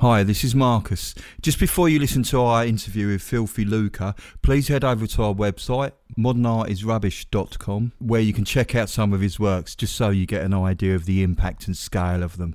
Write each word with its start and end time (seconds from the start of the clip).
Hi, 0.00 0.22
this 0.22 0.44
is 0.44 0.54
Marcus. 0.54 1.12
Just 1.42 1.58
before 1.58 1.88
you 1.88 1.98
listen 1.98 2.22
to 2.22 2.40
our 2.40 2.64
interview 2.64 3.08
with 3.08 3.20
Filthy 3.20 3.64
Luker, 3.64 4.14
please 4.42 4.68
head 4.68 4.84
over 4.84 5.08
to 5.08 5.22
our 5.24 5.34
website, 5.34 5.90
modernartisrubbish.com, 6.16 7.90
where 7.98 8.20
you 8.20 8.32
can 8.32 8.44
check 8.44 8.76
out 8.76 8.88
some 8.88 9.12
of 9.12 9.20
his 9.20 9.40
works 9.40 9.74
just 9.74 9.96
so 9.96 10.10
you 10.10 10.24
get 10.24 10.44
an 10.44 10.54
idea 10.54 10.94
of 10.94 11.04
the 11.04 11.24
impact 11.24 11.66
and 11.66 11.76
scale 11.76 12.22
of 12.22 12.36
them. 12.36 12.54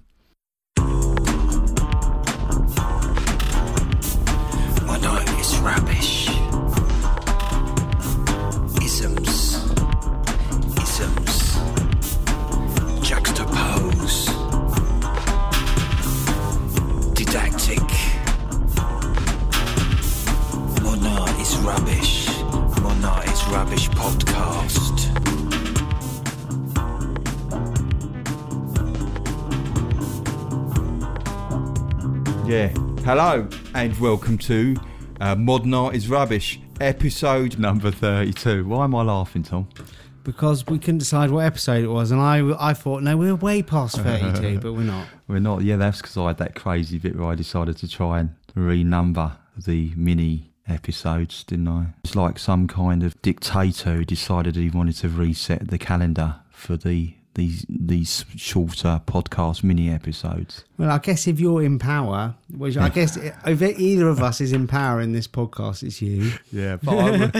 Hello, 33.05 33.45
and 33.75 33.99
welcome 33.99 34.37
to 34.39 34.75
uh, 35.19 35.35
Modern 35.35 35.73
Art 35.73 35.93
is 35.93 36.09
Rubbish, 36.09 36.59
episode 36.79 37.59
number 37.59 37.91
32. 37.91 38.65
Why 38.65 38.85
am 38.85 38.95
I 38.95 39.03
laughing, 39.03 39.43
Tom? 39.43 39.67
because 40.23 40.65
we 40.67 40.79
couldn't 40.79 40.99
decide 40.99 41.29
what 41.29 41.43
episode 41.43 41.83
it 41.83 41.87
was, 41.87 42.11
and 42.11 42.21
I 42.21 42.39
I 42.57 42.73
thought 42.73 43.03
no, 43.03 43.17
we're 43.17 43.35
way 43.35 43.61
past 43.61 43.97
thirty-two, 43.99 44.59
but 44.59 44.71
we're 44.71 44.83
not. 44.83 45.05
We're 45.27 45.39
not. 45.39 45.63
Yeah, 45.63 45.75
that's 45.75 45.97
because 45.97 46.15
I 46.15 46.27
had 46.27 46.37
that 46.37 46.55
crazy 46.55 46.97
bit 46.97 47.17
where 47.17 47.27
I 47.27 47.35
decided 47.35 47.75
to 47.79 47.89
try 47.89 48.19
and 48.21 48.33
renumber 48.55 49.33
the 49.57 49.91
mini 49.97 50.53
episodes, 50.65 51.43
didn't 51.43 51.67
I? 51.67 51.87
It's 52.05 52.15
like 52.15 52.39
some 52.39 52.69
kind 52.69 53.03
of 53.03 53.21
dictator 53.21 53.95
who 53.95 54.05
decided 54.05 54.55
he 54.55 54.69
wanted 54.69 54.95
to 54.97 55.09
reset 55.09 55.67
the 55.67 55.77
calendar 55.77 56.37
for 56.49 56.77
the 56.77 57.15
these 57.35 57.65
these 57.67 58.25
shorter 58.35 59.01
podcast 59.05 59.63
mini 59.63 59.89
episodes. 59.89 60.63
Well, 60.77 60.91
I 60.91 60.99
guess 60.99 61.27
if 61.27 61.39
you're 61.39 61.63
in 61.63 61.79
power, 61.79 62.35
which 62.55 62.77
I 62.77 62.89
guess 62.89 63.17
if 63.45 63.61
either 63.61 64.07
of 64.07 64.21
us 64.21 64.39
is 64.41 64.53
in 64.53 64.67
power 64.67 65.01
in 65.01 65.13
this 65.13 65.27
podcast, 65.27 65.83
it's 65.83 66.01
you. 66.01 66.31
Yeah, 66.51 66.77
but 66.81 66.97
I'm, 66.97 67.21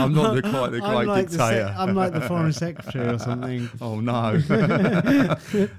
I'm 0.00 0.14
not 0.14 0.34
the, 0.34 0.42
quite 0.50 0.72
the 0.72 0.80
great 0.80 0.82
I'm 0.82 1.06
like 1.06 1.26
the, 1.28 1.38
dictator. 1.38 1.66
sec- 1.68 1.76
I'm 1.76 1.94
like 1.94 2.12
the 2.12 2.20
foreign 2.22 2.52
secretary 2.52 3.08
or 3.08 3.18
something. 3.18 3.68
Oh 3.80 4.00
no, 4.00 4.38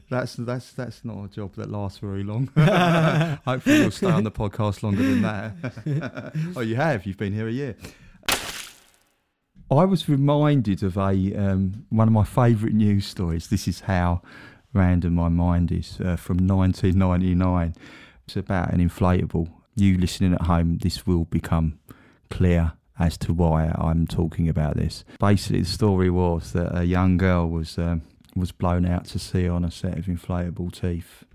that's 0.09 0.35
that's 0.35 0.71
that's 0.71 1.05
not 1.05 1.25
a 1.25 1.27
job 1.27 1.53
that 1.55 1.69
lasts 1.69 1.99
very 1.99 2.23
long. 2.23 2.47
Hopefully, 3.45 3.77
you'll 3.77 3.91
stay 3.91 4.07
on 4.07 4.23
the 4.23 4.31
podcast 4.31 4.81
longer 4.81 5.03
than 5.03 5.21
that. 5.21 6.33
oh, 6.55 6.61
you 6.61 6.75
have. 6.75 7.05
You've 7.05 7.17
been 7.17 7.33
here 7.33 7.47
a 7.47 7.51
year. 7.51 7.75
I 9.69 9.83
was 9.83 10.07
reminded 10.07 10.81
of 10.81 10.97
a 10.97 11.11
um, 11.35 11.85
one 11.89 12.07
of 12.07 12.13
my 12.13 12.23
favourite 12.23 12.73
news 12.73 13.05
stories. 13.05 13.47
This 13.47 13.67
is 13.67 13.81
how 13.81 14.21
random 14.73 15.15
my 15.15 15.27
mind 15.27 15.73
is 15.73 15.99
uh, 15.99 16.15
from 16.15 16.37
1999. 16.37 17.75
It's 18.25 18.37
about 18.37 18.71
an 18.71 18.79
inflatable. 18.79 19.49
You 19.75 19.97
listening 19.97 20.33
at 20.33 20.43
home, 20.43 20.77
this 20.77 21.05
will 21.05 21.25
become 21.25 21.79
clear 22.29 22.73
as 22.97 23.17
to 23.19 23.33
why 23.33 23.73
I'm 23.77 24.07
talking 24.07 24.47
about 24.47 24.77
this. 24.77 25.03
Basically, 25.19 25.61
the 25.61 25.67
story 25.67 26.09
was 26.09 26.53
that 26.53 26.75
a 26.75 26.85
young 26.85 27.17
girl 27.17 27.49
was 27.49 27.77
um, 27.77 28.03
was 28.37 28.53
blown 28.53 28.85
out 28.85 29.05
to 29.07 29.19
sea 29.19 29.49
on 29.49 29.65
a 29.65 29.71
set 29.71 29.97
of 29.97 30.05
inflatable 30.05 30.71
teeth, 30.71 31.25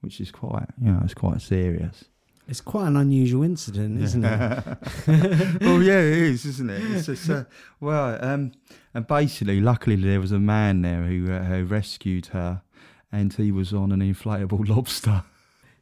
which 0.00 0.18
is 0.18 0.30
quite 0.30 0.68
you 0.80 0.92
know 0.92 1.00
it's 1.04 1.12
quite 1.12 1.42
serious. 1.42 2.04
It's 2.48 2.60
quite 2.60 2.86
an 2.86 2.96
unusual 2.96 3.42
incident, 3.42 4.00
isn't 4.00 4.24
it? 4.24 4.32
oh 5.62 5.80
yeah, 5.80 5.98
it 5.98 6.22
is, 6.22 6.46
isn't 6.46 6.70
it? 6.70 6.80
It's 6.92 7.06
just, 7.06 7.28
uh, 7.28 7.44
well, 7.80 8.24
um, 8.24 8.52
and 8.94 9.04
basically, 9.04 9.60
luckily, 9.60 9.96
there 9.96 10.20
was 10.20 10.30
a 10.30 10.38
man 10.38 10.82
there 10.82 11.02
who, 11.02 11.32
uh, 11.32 11.42
who 11.42 11.64
rescued 11.64 12.26
her, 12.26 12.62
and 13.10 13.32
he 13.32 13.50
was 13.50 13.72
on 13.72 13.90
an 13.90 14.00
inflatable 14.00 14.68
lobster. 14.76 15.24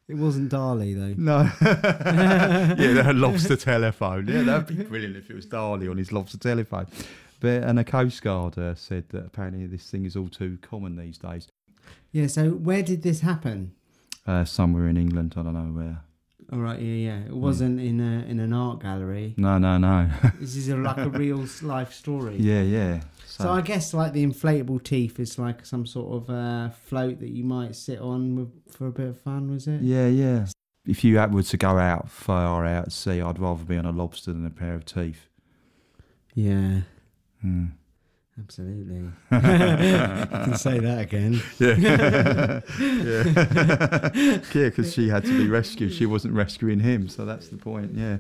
It 0.09 0.15
wasn't 0.15 0.53
Dali 0.53 0.95
though. 0.95 1.15
No, 1.17 1.51
yeah, 2.83 3.11
a 3.11 3.13
lobster 3.13 3.57
telephone. 3.57 4.29
Yeah, 4.29 4.43
that'd 4.43 4.77
be 4.77 4.85
brilliant 4.85 5.17
if 5.17 5.31
it 5.31 5.35
was 5.35 5.47
Dali 5.47 5.91
on 5.91 5.97
his 5.97 6.13
lobster 6.13 6.39
telephone. 6.39 6.87
But 7.41 7.63
and 7.63 7.79
a 7.79 7.85
coast 7.85 8.23
guard 8.23 8.59
uh, 8.59 8.75
said 8.75 9.09
that 9.11 9.27
apparently 9.27 9.67
this 9.67 9.91
thing 9.91 10.05
is 10.05 10.17
all 10.17 10.29
too 10.29 10.59
common 10.63 10.97
these 10.97 11.19
days. 11.19 11.49
Yeah. 12.13 12.27
So 12.27 12.51
where 12.51 12.83
did 12.83 13.03
this 13.03 13.21
happen? 13.21 13.75
Uh, 14.27 14.45
somewhere 14.45 14.89
in 14.89 14.97
England, 14.97 15.35
I 15.37 15.43
don't 15.43 15.55
know 15.55 15.83
where. 15.83 16.01
All 16.53 16.59
right. 16.59 16.81
Yeah, 16.81 16.95
yeah. 16.95 17.19
It 17.25 17.33
wasn't 17.35 17.81
in 17.81 18.01
a 18.01 18.25
in 18.29 18.39
an 18.41 18.53
art 18.53 18.81
gallery. 18.83 19.35
No, 19.37 19.59
no, 19.59 19.79
no. 19.79 20.09
This 20.41 20.57
is 20.57 20.69
a, 20.69 20.77
like 20.77 20.99
a 20.99 21.09
real 21.09 21.45
life 21.63 21.93
story. 21.93 22.37
yeah, 22.39 22.63
yeah. 22.63 23.01
So 23.27 23.51
I 23.51 23.63
guess 23.63 23.93
like 23.95 24.13
the 24.13 24.25
inflatable 24.25 24.83
teeth 24.85 25.19
is 25.19 25.39
like 25.39 25.67
some 25.67 25.87
sort 25.87 26.23
of 26.23 26.31
uh, 26.31 26.71
float 26.71 27.19
that 27.21 27.31
you 27.31 27.43
might 27.45 27.75
sit 27.75 27.99
on 27.99 28.37
with, 28.37 28.51
for 28.73 28.87
a 28.87 28.93
bit 28.93 29.09
of 29.09 29.21
fun, 29.21 29.51
was 29.51 29.67
it? 29.67 29.81
Yeah, 29.83 30.07
yeah. 30.07 30.47
If 30.87 31.03
you 31.03 31.17
were 31.19 31.43
to 31.43 31.57
go 31.57 31.79
out 31.79 32.11
far 32.11 32.65
out 32.65 32.87
at 32.87 32.93
sea, 32.93 33.21
I'd 33.21 33.39
rather 33.39 33.65
be 33.65 33.77
on 33.77 33.87
a 33.87 33.91
lobster 33.91 34.33
than 34.33 34.47
a 34.47 34.51
pair 34.51 34.75
of 34.75 34.85
teeth. 34.85 35.29
Yeah, 36.35 36.83
Hmm. 37.41 37.67
Absolutely. 38.39 38.97
you 39.31 39.39
can 39.39 40.57
say 40.57 40.79
that 40.81 41.01
again. 41.01 41.41
Yeah, 41.59 41.77
yeah, 42.79 44.11
yeah. 44.15 44.69
Because 44.69 44.93
she 44.93 45.09
had 45.09 45.25
to 45.25 45.39
be 45.39 45.49
rescued. 45.49 45.93
She 45.93 46.07
wasn't 46.07 46.35
rescuing 46.35 46.81
him, 46.81 47.09
so 47.09 47.25
that's 47.25 47.49
the 47.49 47.57
point. 47.57 47.93
Yeah. 47.95 48.19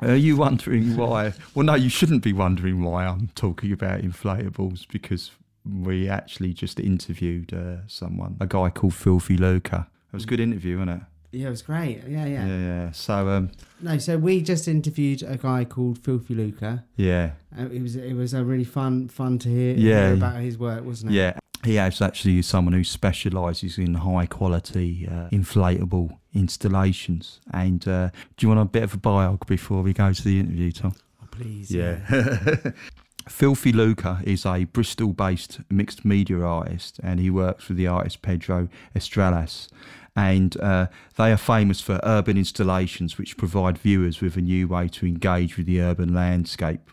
Are 0.00 0.16
you 0.16 0.36
wondering 0.36 0.96
why? 0.96 1.34
Well, 1.54 1.66
no, 1.66 1.74
you 1.74 1.90
shouldn't 1.90 2.22
be 2.22 2.32
wondering 2.32 2.82
why 2.82 3.04
I'm 3.04 3.28
talking 3.34 3.70
about 3.70 4.00
inflatables 4.00 4.88
because 4.88 5.32
we 5.64 6.08
actually 6.08 6.54
just 6.54 6.80
interviewed 6.80 7.52
uh, 7.52 7.86
someone, 7.86 8.38
a 8.40 8.46
guy 8.46 8.70
called 8.70 8.94
Filthy 8.94 9.36
Luker. 9.36 9.86
It 10.10 10.14
was 10.14 10.24
a 10.24 10.26
good 10.26 10.40
interview, 10.40 10.78
wasn't 10.78 11.02
it? 11.02 11.06
Yeah, 11.32 11.46
it 11.46 11.50
was 11.50 11.62
great. 11.62 12.02
Yeah, 12.08 12.26
yeah. 12.26 12.46
Yeah, 12.46 12.58
yeah. 12.58 12.90
So, 12.92 13.28
um, 13.28 13.50
No, 13.80 13.98
so 13.98 14.18
we 14.18 14.42
just 14.42 14.66
interviewed 14.66 15.22
a 15.22 15.36
guy 15.36 15.64
called 15.64 15.98
Filthy 15.98 16.34
Luker. 16.34 16.82
yeah, 16.96 17.32
Uh, 17.56 17.66
it 17.66 17.80
was 17.82 17.94
it 17.96 18.14
was 18.14 18.34
a 18.34 18.44
really 18.44 18.64
fun 18.64 19.08
fun 19.08 19.38
to 19.40 19.48
hear, 19.48 19.74
Yeah. 19.76 20.06
hear 20.06 20.14
about 20.14 20.40
his 20.40 20.58
work, 20.58 20.84
wasn't 20.84 21.12
it? 21.12 21.16
Yeah, 21.16 21.38
he 21.64 21.76
is 21.78 22.00
actually 22.02 22.42
someone 22.42 22.72
who 22.74 22.82
specialises 22.84 23.78
in 23.78 23.94
high 23.94 24.26
quality 24.26 25.06
uh, 25.08 25.28
inflatable 25.30 26.18
installations. 26.34 27.40
And 27.52 27.86
uh, 27.86 28.10
do 28.36 28.46
you 28.46 28.48
want 28.48 28.60
a 28.60 28.64
bit 28.64 28.82
of 28.82 28.94
a 28.94 28.98
biog 28.98 29.46
before 29.46 29.82
we 29.82 29.92
go 29.92 30.12
to 30.12 30.24
the 30.24 30.40
interview, 30.40 30.72
Tom? 30.72 30.94
Oh, 31.22 31.26
please. 31.30 31.70
Yeah. 31.70 32.00
Filthy 33.28 33.72
Luker 33.72 34.20
is 34.24 34.44
a 34.46 34.64
Bristol 34.64 35.12
based 35.12 35.60
mixed 35.70 36.04
media 36.04 36.40
artist 36.40 36.98
and 37.02 37.20
he 37.20 37.30
works 37.30 37.68
with 37.68 37.76
the 37.76 37.86
artist 37.86 38.22
Pedro 38.22 38.68
Estrellas. 38.96 39.68
And 40.16 40.58
uh, 40.60 40.88
they 41.16 41.32
are 41.32 41.36
famous 41.36 41.80
for 41.80 42.00
urban 42.02 42.36
installations 42.36 43.16
which 43.16 43.36
provide 43.36 43.78
viewers 43.78 44.20
with 44.20 44.36
a 44.36 44.40
new 44.40 44.68
way 44.68 44.88
to 44.88 45.06
engage 45.06 45.56
with 45.56 45.66
the 45.66 45.80
urban 45.80 46.12
landscape. 46.14 46.90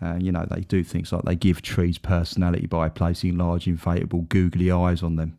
Uh, 0.00 0.16
you 0.20 0.30
know, 0.30 0.46
they 0.50 0.60
do 0.60 0.84
things 0.84 1.12
like 1.12 1.22
they 1.22 1.36
give 1.36 1.62
trees 1.62 1.98
personality 1.98 2.66
by 2.66 2.88
placing 2.88 3.38
large 3.38 3.64
inflatable 3.64 4.28
googly 4.28 4.70
eyes 4.70 5.02
on 5.02 5.16
them 5.16 5.38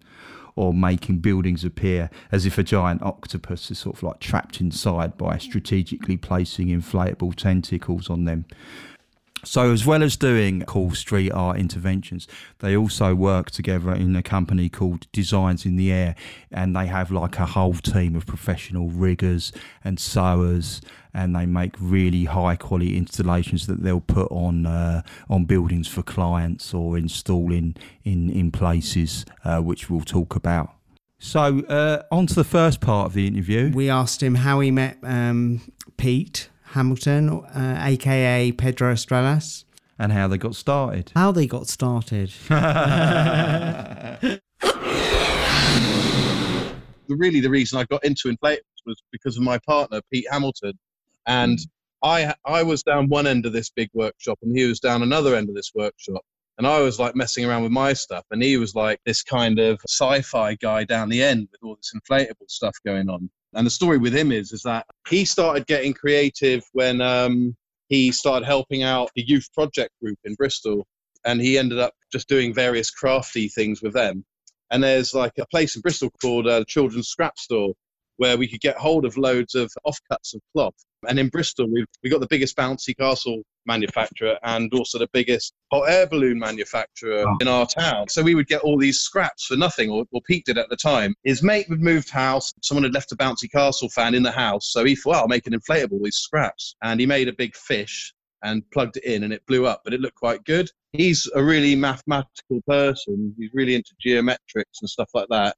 or 0.57 0.73
making 0.73 1.19
buildings 1.19 1.63
appear 1.63 2.09
as 2.31 2.45
if 2.45 2.57
a 2.57 2.63
giant 2.63 3.01
octopus 3.03 3.69
is 3.69 3.78
sort 3.78 3.95
of 3.95 4.03
like 4.03 4.19
trapped 4.19 4.59
inside 4.59 5.16
by 5.16 5.38
strategically 5.38 6.17
placing 6.17 6.67
inflatable 6.69 7.34
tentacles 7.35 8.09
on 8.09 8.25
them. 8.25 8.44
So, 9.47 9.72
as 9.72 9.85
well 9.85 10.03
as 10.03 10.18
doing 10.18 10.63
cool 10.63 10.91
street 10.91 11.31
art 11.31 11.58
interventions, 11.58 12.28
they 12.59 12.75
also 12.75 13.16
work 13.16 13.50
together 13.50 13.94
in 13.94 14.13
a 14.18 14.22
company 14.22 14.68
called 14.68 15.09
Designs 15.13 15.66
in 15.66 15.78
the 15.78 15.90
Air, 15.90 16.16
and 16.52 16.75
they 16.75 16.88
have 16.88 17.12
like 17.12 17.40
a 17.40 17.46
whole 17.46 17.75
team 17.75 18.18
of 18.18 18.25
professional 18.25 18.90
riggers 18.90 19.53
and 19.85 20.02
sewers, 20.02 20.82
and 21.14 21.34
they 21.34 21.46
make 21.46 21.76
really 21.79 22.26
high 22.26 22.58
quality 22.58 22.97
installations 22.97 23.67
that 23.67 23.84
they'll 23.84 24.02
put 24.02 24.29
on 24.34 24.66
uh, 24.66 25.02
on 25.29 25.46
buildings 25.46 25.88
for 25.88 26.03
clients 26.03 26.73
or 26.73 26.97
install 26.97 27.53
in 27.53 27.78
in, 28.03 28.29
in 28.29 28.52
places, 28.52 29.23
uh, 29.46 29.61
which 29.61 29.90
we'll 29.90 30.02
talk 30.02 30.35
about. 30.35 30.73
So, 31.20 31.61
uh, 31.61 32.03
on 32.11 32.28
to 32.28 32.35
the 32.35 32.43
first 32.43 32.82
part 32.82 33.08
of 33.08 33.14
the 33.14 33.26
interview. 33.26 33.72
We 33.73 33.90
asked 33.90 34.22
him 34.22 34.35
how 34.35 34.59
he 34.59 34.72
met 34.72 34.97
um, 35.03 35.61
Pete 35.96 36.50
Hamilton, 36.78 37.29
uh, 37.29 37.78
aka 37.82 38.52
Pedro 38.52 38.91
Estrellas, 38.91 39.66
and 39.97 40.12
how 40.12 40.28
they 40.28 40.38
got 40.38 40.56
started. 40.56 41.12
how 41.16 41.32
they 41.32 41.47
got 41.47 41.68
started. 41.68 42.32
really 47.09 47.40
the 47.40 47.50
reason 47.50 47.79
I 47.79 47.85
got 47.85 48.06
into 48.06 48.29
inflatables 48.29 48.85
was 48.85 49.02
because 49.12 49.38
of 49.38 49.44
my 49.44 49.58
partner 49.59 50.02
Pete 50.12 50.28
Hamilton, 50.32 50.78
and 51.26 51.58
I 52.03 52.34
I 52.46 52.62
was 52.64 52.84
down 52.84 53.09
one 53.09 53.26
end 53.28 53.46
of 53.47 53.53
this 53.53 53.70
big 53.70 53.90
workshop 53.94 54.38
and 54.44 54.56
he 54.56 54.66
was 54.66 54.79
down 54.79 55.02
another 55.02 55.35
end 55.35 55.50
of 55.50 55.56
this 55.56 55.72
workshop, 55.74 56.24
And 56.59 56.68
I 56.68 56.79
was 56.82 57.00
like 57.00 57.16
messing 57.16 57.46
around 57.46 57.64
with 57.64 57.72
my 57.72 57.94
stuff, 57.94 58.26
and 58.32 58.41
he 58.44 58.58
was 58.58 58.76
like 58.76 59.00
this 59.06 59.24
kind 59.24 59.59
of 59.59 59.79
sci-fi 59.88 60.56
guy 60.56 60.84
down 60.84 61.09
the 61.09 61.24
end 61.24 61.47
with 61.52 61.64
all 61.64 61.76
this 61.76 61.94
inflatable 61.96 62.50
stuff 62.50 62.78
going 62.85 63.09
on. 63.09 63.29
And 63.53 63.66
the 63.66 63.72
story 63.72 63.97
with 63.97 64.16
him 64.16 64.32
is 64.32 64.52
is 64.52 64.61
that 64.64 64.85
he 65.09 65.26
started 65.26 65.67
getting 65.67 65.94
creative 65.94 66.64
when 66.73 67.02
um, 67.02 67.55
he 67.90 68.11
started 68.11 68.46
helping 68.46 68.84
out 68.84 69.09
the 69.16 69.26
youth 69.26 69.47
project 69.53 69.91
group 70.02 70.20
in 70.26 70.35
Bristol, 70.35 70.85
and 71.26 71.41
he 71.41 71.58
ended 71.58 71.79
up 71.79 71.94
just 72.11 72.28
doing 72.28 72.53
various 72.53 72.90
crafty 72.90 73.47
things 73.49 73.82
with 73.82 73.94
them. 73.94 74.26
And 74.72 74.84
there's 74.84 75.14
like 75.14 75.34
a 75.40 75.47
place 75.47 75.76
in 75.76 75.82
Bristol 75.82 76.09
called 76.22 76.47
uh, 76.47 76.66
Children's 76.67 77.08
Scrap 77.08 77.38
Store, 77.38 77.73
where 78.17 78.38
we 78.38 78.47
could 78.47 78.59
get 78.59 78.78
hold 78.78 79.05
of 79.05 79.17
loads 79.17 79.55
of 79.55 79.72
offcuts 79.85 80.34
of 80.35 80.41
cloth. 80.53 80.76
And 81.08 81.20
in 81.20 81.29
Bristol, 81.29 81.67
we've, 81.72 81.85
we 82.03 82.09
got 82.09 82.22
the 82.22 82.28
biggest 82.28 82.55
bouncy 82.58 82.97
castle 82.97 83.44
manufacturer 83.66 84.38
and 84.44 84.73
also 84.73 84.97
the 84.97 85.09
biggest 85.14 85.53
hot 85.72 85.90
air 85.90 86.08
balloon 86.08 86.40
manufacturer 86.40 87.23
Oh. 87.28 87.38
in 87.41 87.47
our 87.47 87.66
town. 87.67 88.08
So 88.09 88.23
we 88.23 88.34
would 88.35 88.47
get 88.47 88.61
all 88.61 88.78
these 88.78 88.99
scraps 88.99 89.46
for 89.46 89.55
nothing, 89.58 89.90
or, 89.90 90.05
or 90.11 90.22
Pete 90.26 90.46
did 90.46 90.58
at 90.58 90.70
the 90.70 90.76
time. 90.78 91.14
His 91.23 91.44
mate 91.44 91.67
had 91.70 91.82
moved 91.82 92.09
house. 92.09 92.52
Someone 92.64 92.84
had 92.84 92.94
left 92.94 93.11
a 93.11 93.16
bouncy 93.16 93.52
castle 93.52 93.90
fan 93.90 94.16
in 94.16 94.23
the 94.23 94.32
house. 94.32 94.72
So 94.72 94.84
he 94.85 94.96
thought, 94.96 95.11
well, 95.11 95.22
I'll 95.22 95.28
make 95.28 95.46
an 95.47 95.53
inflatable, 95.53 96.02
these 96.03 96.16
scraps. 96.17 96.76
And 96.82 97.00
he 97.00 97.05
made 97.05 97.28
a 97.28 97.34
big 97.34 97.55
fish 97.55 98.14
and 98.43 98.64
plugged 98.72 98.97
it 98.97 99.03
in 99.03 99.23
and 99.23 99.34
it 99.34 99.46
blew 99.47 99.66
up, 99.66 99.82
but 99.84 99.93
it 99.93 100.00
looked 100.00 100.16
quite 100.16 100.43
good. 100.46 100.70
He's 100.93 101.29
a 101.35 101.43
really 101.43 101.76
mathematical 101.76 102.61
person. 102.67 103.35
He's 103.38 103.50
really 103.53 103.76
into 103.76 103.91
geometrics 104.03 104.79
and 104.82 104.90
stuff 104.90 105.09
like 105.14 105.28
that. 105.29 105.55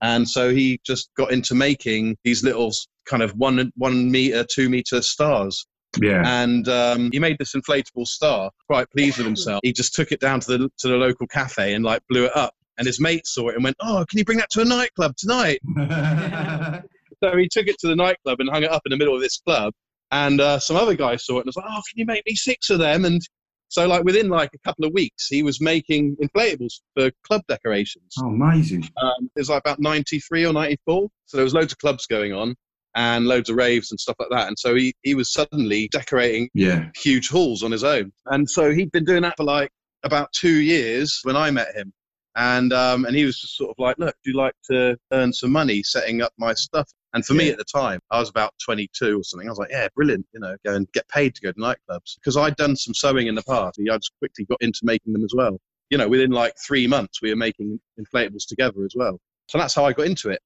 And 0.00 0.28
so 0.28 0.50
he 0.50 0.80
just 0.84 1.10
got 1.16 1.32
into 1.32 1.54
making 1.54 2.16
these 2.24 2.44
little 2.44 2.72
kind 3.06 3.22
of 3.22 3.32
one 3.32 3.72
one 3.76 4.10
meter, 4.10 4.44
two 4.44 4.68
meter 4.68 5.02
stars. 5.02 5.66
Yeah. 6.00 6.22
And 6.24 6.68
um, 6.68 7.10
he 7.12 7.18
made 7.18 7.38
this 7.38 7.54
inflatable 7.54 8.06
star. 8.06 8.50
Quite 8.66 8.90
pleased 8.90 9.18
with 9.18 9.26
himself. 9.26 9.60
He 9.62 9.72
just 9.72 9.94
took 9.94 10.12
it 10.12 10.20
down 10.20 10.40
to 10.40 10.58
the 10.58 10.70
to 10.78 10.88
the 10.88 10.96
local 10.96 11.26
cafe 11.26 11.74
and 11.74 11.84
like 11.84 12.02
blew 12.08 12.26
it 12.26 12.36
up. 12.36 12.54
And 12.76 12.86
his 12.86 13.00
mate 13.00 13.26
saw 13.26 13.48
it 13.48 13.56
and 13.56 13.64
went, 13.64 13.76
"Oh, 13.80 14.04
can 14.08 14.18
you 14.18 14.24
bring 14.24 14.38
that 14.38 14.50
to 14.50 14.60
a 14.60 14.64
nightclub 14.64 15.16
tonight?" 15.16 15.60
So 17.22 17.36
he 17.36 17.48
took 17.48 17.66
it 17.66 17.78
to 17.80 17.88
the 17.88 17.96
nightclub 17.96 18.40
and 18.40 18.48
hung 18.48 18.62
it 18.62 18.70
up 18.70 18.82
in 18.86 18.90
the 18.90 18.96
middle 18.96 19.14
of 19.14 19.20
this 19.20 19.38
club. 19.38 19.72
And 20.10 20.40
uh, 20.40 20.58
some 20.58 20.76
other 20.76 20.94
guy 20.94 21.16
saw 21.16 21.36
it 21.36 21.40
and 21.40 21.46
was 21.46 21.56
like, 21.56 21.66
"Oh, 21.68 21.82
can 21.88 21.98
you 21.98 22.06
make 22.06 22.24
me 22.26 22.34
six 22.34 22.70
of 22.70 22.78
them?" 22.78 23.04
And 23.04 23.20
so, 23.68 23.86
like 23.86 24.04
within 24.04 24.28
like 24.28 24.50
a 24.54 24.58
couple 24.58 24.84
of 24.84 24.92
weeks, 24.92 25.28
he 25.28 25.42
was 25.42 25.60
making 25.60 26.16
inflatables 26.22 26.80
for 26.94 27.10
club 27.26 27.42
decorations. 27.48 28.14
oh, 28.20 28.26
amazing. 28.28 28.88
Um, 29.02 29.30
it 29.36 29.40
was 29.40 29.50
like 29.50 29.60
about 29.60 29.78
93 29.80 30.46
or 30.46 30.52
94. 30.52 31.08
So 31.26 31.36
there 31.36 31.44
was 31.44 31.54
loads 31.54 31.72
of 31.72 31.78
clubs 31.78 32.06
going 32.06 32.32
on 32.32 32.54
and 32.94 33.26
loads 33.26 33.50
of 33.50 33.56
raves 33.56 33.90
and 33.92 34.00
stuff 34.00 34.16
like 34.18 34.30
that. 34.30 34.48
And 34.48 34.58
so 34.58 34.74
he, 34.74 34.94
he 35.02 35.14
was 35.14 35.32
suddenly 35.32 35.88
decorating 35.92 36.48
Yeah. 36.54 36.86
huge 36.96 37.28
halls 37.28 37.62
on 37.62 37.70
his 37.70 37.84
own. 37.84 38.12
And 38.26 38.48
so 38.48 38.72
he'd 38.72 38.90
been 38.90 39.04
doing 39.04 39.22
that 39.22 39.34
for 39.36 39.44
like 39.44 39.70
about 40.02 40.32
two 40.32 40.60
years 40.62 41.20
when 41.24 41.36
I 41.36 41.50
met 41.50 41.74
him. 41.76 41.92
And, 42.38 42.72
um, 42.72 43.04
and 43.04 43.16
he 43.16 43.24
was 43.24 43.40
just 43.40 43.56
sort 43.56 43.70
of 43.70 43.76
like, 43.78 43.98
look, 43.98 44.14
do 44.22 44.30
you 44.30 44.36
like 44.36 44.54
to 44.70 44.96
earn 45.12 45.32
some 45.32 45.50
money 45.50 45.82
setting 45.82 46.22
up 46.22 46.32
my 46.38 46.54
stuff? 46.54 46.88
And 47.12 47.26
for 47.26 47.34
me 47.34 47.50
at 47.50 47.58
the 47.58 47.64
time, 47.64 47.98
I 48.12 48.20
was 48.20 48.30
about 48.30 48.54
22 48.64 49.18
or 49.18 49.24
something. 49.24 49.48
I 49.48 49.50
was 49.50 49.58
like, 49.58 49.70
yeah, 49.72 49.88
brilliant, 49.96 50.24
you 50.32 50.38
know, 50.38 50.54
go 50.64 50.74
and 50.74 50.86
get 50.92 51.08
paid 51.08 51.34
to 51.34 51.40
go 51.40 51.50
to 51.50 51.58
nightclubs. 51.58 52.14
Because 52.14 52.36
I'd 52.36 52.54
done 52.54 52.76
some 52.76 52.94
sewing 52.94 53.26
in 53.26 53.34
the 53.34 53.42
past. 53.42 53.80
I 53.80 53.96
just 53.96 54.12
quickly 54.20 54.44
got 54.44 54.62
into 54.62 54.80
making 54.84 55.14
them 55.14 55.24
as 55.24 55.32
well. 55.34 55.58
You 55.90 55.98
know, 55.98 56.08
within 56.08 56.30
like 56.30 56.54
three 56.64 56.86
months, 56.86 57.20
we 57.20 57.30
were 57.30 57.36
making 57.36 57.80
inflatables 57.98 58.46
together 58.46 58.84
as 58.84 58.92
well. 58.94 59.18
So 59.48 59.58
that's 59.58 59.74
how 59.74 59.84
I 59.84 59.92
got 59.92 60.06
into 60.06 60.30
it. 60.30 60.40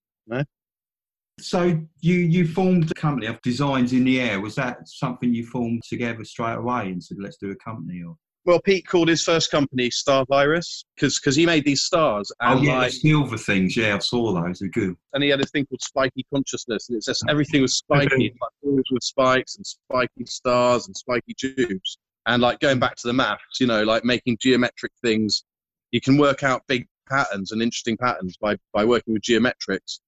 So 1.40 1.78
you 2.00 2.14
you 2.14 2.46
formed 2.46 2.90
a 2.90 2.94
company 2.94 3.26
of 3.26 3.40
designs 3.42 3.92
in 3.92 4.04
the 4.04 4.20
air. 4.20 4.40
Was 4.40 4.54
that 4.54 4.88
something 4.88 5.34
you 5.34 5.44
formed 5.44 5.82
together 5.86 6.24
straight 6.24 6.54
away 6.54 6.90
and 6.90 7.02
said, 7.02 7.18
let's 7.20 7.36
do 7.36 7.50
a 7.50 7.56
company? 7.56 8.02
Or 8.02 8.16
Well, 8.44 8.60
Pete 8.60 8.86
called 8.86 9.08
his 9.08 9.22
first 9.22 9.52
company 9.52 9.88
Star 9.90 10.24
Virus 10.28 10.84
because 10.96 11.36
he 11.36 11.46
made 11.46 11.64
these 11.64 11.82
stars 11.82 12.32
oh, 12.40 12.50
and 12.50 12.60
oh 12.60 12.62
yeah, 12.62 12.78
like 12.78 12.90
the 12.92 12.98
silver 12.98 13.38
things. 13.38 13.76
Yeah, 13.76 13.94
I 13.94 13.98
saw 13.98 14.32
those. 14.32 14.58
They're 14.58 14.68
good. 14.68 14.96
and 15.12 15.22
he 15.22 15.30
had 15.30 15.40
this 15.40 15.50
thing 15.50 15.66
called 15.66 15.82
spiky 15.82 16.26
consciousness, 16.32 16.88
and 16.88 16.96
it's 16.96 17.06
just 17.06 17.24
everything 17.28 17.62
was 17.62 17.76
spiky, 17.76 18.34
like 18.40 18.50
balls 18.62 18.84
with 18.90 19.02
spikes 19.04 19.56
and 19.56 19.66
spiky 19.66 20.24
stars 20.24 20.86
and 20.86 20.96
spiky 20.96 21.34
tubes. 21.34 21.98
And 22.26 22.42
like 22.42 22.58
going 22.58 22.80
back 22.80 22.96
to 22.96 23.06
the 23.06 23.12
maths, 23.12 23.60
you 23.60 23.66
know, 23.66 23.84
like 23.84 24.04
making 24.04 24.38
geometric 24.40 24.92
things, 25.02 25.44
you 25.92 26.00
can 26.00 26.18
work 26.18 26.42
out 26.42 26.62
big 26.66 26.86
patterns 27.08 27.52
and 27.52 27.62
interesting 27.62 27.96
patterns 27.96 28.36
by 28.40 28.56
by 28.72 28.84
working 28.84 29.14
with 29.14 29.22
geometrics 29.22 30.00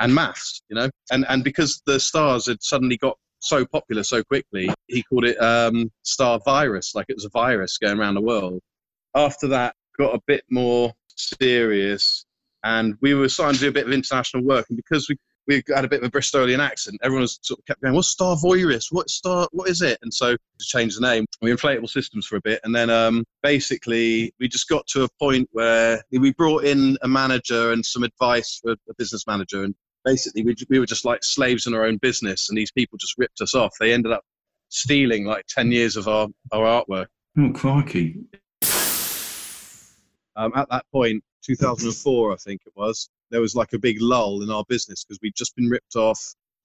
and 0.00 0.14
maths, 0.14 0.62
you 0.70 0.76
know. 0.76 0.88
And 1.10 1.26
and 1.28 1.44
because 1.44 1.82
the 1.86 2.00
stars 2.00 2.46
had 2.46 2.62
suddenly 2.62 2.96
got 2.96 3.18
so 3.42 3.66
popular 3.66 4.02
so 4.02 4.22
quickly, 4.22 4.68
he 4.88 5.02
called 5.02 5.24
it 5.24 5.40
um, 5.42 5.90
Star 6.02 6.40
Virus, 6.44 6.94
like 6.94 7.06
it 7.08 7.16
was 7.16 7.24
a 7.24 7.30
virus 7.30 7.78
going 7.78 7.98
around 7.98 8.14
the 8.14 8.22
world. 8.22 8.60
After 9.14 9.48
that, 9.48 9.74
got 9.98 10.14
a 10.14 10.20
bit 10.26 10.44
more 10.50 10.92
serious 11.16 12.24
and 12.64 12.96
we 13.00 13.14
were 13.14 13.28
starting 13.28 13.54
to 13.54 13.60
do 13.60 13.68
a 13.68 13.72
bit 13.72 13.86
of 13.86 13.92
international 13.92 14.44
work. 14.44 14.66
And 14.68 14.76
because 14.76 15.08
we 15.08 15.16
we 15.48 15.60
had 15.74 15.84
a 15.84 15.88
bit 15.88 16.02
of 16.02 16.06
a 16.06 16.10
Bristolian 16.10 16.60
accent, 16.60 17.00
everyone 17.02 17.22
was 17.22 17.40
sort 17.42 17.58
of 17.58 17.66
kept 17.66 17.82
going, 17.82 17.94
"What's 17.94 18.08
Star 18.08 18.36
Voirus? 18.36 18.92
What 18.92 19.10
Star? 19.10 19.48
What 19.50 19.68
is 19.68 19.82
it?" 19.82 19.98
And 20.02 20.14
so 20.14 20.32
to 20.34 20.64
change 20.64 20.94
the 20.94 21.00
name, 21.00 21.26
we 21.40 21.52
inflatable 21.52 21.90
systems 21.90 22.26
for 22.26 22.36
a 22.36 22.40
bit, 22.40 22.60
and 22.62 22.74
then 22.74 22.90
um, 22.90 23.24
basically 23.42 24.32
we 24.38 24.46
just 24.46 24.68
got 24.68 24.86
to 24.88 25.02
a 25.02 25.08
point 25.18 25.48
where 25.50 26.00
we 26.12 26.32
brought 26.32 26.64
in 26.64 26.96
a 27.02 27.08
manager 27.08 27.72
and 27.72 27.84
some 27.84 28.04
advice 28.04 28.60
for 28.62 28.72
a 28.88 28.94
business 28.96 29.26
manager, 29.26 29.64
and 29.64 29.74
basically 30.04 30.44
we 30.44 30.54
we 30.68 30.78
were 30.78 30.86
just 30.86 31.04
like 31.04 31.22
slaves 31.22 31.66
in 31.66 31.74
our 31.74 31.84
own 31.84 31.98
business, 31.98 32.48
and 32.48 32.58
these 32.58 32.72
people 32.72 32.98
just 32.98 33.18
ripped 33.18 33.40
us 33.40 33.54
off. 33.54 33.72
They 33.78 33.92
ended 33.92 34.12
up 34.12 34.24
stealing 34.68 35.24
like 35.24 35.46
ten 35.48 35.72
years 35.72 35.96
of 35.96 36.08
our 36.08 36.28
our 36.52 36.82
artwork. 36.84 37.06
Oh 37.38 37.50
crikey! 37.52 38.24
um, 40.36 40.52
at 40.54 40.68
that 40.70 40.84
point, 40.92 41.22
2004, 41.42 42.32
I 42.32 42.36
think 42.36 42.62
it 42.66 42.72
was, 42.76 43.08
there 43.30 43.40
was 43.40 43.54
like 43.54 43.72
a 43.72 43.78
big 43.78 44.00
lull 44.00 44.42
in 44.42 44.50
our 44.50 44.64
business 44.68 45.04
because 45.04 45.18
we'd 45.22 45.36
just 45.36 45.54
been 45.56 45.68
ripped 45.68 45.96
off. 45.96 46.20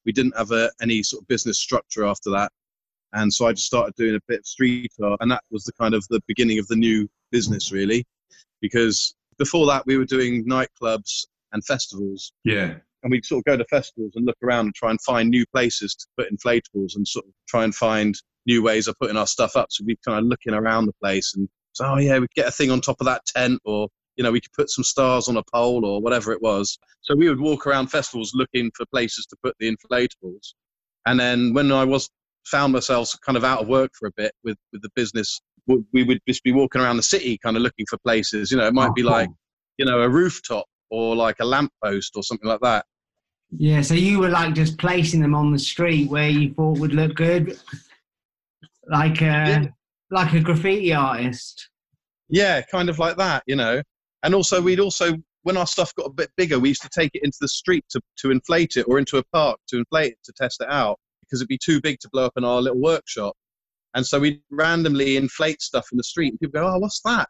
We 0.05 0.11
didn't 0.11 0.37
have 0.37 0.51
a, 0.51 0.71
any 0.81 1.03
sort 1.03 1.23
of 1.23 1.27
business 1.27 1.57
structure 1.57 2.05
after 2.05 2.29
that. 2.31 2.51
And 3.13 3.33
so 3.33 3.47
I 3.47 3.53
just 3.53 3.67
started 3.67 3.95
doing 3.95 4.15
a 4.15 4.19
bit 4.27 4.39
of 4.39 4.45
street 4.45 4.91
art. 5.01 5.19
And 5.21 5.31
that 5.31 5.43
was 5.49 5.63
the 5.63 5.73
kind 5.73 5.93
of 5.93 6.05
the 6.09 6.21
beginning 6.27 6.59
of 6.59 6.67
the 6.67 6.75
new 6.75 7.09
business, 7.31 7.71
really. 7.71 8.05
Because 8.61 9.15
before 9.37 9.65
that, 9.67 9.85
we 9.85 9.97
were 9.97 10.05
doing 10.05 10.45
nightclubs 10.45 11.25
and 11.53 11.63
festivals. 11.65 12.33
Yeah, 12.43 12.75
And 13.03 13.11
we'd 13.11 13.25
sort 13.25 13.39
of 13.39 13.45
go 13.45 13.57
to 13.57 13.65
festivals 13.65 14.13
and 14.15 14.25
look 14.25 14.37
around 14.43 14.65
and 14.65 14.75
try 14.75 14.89
and 14.89 14.99
find 15.01 15.29
new 15.29 15.45
places 15.53 15.95
to 15.95 16.07
put 16.17 16.33
inflatables 16.33 16.95
and 16.95 17.07
sort 17.07 17.25
of 17.25 17.31
try 17.47 17.63
and 17.63 17.73
find 17.73 18.15
new 18.45 18.63
ways 18.63 18.87
of 18.87 18.95
putting 18.99 19.17
our 19.17 19.27
stuff 19.27 19.55
up. 19.55 19.67
So 19.69 19.83
we'd 19.85 20.01
kind 20.05 20.19
of 20.19 20.25
looking 20.25 20.53
around 20.53 20.85
the 20.85 20.93
place 21.01 21.33
and 21.35 21.47
so, 21.73 21.85
oh 21.85 21.97
yeah, 21.97 22.17
we'd 22.17 22.33
get 22.33 22.47
a 22.47 22.51
thing 22.51 22.71
on 22.71 22.81
top 22.81 22.97
of 22.99 23.05
that 23.05 23.23
tent 23.27 23.61
or, 23.63 23.87
you 24.15 24.23
know, 24.23 24.31
we 24.31 24.41
could 24.41 24.53
put 24.53 24.71
some 24.71 24.83
stars 24.83 25.27
on 25.27 25.37
a 25.37 25.43
pole 25.53 25.85
or 25.85 26.01
whatever 26.01 26.31
it 26.31 26.41
was. 26.41 26.75
So 27.01 27.15
we 27.15 27.29
would 27.29 27.39
walk 27.39 27.67
around 27.67 27.87
festivals 27.87 28.31
looking 28.33 28.71
for 28.75 28.85
places 28.87 29.27
to 29.27 29.37
put 29.43 29.55
the 29.59 29.71
inflatables. 29.71 30.53
And 31.05 31.19
then 31.19 31.53
when 31.53 31.71
I 31.71 31.83
was 31.83 32.09
found 32.45 32.73
myself 32.73 33.13
kind 33.23 33.37
of 33.37 33.43
out 33.43 33.61
of 33.61 33.67
work 33.67 33.91
for 33.93 34.07
a 34.07 34.11
bit 34.17 34.31
with, 34.43 34.57
with 34.73 34.81
the 34.81 34.89
business, 34.95 35.39
we 35.67 36.03
would 36.03 36.19
just 36.27 36.43
be 36.43 36.51
walking 36.51 36.81
around 36.81 36.97
the 36.97 37.03
city 37.03 37.37
kind 37.43 37.55
of 37.57 37.61
looking 37.61 37.85
for 37.87 37.97
places. 37.99 38.49
You 38.49 38.57
know, 38.57 38.65
it 38.65 38.73
might 38.73 38.89
Oh, 38.89 38.93
be 38.93 39.03
like, 39.03 39.29
you 39.77 39.85
know, 39.85 40.01
a 40.01 40.09
rooftop 40.09 40.65
or 40.89 41.15
like 41.15 41.37
a 41.39 41.45
lamppost 41.45 42.13
or 42.15 42.23
something 42.23 42.47
like 42.47 42.61
that. 42.61 42.85
Yeah, 43.51 43.81
so 43.81 43.93
you 43.93 44.19
were 44.19 44.29
like 44.29 44.53
just 44.53 44.77
placing 44.77 45.21
them 45.21 45.33
on 45.35 45.51
the 45.51 45.59
street 45.59 46.09
where 46.09 46.29
you 46.29 46.53
thought 46.53 46.79
would 46.79 46.93
look 46.93 47.15
good, 47.15 47.57
like 48.89 49.21
a 49.21 49.25
Yeah. 49.25 49.65
like 50.11 50.33
a 50.33 50.39
graffiti 50.39 50.93
artist. 50.93 51.69
Yeah, 52.29 52.61
kind 52.61 52.89
of 52.89 52.99
like 52.99 53.17
that, 53.17 53.43
you 53.47 53.55
know. 53.55 53.81
And 54.23 54.35
also, 54.35 54.61
we'd 54.61 54.79
also, 54.79 55.13
when 55.43 55.55
our 55.57 55.67
stuff 55.67 55.93
got 55.95 56.07
a 56.07 56.13
bit 56.13 56.29
bigger, 56.35 56.59
we 56.59 56.69
used 56.69 56.81
to 56.81 56.89
take 56.89 57.11
it 57.13 57.23
into 57.23 57.37
the 57.39 57.47
street 57.47 57.85
to, 57.91 58.01
to 58.17 58.31
inflate 58.31 58.75
it 58.75 58.83
or 58.87 58.99
into 58.99 59.17
a 59.17 59.23
park 59.31 59.59
to 59.69 59.77
inflate 59.77 60.13
it 60.13 60.17
to 60.25 60.33
test 60.33 60.61
it 60.61 60.69
out 60.69 60.99
because 61.21 61.39
it'd 61.39 61.47
be 61.47 61.57
too 61.57 61.79
big 61.81 61.99
to 61.99 62.09
blow 62.11 62.25
up 62.25 62.33
in 62.35 62.43
our 62.43 62.61
little 62.61 62.81
workshop. 62.81 63.33
And 63.93 64.05
so 64.05 64.19
we'd 64.19 64.41
randomly 64.51 65.15
inflate 65.17 65.61
stuff 65.61 65.87
in 65.91 65.97
the 65.97 66.03
street 66.03 66.29
and 66.33 66.39
people 66.39 66.59
go, 66.61 66.67
oh, 66.67 66.79
what's 66.79 67.01
that? 67.05 67.29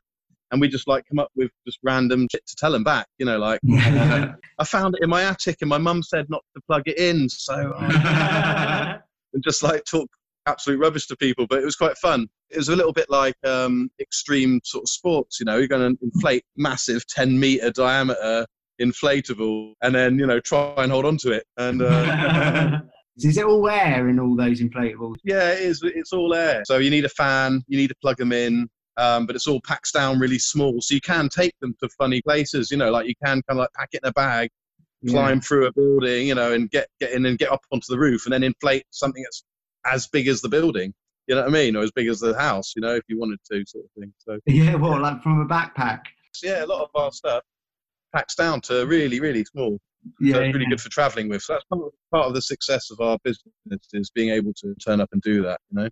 And 0.52 0.62
we 0.62 0.68
just 0.68 0.88
like 0.88 1.04
come 1.10 1.20
up 1.20 1.30
with 1.36 1.52
just 1.66 1.80
random 1.84 2.28
shit 2.32 2.46
to 2.48 2.56
tell 2.56 2.72
them 2.72 2.84
back, 2.84 3.08
you 3.18 3.26
know, 3.26 3.38
like, 3.38 3.60
I 3.70 4.64
found 4.66 4.96
it 4.96 5.04
in 5.04 5.10
my 5.10 5.24
attic 5.24 5.58
and 5.62 5.70
my 5.70 5.78
mum 5.78 6.04
said 6.04 6.30
not 6.30 6.44
to 6.56 6.62
plug 6.68 6.84
it 6.86 6.98
in. 6.98 7.28
So, 7.30 7.74
I 7.78 9.00
and 9.34 9.44
just 9.44 9.64
like 9.64 9.84
talk 9.86 10.10
absolute 10.46 10.80
rubbish 10.80 11.08
to 11.08 11.16
people, 11.18 11.46
but 11.48 11.60
it 11.60 11.66
was 11.66 11.76
quite 11.76 11.98
fun. 11.98 12.28
It 12.50 12.58
was 12.58 12.70
a 12.70 12.76
little 12.76 12.94
bit 12.94 13.10
like 13.10 13.36
um, 13.46 13.90
extreme 14.00 14.62
sort 14.64 14.84
of 14.84 14.90
sports, 14.90 15.40
you 15.40 15.46
know, 15.46 15.58
you're 15.58 15.68
going 15.68 15.96
to 15.96 16.04
inflate 16.04 16.44
massive 16.56 17.06
10 17.08 17.38
meter 17.38 17.70
diameter 17.72 18.46
inflatable 18.82 19.74
and 19.82 19.94
then, 19.94 20.18
you 20.18 20.26
know, 20.26 20.40
try 20.40 20.74
and 20.78 20.92
hold 20.92 21.06
on 21.06 21.18
to 21.18 21.32
it. 21.32 21.44
And 21.58 21.82
uh, 21.82 22.80
Is 23.18 23.38
it 23.38 23.46
all 23.46 23.68
air 23.68 24.10
in 24.10 24.20
all 24.20 24.36
those 24.36 24.62
inflatables? 24.62 25.16
yeah, 25.24 25.52
it 25.52 25.60
is. 25.62 25.82
It's 25.84 26.14
all 26.14 26.34
air. 26.36 26.62
So 26.66 26.78
you 26.78 26.92
need 26.92 27.06
a 27.06 27.10
fan, 27.10 27.64
you 27.68 27.78
need 27.78 27.88
to 27.88 27.96
plug 28.02 28.18
them 28.18 28.32
in. 28.32 28.70
Um, 28.98 29.28
but 29.28 29.36
it's 29.36 29.48
all 29.48 29.62
packed 29.62 29.94
down 29.94 30.20
really 30.20 30.40
small, 30.40 30.82
so 30.82 30.96
you 30.96 31.02
can 31.02 31.30
take 31.30 31.54
them 31.62 31.76
to 31.82 31.90
funny 31.98 32.22
places. 32.22 32.72
You 32.72 32.78
know, 32.78 32.92
like 32.92 33.08
you 33.08 33.14
can 33.24 33.42
kind 33.44 33.44
of 33.52 33.58
like 33.58 33.74
pack 33.74 33.90
it 33.94 34.02
in 34.04 34.10
a 34.10 34.14
bag, 34.14 34.50
climb 35.08 35.40
through 35.40 35.68
a 35.68 35.72
building, 35.72 36.28
you 36.28 36.36
know, 36.36 36.54
and 36.54 36.70
get 36.72 36.88
get 37.00 37.12
in 37.12 37.26
and 37.26 37.38
get 37.38 37.52
up 37.52 37.62
onto 37.72 37.86
the 37.90 38.00
roof, 38.00 38.26
and 38.26 38.34
then 38.34 38.44
inflate 38.44 38.86
something 38.90 39.22
that's 39.24 39.44
as 39.86 40.08
big 40.08 40.28
as 40.28 40.42
the 40.42 40.50
building. 40.50 40.94
You 41.28 41.36
know 41.36 41.42
what 41.42 41.50
I 41.50 41.54
mean? 41.54 41.76
Or 41.76 41.84
as 41.84 41.92
big 41.92 42.08
as 42.08 42.20
the 42.20 42.38
house, 42.38 42.74
you 42.76 42.82
know, 42.82 42.96
if 42.96 43.04
you 43.08 43.20
wanted 43.20 43.40
to, 43.52 43.64
sort 43.68 43.86
of 43.86 43.92
thing. 44.00 44.14
So 44.18 44.40
Yeah, 44.46 44.76
well, 44.76 45.00
like 45.00 45.22
from 45.22 45.42
a 45.42 45.46
backpack. 45.46 46.02
yeah, 46.42 46.64
a 46.64 46.68
lot 46.68 46.82
of 46.82 46.90
our 46.96 47.12
stuff 47.12 47.44
packs 48.16 48.36
down 48.36 48.62
to 48.62 48.86
really, 48.86 49.20
really 49.20 49.44
small. 49.44 49.78
Yeah, 50.20 50.36
so 50.36 50.42
it's 50.42 50.54
really 50.54 50.68
good 50.68 50.82
for 50.82 50.90
traveling 50.90 51.28
with. 51.28 51.42
So 51.42 51.54
that's 51.54 51.66
part 51.70 52.28
of 52.28 52.34
the 52.34 52.42
success 52.42 52.92
of 52.92 53.02
our 53.02 53.18
business 53.24 53.44
is 53.94 54.10
being 54.10 54.30
able 54.30 54.54
to 54.54 54.74
turn 54.76 55.02
up 55.02 55.10
and 55.12 55.22
do 55.22 55.44
that. 55.44 55.60
You 55.70 55.84
know. 55.84 55.90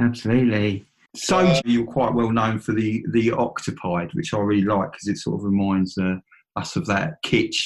absolutely. 0.00 0.84
So 1.16 1.38
Uh, 1.38 1.60
you're 1.64 1.86
quite 1.86 2.12
well 2.12 2.30
known 2.30 2.58
for 2.58 2.72
the 2.72 3.04
the 3.12 3.32
octopide, 3.32 4.10
which 4.14 4.34
I 4.34 4.38
really 4.38 4.64
like 4.64 4.92
because 4.92 5.08
it 5.08 5.18
sort 5.18 5.40
of 5.40 5.44
reminds 5.44 5.96
uh, 5.96 6.16
us 6.56 6.76
of 6.76 6.86
that 6.86 7.22
kitsch 7.24 7.62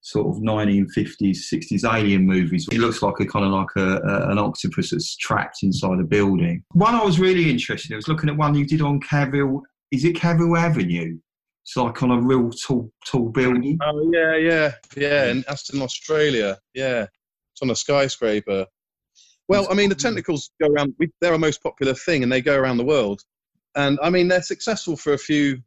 sort 0.00 0.28
of 0.28 0.42
1950s, 0.42 1.38
60s 1.52 1.84
alien 1.84 2.24
movies. 2.24 2.68
It 2.70 2.78
looks 2.78 3.02
like 3.02 3.18
a 3.20 3.26
kind 3.26 3.44
of 3.44 3.50
like 3.50 3.68
a, 3.76 3.96
a, 3.96 4.30
an 4.30 4.38
octopus 4.38 4.90
that's 4.90 5.16
trapped 5.16 5.58
inside 5.62 5.98
a 6.00 6.04
building. 6.04 6.62
One 6.72 6.94
I 6.94 7.04
was 7.04 7.18
really 7.18 7.50
interested 7.50 7.90
in 7.90 7.96
I 7.96 7.96
was 7.96 8.08
looking 8.08 8.30
at 8.30 8.36
one 8.36 8.54
you 8.54 8.64
did 8.64 8.80
on 8.80 9.00
Cavill. 9.00 9.60
Is 9.90 10.04
it 10.04 10.16
Cavill 10.16 10.58
Avenue? 10.58 11.18
It's 11.64 11.76
like 11.76 12.02
on 12.02 12.10
a 12.10 12.20
real 12.20 12.50
tall 12.50 12.90
tall 13.06 13.28
building. 13.28 13.78
Oh 13.82 14.10
yeah, 14.12 14.36
yeah, 14.36 14.72
yeah. 14.96 15.24
In 15.26 15.44
Australia. 15.82 16.56
Yeah, 16.74 17.02
it's 17.02 17.62
on 17.62 17.70
a 17.70 17.76
skyscraper. 17.76 18.66
Well, 19.48 19.66
I 19.70 19.74
mean, 19.74 19.88
the 19.88 19.94
tentacles 19.94 20.50
go 20.60 20.68
around. 20.68 20.94
We, 20.98 21.10
they're 21.20 21.32
our 21.32 21.38
most 21.38 21.62
popular 21.62 21.94
thing, 21.94 22.22
and 22.22 22.30
they 22.30 22.42
go 22.42 22.56
around 22.56 22.76
the 22.76 22.84
world. 22.84 23.22
And 23.76 23.98
I 24.02 24.10
mean, 24.10 24.28
they're 24.28 24.42
successful 24.42 24.96
for 24.96 25.14
a 25.14 25.18
few 25.18 25.58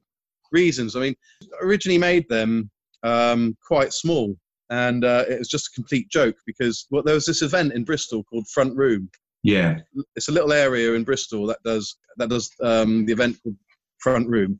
reasons. 0.52 0.96
I 0.96 1.00
mean, 1.00 1.16
originally 1.62 1.98
made 1.98 2.28
them 2.30 2.70
um, 3.04 3.58
quite 3.66 3.94
small, 3.94 4.36
and 4.70 5.04
uh, 5.04 5.26
it 5.28 5.40
was 5.40 5.50
just 5.50 5.68
a 5.68 5.72
complete 5.72 6.10
joke 6.10 6.36
because 6.46 6.86
well, 6.92 7.04
there 7.04 7.16
was 7.16 7.26
this 7.26 7.42
event 7.42 7.74
in 7.74 7.84
Bristol 7.84 8.24
called 8.24 8.48
Front 8.50 8.78
Room. 8.78 9.10
Yeah, 9.44 9.80
It's 10.16 10.30
a 10.30 10.32
little 10.32 10.54
area 10.54 10.94
in 10.94 11.04
Bristol 11.04 11.48
that 11.48 11.64
does 11.64 11.98
that 12.18 12.30
does 12.30 12.52
um, 12.62 13.06
the 13.08 13.14
event 13.14 13.38
called 13.42 13.56
Front 14.00 14.28
Room, 14.28 14.60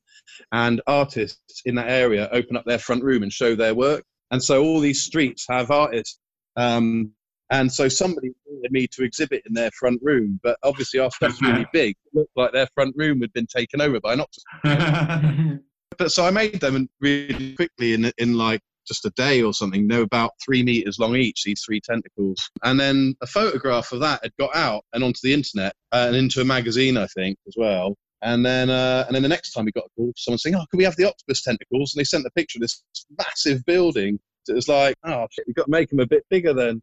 and 0.51 0.82
artists 0.88 1.62
in 1.66 1.75
that 1.75 1.90
area 1.90 2.28
open 2.32 2.58
up 2.58 2.66
their 2.66 2.80
front 2.80 3.04
room 3.04 3.22
and 3.22 3.32
show 3.32 3.54
their 3.56 3.75
work. 3.75 4.04
And 4.32 4.44
so 4.44 4.63
all 4.63 4.80
these 4.80 5.04
streets 5.04 5.46
have 5.50 5.70
artists. 5.70 6.20
Um, 6.56 7.12
and 7.51 7.72
so 7.72 7.88
somebody 7.88 8.31
wanted 8.46 8.72
me 8.72 8.88
to 8.88 9.03
exhibit 9.03 9.43
in 9.46 9.53
their 9.53 9.72
front 9.72 10.00
room, 10.01 10.39
but 10.41 10.58
obviously 10.63 11.00
our 11.00 11.12
stuff's 11.12 11.41
really 11.41 11.67
big. 11.74 11.96
It 12.05 12.17
looked 12.17 12.36
like 12.36 12.53
their 12.53 12.67
front 12.74 12.96
room 12.98 13.22
had 13.22 13.31
been 13.34 13.48
taken 13.48 13.81
over 13.81 14.00
by 14.00 14.13
an 14.13 14.22
octopus. 14.22 15.60
But 15.98 16.12
so 16.12 16.25
I 16.25 16.31
made 16.31 16.62
them 16.62 16.89
really 17.01 17.53
quickly 17.53 17.93
in 17.93 18.12
in 18.17 18.38
like 18.38 18.62
just 18.88 19.05
a 19.05 19.12
day 19.12 19.41
or 19.43 19.53
something. 19.53 19.88
Were 19.88 20.01
about 20.01 20.31
three 20.43 20.63
meters 20.63 21.00
long 21.00 21.15
each, 21.15 21.43
these 21.43 21.62
three 21.65 21.81
tentacles. 21.81 22.38
And 22.63 22.79
then 22.79 23.15
a 23.22 23.27
photograph 23.27 23.91
of 23.91 24.00
that 24.00 24.22
had 24.24 24.31
got 24.39 24.55
out 24.55 24.84
and 24.93 25.03
onto 25.03 25.20
the 25.22 25.34
internet 25.34 25.74
and 25.91 26.15
into 26.15 26.41
a 26.41 26.46
magazine, 26.46 26.98
I 26.98 27.08
think, 27.08 27.38
as 27.48 27.55
well. 27.58 27.96
And 28.24 28.46
then, 28.46 28.70
uh, 28.70 29.03
and 29.08 29.15
then 29.15 29.24
the 29.24 29.29
next 29.29 29.51
time 29.51 29.65
we 29.65 29.72
got 29.72 29.86
a 29.86 29.89
call, 29.96 30.13
someone 30.15 30.38
saying, 30.38 30.55
"Oh, 30.55 30.65
can 30.70 30.77
we 30.77 30.84
have 30.84 30.96
the 30.96 31.05
octopus 31.05 31.41
tentacles?" 31.41 31.93
And 31.93 32.00
they 32.00 32.03
sent 32.05 32.24
the 32.24 32.31
picture 32.31 32.58
of 32.58 32.62
this 32.62 32.84
massive 33.17 33.65
building. 33.65 34.20
So 34.43 34.53
it 34.53 34.55
was 34.55 34.67
like, 34.67 34.95
"Oh, 35.03 35.27
shit, 35.31 35.45
we've 35.48 35.55
got 35.55 35.65
to 35.65 35.71
make 35.71 35.89
them 35.89 36.00
a 36.00 36.07
bit 36.07 36.24
bigger 36.29 36.53
then." 36.53 36.81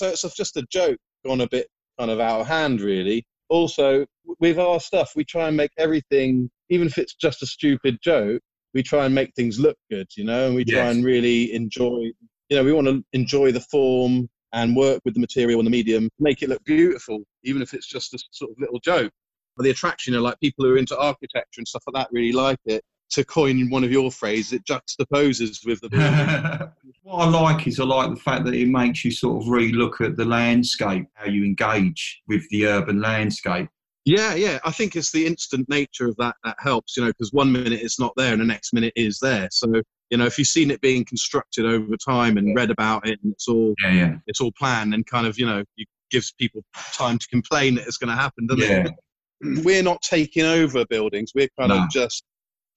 So 0.00 0.08
it's 0.08 0.36
just 0.36 0.56
a 0.56 0.62
joke 0.70 0.98
gone 1.24 1.40
a 1.40 1.48
bit 1.48 1.68
kind 1.98 2.10
of 2.10 2.20
out 2.20 2.40
of 2.42 2.46
hand, 2.46 2.80
really. 2.80 3.24
Also, 3.48 4.06
with 4.40 4.58
our 4.58 4.80
stuff, 4.80 5.12
we 5.16 5.24
try 5.24 5.48
and 5.48 5.56
make 5.56 5.70
everything, 5.78 6.50
even 6.70 6.86
if 6.86 6.98
it's 6.98 7.14
just 7.14 7.42
a 7.42 7.46
stupid 7.46 7.98
joke, 8.02 8.40
we 8.72 8.82
try 8.82 9.06
and 9.06 9.14
make 9.14 9.32
things 9.34 9.58
look 9.60 9.76
good, 9.90 10.08
you 10.16 10.24
know, 10.24 10.46
and 10.46 10.54
we 10.54 10.64
try 10.64 10.86
Yes. 10.86 10.96
and 10.96 11.04
really 11.04 11.52
enjoy, 11.54 12.10
you 12.48 12.56
know, 12.56 12.64
we 12.64 12.72
want 12.72 12.88
to 12.88 13.04
enjoy 13.12 13.52
the 13.52 13.60
form 13.60 14.28
and 14.52 14.76
work 14.76 15.00
with 15.04 15.14
the 15.14 15.20
material 15.20 15.60
and 15.60 15.66
the 15.66 15.70
medium, 15.70 16.08
make 16.18 16.42
it 16.42 16.48
look 16.48 16.64
beautiful, 16.64 17.22
even 17.42 17.62
if 17.62 17.74
it's 17.74 17.86
just 17.86 18.14
a 18.14 18.18
sort 18.30 18.50
of 18.50 18.56
little 18.58 18.80
joke. 18.80 19.12
But 19.56 19.64
the 19.64 19.70
attraction, 19.70 20.12
you 20.12 20.18
know, 20.18 20.24
like 20.24 20.40
people 20.40 20.64
who 20.64 20.72
are 20.72 20.78
into 20.78 20.98
architecture 20.98 21.58
and 21.58 21.68
stuff 21.68 21.84
like 21.86 22.02
that 22.02 22.12
really 22.12 22.32
like 22.32 22.58
it. 22.66 22.82
To 23.10 23.24
coin 23.24 23.70
one 23.70 23.84
of 23.84 23.92
your 23.92 24.10
phrases, 24.10 24.54
it 24.54 24.64
juxtaposes 24.64 25.64
with 25.64 25.80
the 25.82 26.72
what 27.02 27.26
I 27.26 27.28
like 27.28 27.66
is 27.66 27.78
I 27.78 27.84
like 27.84 28.10
the 28.10 28.16
fact 28.16 28.44
that 28.46 28.54
it 28.54 28.66
makes 28.66 29.04
you 29.04 29.10
sort 29.12 29.42
of 29.42 29.48
re-look 29.48 30.00
at 30.00 30.16
the 30.16 30.24
landscape, 30.24 31.06
how 31.14 31.26
you 31.30 31.44
engage 31.44 32.22
with 32.26 32.48
the 32.48 32.66
urban 32.66 33.00
landscape. 33.00 33.68
Yeah, 34.04 34.34
yeah. 34.34 34.58
I 34.64 34.70
think 34.70 34.96
it's 34.96 35.12
the 35.12 35.26
instant 35.26 35.68
nature 35.68 36.08
of 36.08 36.16
that 36.16 36.34
that 36.44 36.56
helps, 36.58 36.96
you 36.96 37.04
know, 37.04 37.10
because 37.10 37.32
one 37.32 37.52
minute 37.52 37.72
it's 37.72 38.00
not 38.00 38.12
there 38.16 38.32
and 38.32 38.40
the 38.40 38.46
next 38.46 38.72
minute 38.72 38.92
is 38.96 39.18
there. 39.20 39.48
So, 39.50 39.82
you 40.10 40.18
know, 40.18 40.26
if 40.26 40.38
you've 40.38 40.48
seen 40.48 40.70
it 40.70 40.80
being 40.80 41.04
constructed 41.04 41.64
over 41.64 41.96
time 41.96 42.36
and 42.36 42.54
read 42.54 42.70
about 42.70 43.06
it 43.06 43.18
and 43.22 43.32
it's 43.32 43.48
all 43.48 43.74
Yeah, 43.82 43.92
yeah, 43.92 44.14
it's 44.26 44.40
all 44.40 44.52
planned 44.58 44.92
and 44.92 45.06
kind 45.06 45.26
of, 45.26 45.38
you 45.38 45.46
know, 45.46 45.62
it 45.76 45.88
gives 46.10 46.32
people 46.32 46.62
time 46.92 47.18
to 47.18 47.26
complain 47.28 47.76
that 47.76 47.86
it's 47.86 47.96
going 47.96 48.14
to 48.14 48.20
happen, 48.20 48.46
doesn't 48.46 48.62
yeah, 48.62 48.88
it? 48.88 49.64
We're 49.64 49.82
not 49.82 50.02
taking 50.02 50.44
over 50.44 50.84
buildings. 50.86 51.32
We're 51.34 51.48
kind 51.58 51.70
No. 51.70 51.84
of 51.84 51.90
just 51.90 52.24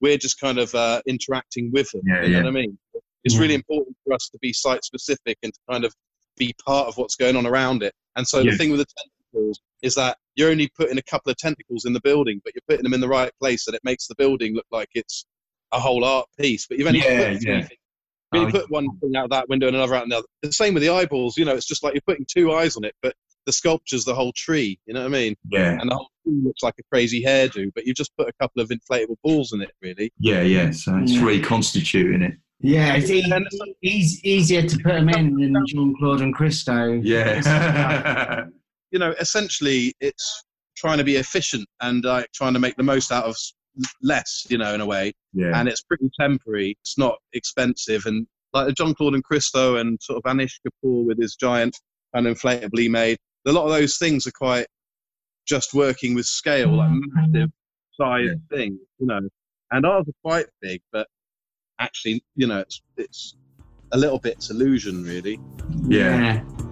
we're 0.02 0.18
just 0.18 0.40
kind 0.40 0.58
of 0.60 0.74
uh, 0.76 1.02
interacting 1.08 1.72
with 1.72 1.90
them. 1.92 2.02
Yeah, 2.06 2.24
you 2.24 2.30
know 2.30 2.38
yeah. 2.38 2.44
what 2.44 2.50
I 2.50 2.52
mean? 2.52 2.78
It's 3.24 3.38
really 3.38 3.56
important 3.56 3.96
for 4.06 4.14
us 4.14 4.30
to 4.32 4.38
be 4.42 4.54
site 4.54 4.84
specific 4.86 5.38
and 5.44 5.54
to 5.54 5.60
kind 5.70 5.84
of 5.84 5.94
be 6.38 6.54
part 6.66 6.88
of 6.88 6.96
what's 6.98 7.16
going 7.16 7.36
on 7.36 7.46
around 7.46 7.84
it. 7.84 7.94
And 8.16 8.26
so 8.28 8.40
Yes. 8.42 8.54
the 8.54 8.58
thing 8.58 8.72
with 8.72 8.80
the 8.80 8.86
tentacles 8.98 9.60
is 9.82 9.96
that 9.96 10.18
you're 10.36 10.50
only 10.50 10.70
putting 10.78 10.98
a 10.98 11.02
couple 11.04 11.30
of 11.32 11.38
tentacles 11.38 11.86
in 11.86 11.94
the 11.94 12.00
building, 12.02 12.40
but 12.44 12.54
you're 12.54 12.62
putting 12.70 12.84
them 12.84 12.94
in 12.94 13.02
the 13.02 13.08
right 13.08 13.32
place, 13.42 13.68
and 13.68 13.76
it 13.76 13.82
makes 13.84 14.08
the 14.08 14.16
building 14.18 14.54
look 14.56 14.66
like 14.72 14.88
it's 14.94 15.26
a 15.74 15.80
whole 15.80 16.06
art 16.06 16.26
piece. 16.40 16.68
But 16.68 16.78
you've 16.78 16.88
only 16.88 17.00
Yeah, 17.00 17.34
put 17.34 17.44
yeah. 17.44 17.62
things. 17.62 17.70
You 18.34 18.48
Oh, 18.48 18.52
put 18.52 18.70
one 18.70 18.88
thing 19.00 19.16
out 19.16 19.30
that 19.32 19.48
window 19.50 19.68
and 19.68 19.76
another 19.76 19.96
out 19.96 20.06
another. 20.06 20.28
The 20.42 20.52
same 20.52 20.74
with 20.74 20.84
the 20.84 20.90
eyeballs. 20.90 21.38
You 21.38 21.46
know, 21.46 21.54
it's 21.56 21.66
just 21.66 21.84
like 21.84 21.94
you're 21.94 22.02
putting 22.06 22.26
two 22.30 22.52
eyes 22.54 22.76
on 22.76 22.84
it, 22.84 22.94
but 23.02 23.14
the 23.46 23.54
sculpture's 23.54 24.04
the 24.04 24.14
whole 24.14 24.34
tree. 24.36 24.78
You 24.86 24.94
know 24.94 25.02
what 25.02 25.08
I 25.08 25.10
mean? 25.10 25.36
yeah, 25.50 25.78
And 25.80 25.90
the 25.90 25.96
whole 25.96 26.10
looks 26.28 26.64
like 26.64 26.76
a 26.80 26.84
crazy 26.92 27.24
hairdo, 27.24 27.72
but 27.76 27.86
you've 27.86 27.96
just 27.96 28.16
put 28.18 28.28
a 28.28 28.34
couple 28.42 28.62
of 28.62 28.70
inflatable 28.70 29.16
balls 29.24 29.54
in 29.54 29.62
it, 29.62 29.72
really. 29.82 30.12
yeah, 30.20 30.42
yeah. 30.42 30.72
So 30.72 30.98
it's 30.98 31.14
Yeah. 31.14 31.24
reconstituting 31.26 32.22
it. 32.22 32.34
Yeah, 32.60 32.96
it's 32.96 33.10
e- 33.12 33.24
And- 33.32 33.48
eas- 33.84 34.24
easier 34.26 34.64
to 34.64 34.76
put 34.78 34.94
them 34.94 35.10
in 35.10 35.36
than 35.36 35.64
Jeanne-Claude 35.68 36.22
and 36.22 36.34
Christo. 36.34 37.00
Yeah, 37.04 38.46
you 38.92 39.00
know, 39.00 39.14
essentially, 39.20 39.94
it's 40.00 40.44
trying 40.76 40.98
to 40.98 41.04
be 41.04 41.16
efficient 41.16 41.68
and 41.82 42.04
like 42.04 42.32
trying 42.34 42.54
to 42.54 42.60
make 42.60 42.76
the 42.76 42.84
most 42.84 43.12
out 43.12 43.26
of 43.26 43.36
less, 44.02 44.46
you 44.50 44.58
know, 44.58 44.74
in 44.74 44.82
a 44.82 44.86
way. 44.86 45.14
yeah, 45.34 45.52
And 45.60 45.68
it's 45.70 45.82
pretty 45.84 46.10
temporary. 46.20 46.76
It's 46.82 46.98
not 46.98 47.16
expensive. 47.34 48.06
And 48.08 48.26
like 48.54 48.74
John 48.76 48.94
Claude 48.96 49.14
and 49.14 49.24
Christo 49.24 49.76
and 49.78 50.00
sort 50.02 50.18
of 50.18 50.24
Anish 50.24 50.54
Kapoor 50.66 51.06
with 51.06 51.20
his 51.22 51.36
giant 51.36 51.78
and 52.14 52.26
inflatably 52.26 52.90
made, 52.90 53.18
a 53.46 53.52
lot 53.52 53.66
of 53.66 53.72
those 53.72 53.98
things 53.98 54.26
are 54.26 54.32
quite 54.32 54.66
just 55.48 55.74
working 55.74 56.14
with 56.14 56.26
scale, 56.26 56.76
like 56.76 56.90
mm-hmm. 56.90 57.32
massive 57.34 57.50
size 58.00 58.36
things, 58.52 58.80
you 59.00 59.08
know. 59.08 59.22
And 59.72 59.86
ours 59.86 60.06
are 60.08 60.22
quite 60.24 60.48
big, 60.62 60.82
but 60.92 61.08
actually, 61.80 62.24
you 62.36 62.48
know, 62.48 62.60
it's 62.60 62.82
it's 62.98 63.36
a 63.92 63.98
little 63.98 64.20
bit 64.20 64.46
illusion, 64.50 65.04
really. 65.04 65.40
yeah. 65.88 66.18
Yeah, 66.18 66.67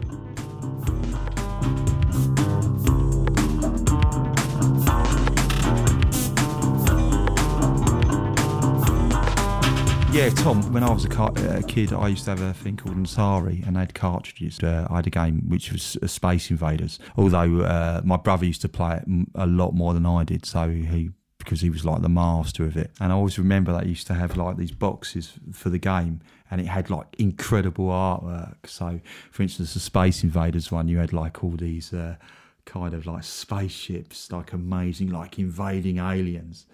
Tom. 10.16 10.72
When 10.72 10.82
I 10.82 10.94
was 10.94 11.04
a, 11.04 11.10
car- 11.10 11.34
a 11.36 11.62
kid, 11.62 11.92
I 11.92 12.08
used 12.08 12.24
to 12.24 12.30
have 12.30 12.42
a 12.42 12.54
thing 12.54 12.78
called 12.78 12.96
Atari, 12.96 13.68
and 13.68 13.76
they 13.76 13.82
had 13.82 13.94
cartridges. 13.94 14.60
Uh, 14.64 14.88
I 14.90 14.96
had 14.96 15.08
a 15.08 15.10
game 15.10 15.44
which 15.50 15.74
was 15.74 15.98
uh, 16.02 16.08
Space 16.08 16.50
Invaders. 16.50 17.00
Although 17.18 17.62
uh, 17.62 18.02
my 18.06 18.16
brother 18.16 18.46
used 18.46 18.62
to 18.62 18.70
play 18.70 18.96
it 18.96 19.28
a 19.36 19.46
lot 19.46 19.74
more 19.74 19.94
than 19.94 20.06
I 20.06 20.24
did, 20.24 20.46
so 20.46 20.70
he 20.70 21.10
because 21.38 21.60
he 21.60 21.70
was 21.70 21.84
like 21.84 22.02
the 22.02 22.08
master 22.08 22.64
of 22.64 22.78
it. 22.78 22.92
And 23.02 23.12
I 23.12 23.16
always 23.16 23.38
remember 23.38 23.74
that 23.74 23.88
used 23.88 24.08
to 24.08 24.14
have 24.14 24.38
like 24.38 24.56
these 24.56 24.72
boxes 24.72 25.34
for 25.52 25.70
the 25.70 25.80
game, 25.80 26.22
and 26.50 26.62
it 26.62 26.68
had 26.68 26.90
like 26.90 27.08
incredible 27.20 27.88
artwork. 27.88 28.68
So, 28.68 29.02
for 29.32 29.44
instance, 29.44 29.74
the 29.74 29.82
Space 29.82 30.24
Invaders 30.24 30.72
one, 30.72 30.88
you 30.88 31.00
had 31.00 31.12
like 31.12 31.44
all 31.44 31.58
these. 31.58 31.92
Uh, 31.94 32.16
kind 32.64 32.96
of 32.96 33.06
like 33.06 33.24
spaceships 33.24 34.32
like 34.32 34.52
amazing 34.52 35.12
like 35.12 35.38
invading 35.38 36.00
aliens 36.00 36.66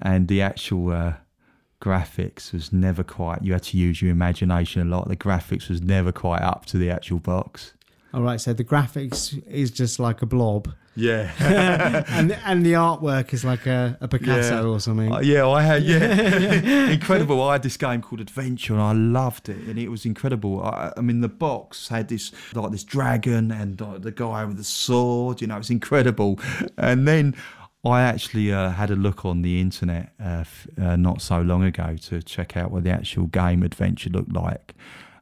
and 0.00 0.26
the 0.26 0.42
actual 0.42 0.90
uh, 0.90 1.12
graphics 1.82 2.52
was 2.52 2.72
never 2.72 3.02
quite. 3.02 3.42
You 3.42 3.52
had 3.54 3.64
to 3.64 3.76
use 3.76 4.00
your 4.00 4.10
imagination 4.12 4.80
a 4.82 4.84
lot. 4.96 5.08
The 5.08 5.16
graphics 5.16 5.68
was 5.68 5.82
never 5.82 6.12
quite 6.12 6.42
up 6.42 6.64
to 6.66 6.78
the 6.78 6.90
actual 6.90 7.18
box. 7.18 7.74
All 8.14 8.22
right, 8.22 8.40
so 8.40 8.52
the 8.52 8.64
graphics 8.64 9.42
is 9.48 9.70
just 9.70 9.98
like 9.98 10.20
a 10.22 10.26
blob, 10.26 10.68
Yeah, 10.94 11.32
and 12.08 12.32
and 12.44 12.64
the 12.66 12.74
artwork 12.74 13.32
is 13.32 13.42
like 13.42 13.64
a, 13.66 13.96
a 14.02 14.06
Picasso 14.06 14.60
Yeah. 14.62 14.68
or 14.68 14.80
something. 14.80 15.10
Uh, 15.10 15.20
yeah, 15.20 15.48
I 15.48 15.62
had 15.62 15.82
yeah, 15.82 16.90
incredible. 16.98 17.40
I 17.42 17.52
had 17.54 17.62
this 17.62 17.78
game 17.78 18.02
called 18.02 18.20
Adventure, 18.20 18.74
and 18.74 18.82
I 18.82 18.92
loved 18.92 19.48
it, 19.48 19.66
and 19.66 19.78
it 19.78 19.88
was 19.88 20.04
incredible. 20.04 20.62
I, 20.62 20.92
I 20.96 21.00
mean, 21.00 21.22
the 21.22 21.30
box 21.30 21.88
had 21.88 22.08
this 22.08 22.32
like 22.54 22.70
this 22.70 22.84
dragon 22.84 23.50
and 23.50 23.80
uh, 23.80 23.96
the 23.98 24.12
guy 24.12 24.44
with 24.44 24.58
the 24.58 24.64
sword. 24.64 25.40
You 25.40 25.46
know, 25.46 25.56
it's 25.56 25.70
incredible. 25.70 26.38
And 26.76 27.08
then 27.08 27.34
I 27.84 28.02
actually 28.02 28.52
uh, 28.52 28.70
had 28.70 28.90
a 28.90 28.96
look 28.96 29.24
on 29.24 29.42
the 29.42 29.60
internet 29.60 30.12
uh, 30.20 30.42
f- 30.42 30.68
uh, 30.80 30.96
not 30.96 31.20
so 31.20 31.40
long 31.40 31.64
ago 31.64 31.96
to 32.02 32.22
check 32.22 32.56
out 32.56 32.70
what 32.70 32.84
the 32.84 32.90
actual 32.90 33.26
game 33.26 33.62
Adventure 33.62 34.10
looked 34.10 34.32
like, 34.32 34.74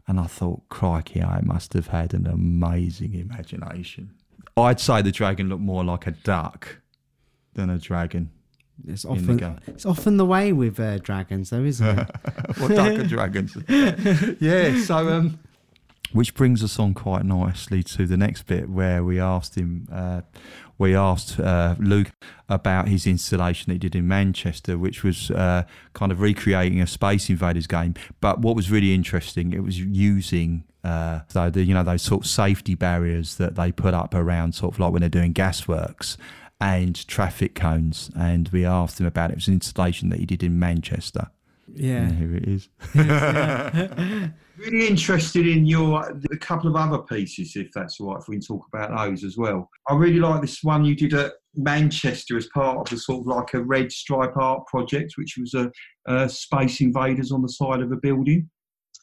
and 0.07 0.21
I 0.21 0.27
thought, 0.27 0.69
crikey, 0.69 1.23
I 1.23 1.41
must 1.43 1.73
have 1.73 1.89
had 1.89 2.13
an 2.13 2.27
amazing 2.27 3.15
imagination 3.15 4.13
I'd 4.57 4.81
say 4.81 5.03
the 5.03 5.13
dragon 5.13 5.49
looked 5.49 5.63
more 5.63 5.85
like 5.85 6.07
a 6.07 6.11
duck 6.11 6.79
than 7.55 7.71
a 7.71 7.79
dragon. 7.79 8.31
It's 8.87 9.05
often 9.05 9.59
it's 9.67 9.85
often 9.85 10.17
the 10.17 10.25
way 10.25 10.53
with 10.53 10.81
uh, 10.81 10.99
dragons, 10.99 11.51
though, 11.51 11.63
isn't 11.63 11.99
it? 11.99 12.11
What 12.59 12.71
duck 12.71 12.99
and 12.99 13.09
dragons? 13.09 13.57
yeah. 14.41 14.81
So, 14.83 15.09
um, 15.09 15.39
which 16.13 16.35
brings 16.35 16.63
us 16.63 16.79
on 16.79 16.95
quite 16.95 17.25
nicely 17.25 17.83
to 17.83 18.07
the 18.07 18.17
next 18.17 18.43
bit 18.43 18.69
where 18.69 19.05
we 19.05 19.21
asked 19.21 19.57
him, 19.57 19.87
uh, 19.93 20.23
we 20.79 20.95
asked 20.95 21.39
uh, 21.39 21.77
Luke 21.79 22.11
about 22.49 22.89
his 22.89 23.07
installation 23.07 23.71
that 23.71 23.75
he 23.75 23.79
did 23.79 23.95
in 23.95 24.09
Manchester, 24.09 24.79
which 24.79 25.03
was 25.03 25.31
uh, 25.31 25.65
kind 25.93 26.11
of 26.11 26.21
recreating 26.21 26.81
a 26.81 26.87
Space 26.87 27.29
Invaders 27.29 27.67
game. 27.67 27.95
But 28.21 28.41
what 28.41 28.57
was 28.57 28.71
really 28.71 28.95
interesting, 28.95 29.53
it 29.53 29.63
was 29.63 29.79
using. 29.79 30.65
Uh, 30.83 31.21
so 31.29 31.51
the, 31.51 31.63
you 31.63 31.75
know 31.75 31.85
those 31.85 32.01
sort 32.01 32.25
of 32.25 32.31
safety 32.31 32.75
barriers 32.75 33.37
that 33.37 33.55
they 33.55 33.71
put 33.71 33.93
up 33.93 34.15
around 34.15 34.55
sort 34.55 34.75
of 34.75 34.81
like 34.81 34.93
when 34.93 35.01
they're 35.01 35.11
doing 35.11 35.35
gasworks 35.35 36.17
and 36.59 37.07
traffic 37.07 37.55
cones 37.55 38.11
and 38.19 38.49
we 38.49 38.65
asked 38.65 39.01
him 39.01 39.07
about 39.07 39.31
it. 39.31 39.35
It 39.35 39.37
was 39.37 39.49
an 39.49 39.55
installation 39.55 40.11
that 40.11 40.19
he 40.19 40.27
did 40.27 40.43
in 40.43 40.59
Manchester. 40.59 41.31
Yeah. 41.75 42.03
And 42.03 42.17
here 42.17 42.35
it 42.37 42.49
is. 42.49 42.69
Really 44.61 44.89
interested 44.89 45.47
in 45.47 45.65
your 45.65 46.03
a 46.31 46.37
couple 46.37 46.69
of 46.69 46.77
other 46.77 46.99
pieces, 47.03 47.57
if 47.57 47.69
that's 47.75 47.99
all 48.01 48.13
right, 48.13 48.21
if 48.21 48.29
we 48.29 48.37
can 48.37 48.45
talk 48.47 48.67
about 48.73 48.97
those 48.97 49.25
as 49.25 49.37
well. 49.39 49.69
I 49.89 49.95
really 49.95 50.19
like 50.21 50.43
this 50.43 50.59
one 50.63 50.85
you 50.85 50.95
did 50.95 51.15
at 51.15 51.33
Manchester 51.55 52.37
as 52.37 52.47
part 52.49 52.77
of 52.79 52.85
the 52.91 52.99
sort 52.99 53.21
of 53.21 53.27
like 53.27 53.55
a 53.55 53.63
red 53.63 53.91
stripe 53.91 54.37
art 54.37 54.67
project, 54.67 55.15
which 55.17 55.37
was 55.41 55.55
a, 55.55 55.71
a 56.07 56.29
Space 56.29 56.81
Invaders 56.81 57.33
on 57.33 57.41
the 57.43 57.49
side 57.49 57.81
of 57.81 57.91
a 57.93 57.97
building. 57.97 58.51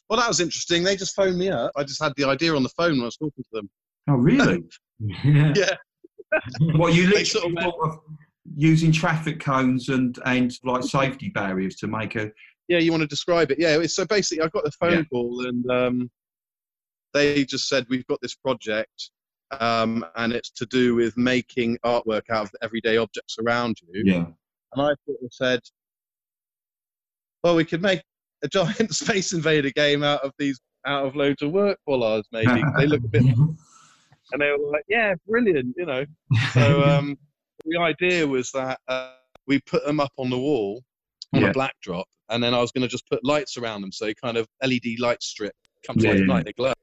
Well, 0.10 0.20
that 0.20 0.28
was 0.28 0.40
interesting. 0.40 0.84
They 0.84 0.96
just 0.96 1.16
phoned 1.16 1.38
me 1.38 1.50
up. 1.50 1.72
I 1.76 1.84
just 1.84 2.02
had 2.02 2.14
the 2.18 2.26
idea 2.26 2.56
on 2.56 2.64
the 2.64 2.70
phone 2.70 2.92
when 2.92 3.02
I 3.02 3.06
was 3.06 3.18
talking 3.18 3.44
to 3.44 3.50
them. 3.54 3.70
Oh, 4.10 4.16
really? 4.16 4.64
Yeah. 5.24 5.76
what 6.76 6.94
you 6.94 7.04
They 7.04 7.24
literally 7.24 7.26
sort 7.26 7.46
of 7.46 7.52
went- 7.54 7.74
sort 7.74 7.90
of 7.90 8.00
using 8.56 8.92
traffic 8.92 9.40
cones 9.40 9.90
and 9.90 10.18
and 10.26 10.52
like 10.64 10.84
safety 10.84 11.30
barriers 11.30 11.76
to 11.76 11.88
make 11.88 12.16
a 12.16 12.32
Yeah, 12.68 12.80
you 12.80 12.92
want 12.92 13.02
to 13.02 13.08
describe 13.08 13.52
it? 13.52 13.60
Yeah. 13.60 13.82
So 13.88 14.06
basically, 14.06 14.44
I 14.44 14.50
got 14.50 14.64
the 14.64 14.72
phone 14.72 14.92
Yeah. 14.92 15.04
call 15.12 15.46
and 15.48 15.72
um, 15.72 16.12
they 17.14 17.46
just 17.46 17.68
said 17.68 17.86
we've 17.90 18.06
got 18.08 18.20
this 18.22 18.36
project, 18.36 19.12
um, 19.60 20.06
and 20.16 20.34
it's 20.34 20.52
to 20.52 20.66
do 20.66 20.96
with 20.96 21.18
making 21.18 21.78
artwork 21.86 22.30
out 22.30 22.44
of 22.44 22.52
the 22.52 22.60
everyday 22.64 22.98
objects 22.98 23.38
around 23.40 23.78
you. 23.82 24.04
yeah 24.06 24.26
And 24.74 24.82
I 24.82 24.94
sort 25.06 25.24
of 25.24 25.32
said, 25.32 25.62
well, 27.44 27.56
we 27.56 27.66
could 27.66 27.82
make 27.82 28.02
a 28.44 28.48
giant 28.48 28.94
Space 28.94 29.34
Invader 29.34 29.72
game 29.72 30.04
out 30.04 30.22
of 30.24 30.32
these, 30.38 30.60
out 30.86 31.06
of 31.06 31.16
loads 31.16 31.42
of 31.42 31.52
work 31.52 31.80
bollards, 31.88 32.28
maybe. 32.32 32.64
they 32.78 32.86
look 32.86 33.04
a 33.04 33.08
bit, 33.08 33.24
and 33.24 34.42
they 34.42 34.52
were 34.52 34.72
like, 34.72 34.84
yeah, 34.88 35.14
brilliant, 35.28 35.74
you 35.78 35.86
know. 35.86 36.06
So 36.52 36.84
um, 36.84 37.18
the 37.66 37.80
idea 37.80 38.26
was 38.26 38.52
that 38.52 38.80
uh, 38.88 39.14
we 39.48 39.60
put 39.62 39.86
them 39.86 40.00
up 40.00 40.12
on 40.18 40.30
the 40.30 40.38
wall 40.38 40.84
on 41.38 41.44
Yeah. 41.44 41.50
a 41.50 41.54
black 41.54 41.76
drop, 41.82 42.08
and 42.30 42.44
then 42.44 42.54
I 42.54 42.60
was 42.60 42.72
going 42.72 42.82
to 42.82 42.88
just 42.88 43.08
put 43.10 43.24
lights 43.24 43.58
around 43.58 43.82
them, 43.82 43.92
so 43.92 44.14
kind 44.14 44.38
of 44.38 44.48
LED 44.64 45.00
light 45.00 45.22
strip 45.24 45.54
comes 45.86 46.04
Yeah, 46.04 46.10
light 46.10 46.18
yeah, 46.18 46.24
at 46.24 46.28
night, 46.28 46.46
they 46.46 46.54
glow. 46.54 46.74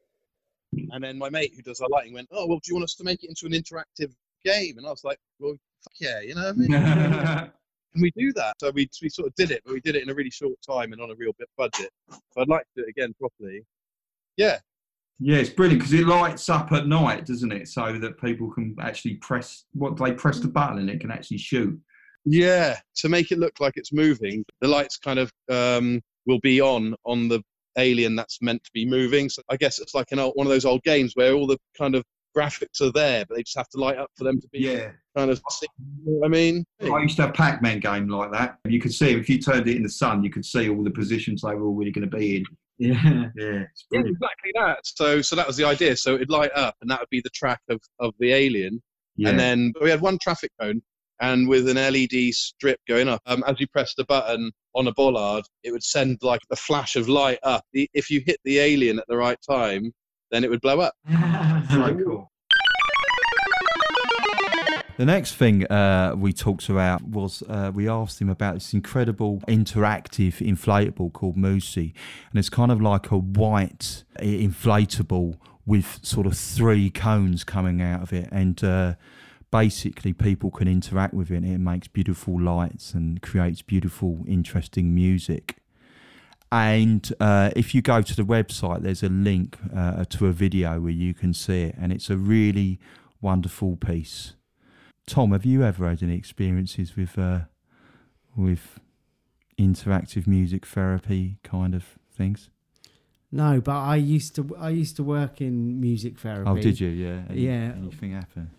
And 0.91 1.03
then 1.03 1.19
my 1.19 1.29
mate 1.31 1.53
who 1.55 1.63
does 1.63 1.81
our 1.81 1.89
lighting 1.89 2.15
went, 2.15 2.29
oh 2.31 2.47
well, 2.47 2.59
do 2.59 2.69
you 2.71 2.75
want 2.75 2.85
us 2.85 2.95
to 2.97 3.05
make 3.05 3.23
it 3.25 3.29
into 3.29 3.47
an 3.47 3.53
interactive 3.53 4.13
game? 4.45 4.79
And 4.79 4.87
I 4.87 4.91
was 4.91 5.05
like, 5.05 5.19
well, 5.39 5.55
fuck 5.83 5.93
yeah, 6.01 6.21
you 6.21 6.35
know 6.35 6.43
what 6.43 6.51
I 6.51 6.53
mean? 6.53 7.53
Can 7.93 8.03
we 8.03 8.11
do 8.17 8.33
that? 8.33 8.55
So 8.61 8.71
we, 8.71 8.89
we 9.03 9.09
sort 9.09 9.29
of 9.29 9.35
did 9.37 9.51
it, 9.51 9.63
but 9.65 9.73
we 9.73 9.81
did 9.81 9.95
it 9.95 10.03
in 10.03 10.11
a 10.11 10.15
really 10.15 10.31
short 10.31 10.57
time 10.67 10.93
and 10.93 11.01
on 11.01 11.11
a 11.11 11.15
real 11.15 11.33
bit 11.39 11.49
budget. 11.57 11.91
So 12.11 12.41
I'd 12.41 12.49
like 12.49 12.63
to 12.63 12.83
do 12.83 12.83
it 12.87 12.91
again 12.91 13.15
properly. 13.21 13.65
Yeah, 14.37 14.59
Yeah, 15.21 15.37
it's 15.37 15.51
brilliant 15.51 15.81
because 15.81 15.93
it 15.95 16.07
lights 16.07 16.49
up 16.49 16.73
at 16.73 16.89
night, 16.89 17.25
doesn't 17.27 17.53
it? 17.53 17.69
So 17.69 17.99
that 18.01 18.21
people 18.21 18.51
can 18.51 18.75
actually 18.81 19.15
press 19.17 19.65
what 19.73 19.97
they 19.97 20.13
press 20.13 20.41
the 20.41 20.49
button 20.49 20.79
and 20.79 20.91
it 20.91 21.01
can 21.01 21.13
actually 21.13 21.39
shoot. 21.39 21.79
Yeah, 22.25 22.79
to 22.97 23.09
make 23.09 23.33
it 23.33 23.39
look 23.39 23.61
like 23.61 23.75
it's 23.77 23.93
moving, 23.93 24.45
the 24.61 24.69
lights 24.69 24.97
kind 24.97 25.19
of 25.19 25.31
um, 25.51 26.01
will 26.27 26.41
be 26.41 26.61
on 26.61 26.95
on 27.05 27.29
the 27.29 27.43
alien 27.77 28.17
that's 28.17 28.41
meant 28.41 28.63
to 28.65 28.71
be 28.73 28.87
moving. 28.87 29.29
So 29.29 29.43
I 29.51 29.57
guess 29.57 29.79
it's 29.79 29.95
like 29.95 30.13
an 30.13 30.19
old, 30.19 30.35
one 30.35 30.47
of 30.47 30.51
those 30.51 30.65
old 30.65 30.83
games 30.85 31.13
where 31.15 31.35
all 31.35 31.47
the 31.47 31.59
kind 31.77 31.95
of 31.95 32.05
graphics 32.37 32.81
are 32.81 32.93
there, 32.93 33.25
but 33.27 33.37
they 33.37 33.43
just 33.43 33.57
have 33.57 33.69
to 33.71 33.79
light 33.79 33.97
up 33.97 34.11
for 34.17 34.25
them 34.25 34.41
to 34.41 34.49
be 34.49 34.61
yeah. 34.61 34.91
kind 35.17 35.31
of. 35.31 35.41
You 35.61 35.69
know 36.07 36.19
what 36.21 36.27
I 36.27 36.29
mean, 36.29 36.65
I 36.81 36.99
used 36.99 37.17
to 37.17 37.23
have 37.23 37.31
a 37.31 37.35
Pac-Man 37.35 37.81
game 37.81 38.09
like 38.09 38.33
that. 38.33 38.59
You 38.67 38.81
could 38.81 38.93
see 38.93 39.13
if 39.13 39.29
you 39.29 39.39
turned 39.39 39.69
it 39.69 39.77
in 39.77 39.83
the 39.83 39.89
sun, 39.89 40.25
you 40.25 40.31
could 40.31 40.45
see 40.45 40.69
all 40.69 40.83
the 40.83 40.91
positions 40.91 41.43
they 41.43 41.55
were 41.55 41.67
all 41.67 41.75
really 41.75 41.93
going 41.93 42.09
to 42.09 42.17
be 42.17 42.37
in. 42.39 42.45
Yeah. 42.45 42.51
Yeah, 43.37 43.63
yeah, 43.93 44.01
exactly 44.01 44.51
that. 44.57 44.81
So 44.83 45.23
so 45.23 45.37
that 45.37 45.47
was 45.47 45.57
the 45.57 45.65
idea. 45.65 45.97
So 45.97 46.17
it'd 46.17 46.29
light 46.29 46.51
up, 46.57 46.75
and 46.81 46.91
that 46.91 46.99
would 46.99 47.09
be 47.09 47.21
the 47.21 47.31
track 47.31 47.61
of 47.69 47.81
of 48.01 48.15
the 48.19 48.33
alien. 48.33 48.83
Yeah. 49.17 49.29
And 49.29 49.39
then 49.39 49.73
we 49.81 49.91
had 49.91 50.01
one 50.01 50.19
traffic 50.21 50.51
cone, 50.61 50.83
and 51.21 51.49
with 51.49 51.69
an 51.69 51.77
LED 51.77 52.35
strip 52.35 52.81
going 52.89 53.09
up, 53.09 53.23
um, 53.27 53.45
as 53.47 53.61
you 53.61 53.67
press 53.69 53.95
the 53.95 54.05
button 54.05 54.51
on 54.75 54.87
a 54.89 54.93
bollard, 54.93 55.45
it 55.63 55.71
would 55.71 55.85
send 55.85 56.19
like 56.23 56.41
a 56.51 56.57
flash 56.57 56.97
of 56.97 57.09
light 57.09 57.39
up. 57.43 57.65
The- 57.73 57.89
If 57.95 58.11
you 58.11 58.21
hit 58.25 58.41
the 58.45 58.59
alien 58.59 58.99
at 58.99 59.07
the 59.09 59.17
right 59.17 59.39
time, 59.49 59.93
then 60.31 60.45
it 60.45 60.51
would 60.51 60.61
blow 60.61 60.81
up. 60.81 60.95
so 61.71 61.95
cool. 62.05 62.31
The 64.97 65.05
next 65.05 65.35
thing 65.35 65.67
uh, 65.67 66.15
we 66.17 66.33
talked 66.33 66.69
about 66.69 67.03
was 67.03 67.43
uh, 67.49 67.73
we 67.75 67.89
asked 67.89 68.21
him 68.21 68.29
about 68.29 68.55
this 68.55 68.73
incredible 68.73 69.41
interactive 69.49 70.35
inflatable 70.35 71.13
called 71.13 71.37
Musi. 71.37 71.93
And 72.31 72.39
it's 72.39 72.49
kind 72.49 72.71
of 72.71 72.81
like 72.81 73.11
a 73.11 73.19
white 73.19 74.05
uh, 74.21 74.23
inflatable 74.23 75.39
with 75.67 75.99
sort 76.05 76.27
of 76.27 76.37
three 76.37 76.91
cones 76.91 77.43
coming 77.43 77.83
out 77.83 78.03
of 78.03 78.13
it. 78.13 78.29
And 78.31 78.63
uh, 78.63 78.95
basically, 79.55 80.13
people 80.13 80.51
can 80.51 80.67
interact 80.67 81.15
with 81.15 81.31
it. 81.31 81.37
And 81.37 81.47
it 81.47 81.59
makes 81.59 81.87
beautiful 81.87 82.41
lights 82.41 82.93
and 82.93 83.23
creates 83.23 83.63
beautiful, 83.63 84.25
interesting 84.27 84.87
music. 84.95 85.45
And 86.51 87.03
uh, 87.21 87.51
if 87.57 87.75
you 87.75 87.81
go 87.83 88.03
to 88.03 88.17
the 88.17 88.25
website, 88.25 88.83
there's 88.83 89.03
a 89.03 89.09
link 89.09 89.57
uh, 89.75 90.05
to 90.17 90.27
a 90.27 90.33
video 90.33 90.81
where 90.81 90.93
you 91.05 91.15
can 91.15 91.33
see 91.35 91.63
it. 91.69 91.75
And 91.81 91.93
it's 91.93 92.11
a 92.11 92.17
really 92.17 92.81
wonderful 93.21 93.77
piece. 93.77 94.35
Tom, 95.07 95.31
have 95.33 95.45
you 95.45 95.63
ever 95.63 95.89
had 95.89 96.03
any 96.03 96.17
experiences 96.17 96.97
with 96.97 97.19
uh, 97.19 97.41
with 98.37 98.81
interactive 99.59 100.27
music 100.27 100.67
therapy 100.67 101.39
kind 101.45 101.75
of 101.75 101.85
things? 102.17 102.51
No, 103.31 103.61
but 103.61 103.77
I 103.77 103.97
used 103.97 104.35
to 104.37 104.43
I 104.59 104.71
used 104.71 104.97
to 104.97 105.05
work 105.05 105.41
in 105.41 105.81
music 105.81 106.19
therapy. 106.19 106.51
Oh, 106.51 106.57
did 106.57 106.81
you? 106.81 106.89
Yeah. 106.89 107.21
Any- 107.31 107.43
Yeah. 107.43 107.73
Anything 107.77 108.13
happen? 108.13 108.51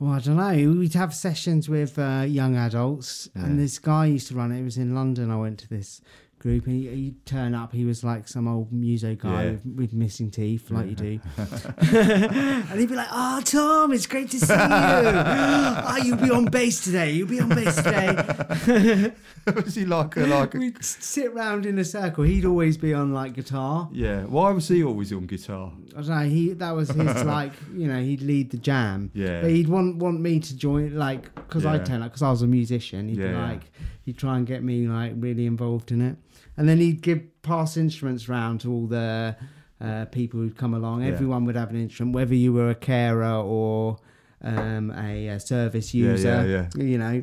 Well, 0.00 0.12
I 0.12 0.20
don't 0.20 0.36
know. 0.36 0.78
We'd 0.78 0.94
have 0.94 1.12
sessions 1.14 1.68
with 1.68 1.98
uh, 1.98 2.24
young 2.28 2.56
adults, 2.56 3.28
Yeah. 3.34 3.46
and 3.46 3.58
this 3.58 3.78
guy 3.80 4.06
used 4.06 4.28
to 4.28 4.34
run 4.34 4.52
it. 4.52 4.60
It 4.60 4.64
was 4.64 4.78
in 4.78 4.94
London. 4.94 5.30
I 5.30 5.36
went 5.36 5.58
to 5.60 5.68
this 5.68 6.00
group, 6.38 6.66
and 6.66 6.74
he, 6.76 6.88
he'd 6.88 7.26
turn 7.26 7.54
up. 7.54 7.72
He 7.72 7.84
was 7.84 8.02
like 8.04 8.28
some 8.28 8.46
old 8.48 8.72
muso 8.72 9.14
guy 9.14 9.44
Yeah. 9.44 9.50
with, 9.52 9.66
with 9.66 9.92
missing 9.92 10.30
teeth, 10.30 10.70
like 10.70 10.88
you 10.88 10.94
do. 10.94 11.20
and 11.36 12.78
he'd 12.80 12.88
be 12.88 12.94
like, 12.94 13.08
"Oh, 13.10 13.40
Tom, 13.44 13.92
it's 13.92 14.06
great 14.06 14.30
to 14.30 14.40
see 14.40 14.52
you. 14.52 14.58
oh, 14.60 15.96
you'll 16.04 16.16
be 16.16 16.30
on 16.30 16.46
bass 16.46 16.82
today. 16.84 17.12
You'll 17.12 17.28
be 17.28 17.40
on 17.40 17.48
bass 17.48 17.76
today." 17.76 19.12
was 19.54 19.74
he 19.74 19.84
like 19.84 20.16
a 20.16 20.26
like 20.26 20.54
a? 20.54 20.58
We'd 20.58 20.84
sit 20.84 21.32
round 21.34 21.66
in 21.66 21.78
a 21.78 21.84
circle. 21.84 22.24
He'd 22.24 22.44
always 22.44 22.76
be 22.76 22.94
on 22.94 23.12
like 23.12 23.34
guitar. 23.34 23.88
Yeah. 23.92 24.24
Why 24.24 24.50
was 24.50 24.68
he 24.68 24.82
always 24.84 25.12
on 25.12 25.26
guitar? 25.26 25.72
I 25.96 26.00
don't 26.00 26.08
know. 26.08 26.20
He 26.28 26.52
that 26.54 26.70
was 26.72 26.90
his 26.90 27.24
like 27.24 27.52
you 27.74 27.88
know 27.88 28.00
he'd 28.00 28.20
lead 28.22 28.50
the 28.50 28.58
jam. 28.58 29.10
Yeah. 29.14 29.40
But 29.42 29.50
he'd 29.50 29.68
want 29.68 29.96
want 29.96 30.20
me 30.20 30.40
to 30.40 30.56
join 30.56 30.96
like 30.96 31.34
because 31.34 31.64
Yeah. 31.64 31.72
I'd 31.72 31.86
turn 31.86 32.02
up 32.02 32.10
because 32.10 32.22
I 32.22 32.30
was 32.30 32.42
a 32.42 32.46
musician. 32.46 33.08
He'd 33.08 33.18
Yeah, 33.18 33.28
be 33.28 33.34
like 33.34 33.60
he'd 34.04 34.18
try 34.18 34.36
and 34.36 34.46
get 34.46 34.62
me 34.62 34.86
like 34.86 35.12
really 35.16 35.46
involved 35.46 35.92
in 35.92 36.00
it, 36.00 36.16
and 36.58 36.68
then 36.68 36.78
he'd 36.78 37.00
give 37.00 37.20
pass 37.42 37.76
instruments 37.78 38.28
round 38.28 38.60
to 38.62 38.70
all 38.72 38.86
the 38.86 39.34
uh, 39.80 40.04
people 40.06 40.40
who'd 40.40 40.56
come 40.58 40.74
along. 40.74 41.02
Yeah. 41.02 41.08
Everyone 41.12 41.44
would 41.46 41.56
have 41.56 41.70
an 41.70 41.80
instrument, 41.80 42.14
whether 42.14 42.34
you 42.34 42.52
were 42.52 42.68
a 42.68 42.74
carer 42.74 43.36
or 43.42 43.96
um, 44.42 44.90
a, 44.90 45.30
uh 45.30 45.38
service 45.38 45.94
Yeah, 45.94 46.10
user. 46.10 46.68
yeah, 46.76 46.82
You 46.84 46.98
know, 46.98 47.22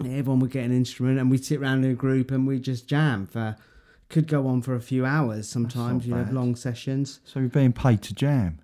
everyone 0.00 0.38
would 0.40 0.50
get 0.50 0.64
an 0.64 0.72
instrument, 0.72 1.18
and 1.18 1.30
we'd 1.30 1.44
sit 1.44 1.58
around 1.60 1.84
in 1.84 1.90
a 1.90 1.94
group 1.94 2.30
and 2.30 2.46
we'd 2.46 2.62
just 2.62 2.86
jam 2.86 3.26
for. 3.26 3.56
Could 4.08 4.28
go 4.28 4.46
on 4.46 4.62
for 4.62 4.76
a 4.76 4.80
few 4.80 5.04
hours 5.04 5.48
sometimes, 5.48 6.06
you 6.06 6.14
know, 6.14 6.28
long 6.30 6.54
sessions. 6.54 7.18
So 7.24 7.40
you're 7.40 7.48
being 7.48 7.72
paid 7.72 8.02
to 8.02 8.14
jam. 8.14 8.60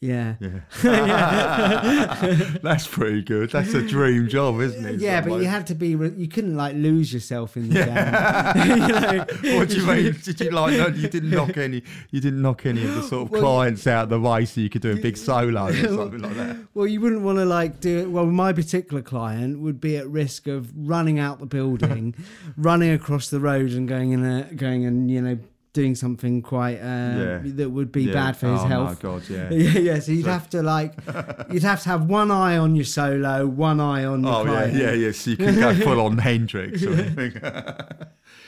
Yeah. 0.00 0.36
Yeah. 0.40 0.60
That's 2.62 2.86
pretty 2.86 3.22
good. 3.22 3.50
That's 3.50 3.74
a 3.74 3.86
dream 3.86 4.28
job, 4.28 4.60
isn't 4.60 4.86
it? 4.86 5.00
Yeah, 5.00 5.20
but 5.20 5.36
you 5.40 5.46
had 5.46 5.66
to 5.66 5.74
be. 5.74 5.94
Re- 5.94 6.14
you 6.16 6.26
couldn't 6.26 6.56
like 6.56 6.74
lose 6.74 7.12
yourself 7.12 7.56
in 7.56 7.68
the 7.68 7.80
you 9.40 9.50
know? 9.50 9.58
What 9.58 9.68
do 9.68 9.76
you 9.80 9.86
mean? 9.86 10.16
Did 10.22 10.40
you 10.40 10.50
like? 10.50 10.76
No, 10.78 10.86
you 10.86 11.08
didn't 11.08 11.30
knock 11.30 11.58
any. 11.58 11.82
You 12.10 12.20
didn't 12.20 12.40
knock 12.40 12.64
any 12.64 12.82
of 12.84 12.94
the 12.94 13.02
sort 13.02 13.26
of 13.26 13.30
Well, 13.30 13.42
clients 13.42 13.86
out 13.86 14.04
of 14.04 14.10
the 14.10 14.20
way, 14.20 14.46
so 14.46 14.62
you 14.62 14.70
could 14.70 14.82
do 14.82 14.92
a 14.92 14.96
big 14.96 15.18
solo 15.18 15.66
or 15.66 15.72
something 15.74 16.20
like 16.20 16.34
that. 16.34 16.56
Well, 16.72 16.86
you 16.86 17.00
wouldn't 17.00 17.22
want 17.22 17.38
to 17.38 17.44
like 17.44 17.80
do 17.80 17.98
it. 17.98 18.10
Well, 18.10 18.26
my 18.26 18.54
particular 18.54 19.02
client 19.02 19.60
would 19.60 19.80
be 19.80 19.98
at 19.98 20.08
risk 20.08 20.46
of 20.46 20.72
running 20.74 21.18
out 21.18 21.40
the 21.40 21.46
building, 21.46 22.14
running 22.56 22.90
across 22.90 23.28
the 23.28 23.40
road, 23.40 23.72
and 23.72 23.86
going 23.86 24.12
in 24.12 24.24
a 24.24 24.44
going 24.54 24.86
and 24.86 25.10
you 25.10 25.20
know 25.20 25.38
doing 25.72 25.94
something 25.94 26.42
quite 26.42 26.78
uh, 26.80 27.18
Yeah. 27.18 27.40
that 27.44 27.70
would 27.70 27.92
be 27.92 28.04
Yeah. 28.04 28.12
bad 28.12 28.36
for 28.36 28.48
his 28.50 28.60
oh, 28.60 28.64
health. 28.66 28.98
Oh 29.04 29.08
my 29.08 29.18
God, 29.18 29.28
yeah. 29.30 29.50
Yeah, 29.52 29.78
yeah. 29.78 29.98
So 30.00 30.12
you'd 30.12 30.26
have 30.26 30.48
to 30.50 30.62
like, 30.62 30.94
you'd 31.52 31.62
have 31.62 31.82
to 31.82 31.88
have 31.90 32.04
one 32.06 32.30
eye 32.30 32.56
on 32.56 32.74
your 32.74 32.84
solo, 32.84 33.46
one 33.46 33.78
eye 33.80 34.04
on 34.04 34.24
your 34.24 34.34
Oh 34.34 34.44
yeah, 34.44 34.50
client. 34.50 34.74
yeah, 34.74 34.92
yeah. 34.92 35.12
So 35.12 35.30
you 35.30 35.36
can 35.36 35.54
go 35.54 35.74
full 35.86 36.00
on 36.00 36.18
Hendrix 36.18 36.82
or 36.82 36.92
anything. 36.94 37.32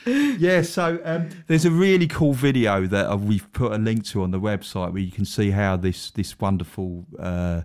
yeah. 0.05 0.61
So 0.63 0.99
um, 1.03 1.29
there's 1.47 1.65
a 1.65 1.71
really 1.71 2.07
cool 2.07 2.33
video 2.33 2.87
that 2.87 3.09
uh, 3.11 3.15
we've 3.17 3.51
put 3.53 3.71
a 3.71 3.77
link 3.77 4.05
to 4.07 4.21
on 4.23 4.31
the 4.31 4.39
website 4.39 4.91
where 4.93 5.01
you 5.01 5.11
can 5.11 5.25
see 5.25 5.51
how 5.51 5.77
this 5.77 6.11
this 6.11 6.39
wonderful 6.39 7.05
uh, 7.19 7.61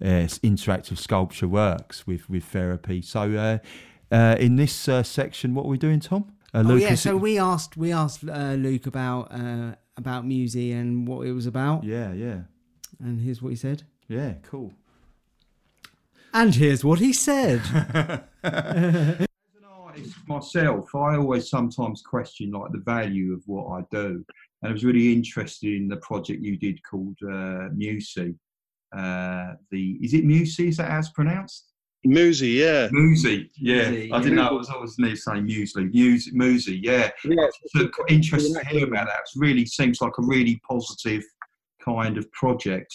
uh, 0.00 0.26
interactive 0.42 0.98
sculpture 0.98 1.48
works 1.48 2.06
with 2.06 2.28
with 2.30 2.44
therapy. 2.44 3.02
So 3.02 3.32
uh, 3.34 3.58
uh, 4.14 4.36
in 4.38 4.56
this 4.56 4.88
uh, 4.88 5.02
section, 5.02 5.54
what 5.54 5.64
are 5.66 5.68
we 5.68 5.78
doing, 5.78 6.00
Tom? 6.00 6.32
Uh, 6.54 6.62
Oh 6.66 6.74
yeah. 6.76 6.88
Lucas- 6.90 7.00
So 7.02 7.16
we 7.16 7.38
asked 7.38 7.76
we 7.76 7.92
asked 7.92 8.24
uh, 8.28 8.54
Luke 8.54 8.86
about 8.86 9.32
uh, 9.32 9.74
about 9.96 10.24
Musi 10.26 10.72
and 10.72 11.06
what 11.08 11.26
it 11.26 11.32
was 11.32 11.46
about, 11.46 11.84
yeah, 11.84 12.12
yeah, 12.12 12.40
and 13.00 13.20
here's 13.20 13.40
what 13.42 13.50
he 13.50 13.56
said. 13.56 13.82
yeah. 14.08 14.34
Cool. 14.42 14.72
And 16.34 16.54
here's 16.54 16.82
what 16.82 16.98
he 16.98 17.12
said. 17.12 17.60
As 18.42 19.26
an 19.56 19.64
artist 19.70 20.16
myself, 20.26 20.94
I 20.94 21.16
always 21.16 21.48
sometimes 21.50 22.00
question 22.02 22.50
like 22.52 22.72
the 22.72 22.78
value 22.78 23.34
of 23.34 23.42
what 23.46 23.66
I 23.78 23.84
do, 23.90 24.24
and 24.62 24.70
I 24.70 24.72
was 24.72 24.84
really 24.84 25.12
interested 25.12 25.74
in 25.74 25.88
the 25.88 25.98
project 25.98 26.42
you 26.42 26.56
did 26.56 26.82
called 26.82 27.16
uh, 27.22 27.68
Musi. 27.76 28.34
Uh, 28.96 29.54
the 29.70 29.98
is 30.02 30.14
it 30.14 30.24
Musi? 30.24 30.68
Is 30.68 30.76
that 30.78 30.90
how 30.90 30.98
it's 30.98 31.10
pronounced? 31.10 31.71
Musi, 32.06 32.54
yeah. 32.54 32.88
Musi, 32.88 33.48
yeah. 33.56 33.84
Musi, 33.84 34.12
I 34.12 34.18
didn't 34.18 34.36
yeah. 34.38 34.44
know. 34.44 34.48
I 34.50 34.52
was 34.52 34.70
always 34.70 34.98
near 34.98 35.14
saying 35.16 35.46
muesli. 35.46 35.92
Musi, 35.92 36.32
Musi, 36.32 36.78
yeah. 36.82 37.10
Yeah, 37.24 37.46
So 37.74 37.88
quite 37.88 38.10
interested 38.10 38.54
to 38.60 38.66
hear 38.68 38.86
about 38.86 39.06
that. 39.06 39.20
It 39.20 39.36
really 39.38 39.64
seems 39.66 40.00
like 40.00 40.12
a 40.18 40.22
really 40.22 40.60
positive 40.68 41.22
kind 41.84 42.18
of 42.18 42.30
project. 42.32 42.92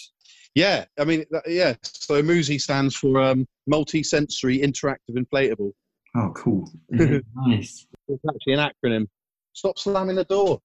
yeah. 0.54 0.84
I 0.98 1.04
mean, 1.04 1.24
that- 1.30 1.48
yeah. 1.48 1.74
So 1.82 2.22
Musi 2.22 2.60
stands 2.60 2.96
for 2.96 3.20
um, 3.20 3.46
multi-sensory 3.66 4.58
interactive 4.58 5.16
inflatable. 5.16 5.72
Oh, 6.16 6.32
cool. 6.34 6.70
nice. 6.90 7.86
It's 8.08 8.24
actually 8.28 8.54
an 8.54 8.70
acronym. 8.70 9.06
Stop 9.52 9.78
slamming 9.78 10.16
the 10.16 10.24
door. 10.24 10.60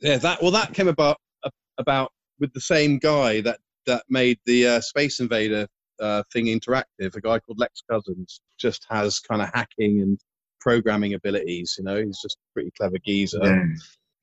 Yeah, 0.00 0.16
that 0.18 0.40
well, 0.42 0.50
that 0.52 0.72
came 0.72 0.88
about 0.88 1.18
uh, 1.44 1.50
about 1.78 2.12
with 2.38 2.52
the 2.54 2.60
same 2.60 2.98
guy 2.98 3.40
that 3.42 3.58
that 3.86 4.04
made 4.08 4.38
the 4.46 4.66
uh, 4.66 4.80
Space 4.80 5.20
Invader 5.20 5.68
uh, 6.00 6.22
thing 6.32 6.46
interactive. 6.46 7.14
A 7.14 7.20
guy 7.20 7.38
called 7.38 7.58
Lex 7.58 7.82
Cousins 7.90 8.40
just 8.58 8.84
has 8.88 9.18
kind 9.20 9.42
of 9.42 9.50
hacking 9.54 10.00
and 10.00 10.18
programming 10.60 11.14
abilities. 11.14 11.74
You 11.78 11.84
know, 11.84 11.96
he's 12.02 12.20
just 12.20 12.36
a 12.36 12.46
pretty 12.54 12.70
clever 12.76 12.96
geezer 13.04 13.40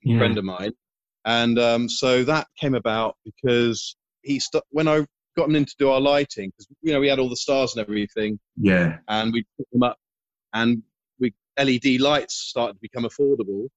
Yeah. 0.04 0.18
friend 0.18 0.38
of 0.38 0.44
mine. 0.44 0.74
And 1.26 1.60
um, 1.60 1.90
so 1.90 2.24
that 2.24 2.48
came 2.60 2.76
about 2.76 3.16
because 3.26 3.96
he 4.22 4.40
st- 4.40 4.64
when 4.70 4.88
I 4.88 5.06
got 5.36 5.50
him 5.50 5.56
in 5.56 5.66
to 5.66 5.76
do 5.78 5.90
our 5.90 6.00
lighting, 6.02 6.50
because 6.50 6.68
you 6.82 6.94
know 6.94 7.00
we 7.00 7.08
had 7.08 7.20
all 7.20 7.30
the 7.30 7.36
stars 7.36 7.76
and 7.76 7.82
everything, 7.82 8.40
Yeah. 8.56 8.98
and 9.08 9.34
we 9.34 9.44
put 9.58 9.68
them 9.72 9.84
up, 9.84 9.98
and 10.54 10.82
we 11.20 11.34
LED 11.60 12.00
lights 12.00 12.36
started 12.36 12.74
to 12.76 12.80
become 12.82 13.04
affordable. 13.04 13.68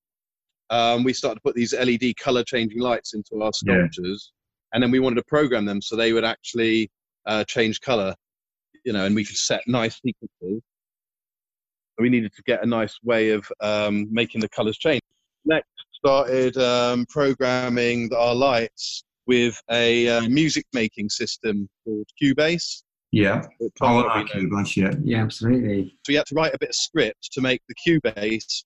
Um, 0.71 1.03
we 1.03 1.13
started 1.13 1.37
to 1.37 1.41
put 1.43 1.57
these 1.57 1.75
LED 1.75 2.15
color 2.17 2.45
changing 2.45 2.81
lights 2.81 3.15
into 3.15 3.43
our 3.43 3.51
Yeah. 3.67 3.79
sculptures, 3.89 4.33
and 4.73 4.83
then 4.83 4.91
we 4.93 5.01
wanted 5.01 5.17
to 5.17 5.25
program 5.25 5.65
them 5.65 5.83
so 5.83 5.97
they 5.97 6.13
would 6.13 6.25
actually 6.25 6.91
uh, 7.27 7.45
change 7.45 7.81
color, 7.81 8.15
you 8.85 8.93
know, 8.93 9.05
and 9.05 9.15
we 9.15 9.25
could 9.25 9.37
set 9.37 9.63
nice 9.67 10.01
sequences. 10.01 10.63
We 11.99 12.09
needed 12.09 12.33
to 12.35 12.43
get 12.43 12.63
a 12.63 12.67
nice 12.67 12.97
way 13.03 13.31
of 13.31 13.51
um, 13.61 14.09
making 14.11 14.41
the 14.41 14.49
colors 14.49 14.79
change. 14.79 15.03
Next, 15.45 15.69
started 16.01 16.57
um, 16.57 17.05
programming 17.07 18.11
our 18.15 18.35
lights 18.35 19.05
with 19.27 19.61
a 19.71 20.09
uh, 20.09 20.29
music 20.29 20.65
making 20.73 21.11
system 21.11 21.69
called 21.85 22.07
Cubase. 22.21 22.83
Yeah. 23.13 23.43
that 23.61 23.71
Tom 23.77 23.97
Oh, 23.97 24.03
probably 24.05 24.23
okay, 24.23 24.81
yeah. 24.81 24.91
Yeah, 25.03 25.23
absolutely. 25.23 25.97
So 26.05 26.13
he 26.13 26.15
had 26.15 26.27
to 26.27 26.35
write 26.35 26.55
a 26.55 26.59
bit 26.59 26.71
of 26.71 26.75
script 26.75 27.33
to 27.33 27.41
make 27.41 27.61
the 27.69 27.75
Cubase 27.75 28.65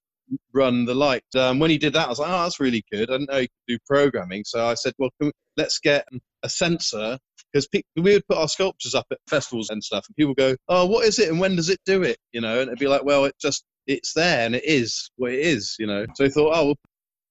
run 0.52 0.84
the 0.84 0.94
light. 0.94 1.24
Um, 1.36 1.58
when 1.58 1.70
he 1.70 1.78
did 1.78 1.92
that, 1.94 2.06
I 2.06 2.08
was 2.08 2.18
like, 2.18 2.30
oh, 2.30 2.42
that's 2.44 2.60
really 2.60 2.84
good. 2.90 3.10
I 3.10 3.14
didn't 3.14 3.30
know 3.30 3.38
you 3.38 3.48
could 3.48 3.74
do 3.74 3.78
programming. 3.86 4.44
So 4.44 4.64
I 4.66 4.74
said, 4.74 4.92
well, 4.98 5.10
can 5.18 5.28
we, 5.28 5.32
let's 5.56 5.78
get 5.78 6.06
a 6.42 6.48
sensor 6.48 7.18
because 7.54 7.68
we 7.96 8.14
would 8.14 8.26
put 8.26 8.38
our 8.38 8.48
sculptures 8.48 8.94
up 8.94 9.06
at 9.12 9.18
festivals 9.28 9.70
and 9.70 9.82
stuff, 9.82 10.04
and 10.08 10.16
people 10.16 10.34
go, 10.34 10.56
oh, 10.68 10.86
what 10.86 11.06
is 11.06 11.18
it 11.18 11.28
and 11.28 11.38
when 11.38 11.54
does 11.54 11.68
it 11.68 11.78
do 11.86 12.02
it? 12.02 12.18
You 12.32 12.40
know, 12.40 12.60
and 12.60 12.68
it'd 12.68 12.78
be 12.78 12.88
like, 12.88 13.04
well, 13.04 13.24
it 13.24 13.34
just 13.40 13.64
it's 13.86 14.12
there 14.14 14.46
and 14.46 14.54
it 14.54 14.64
is 14.64 15.10
what 15.16 15.32
it 15.32 15.40
is. 15.40 15.76
You 15.78 15.86
know, 15.86 16.06
so 16.14 16.24
I 16.24 16.28
thought, 16.28 16.52
oh, 16.54 16.64
we'll 16.66 16.78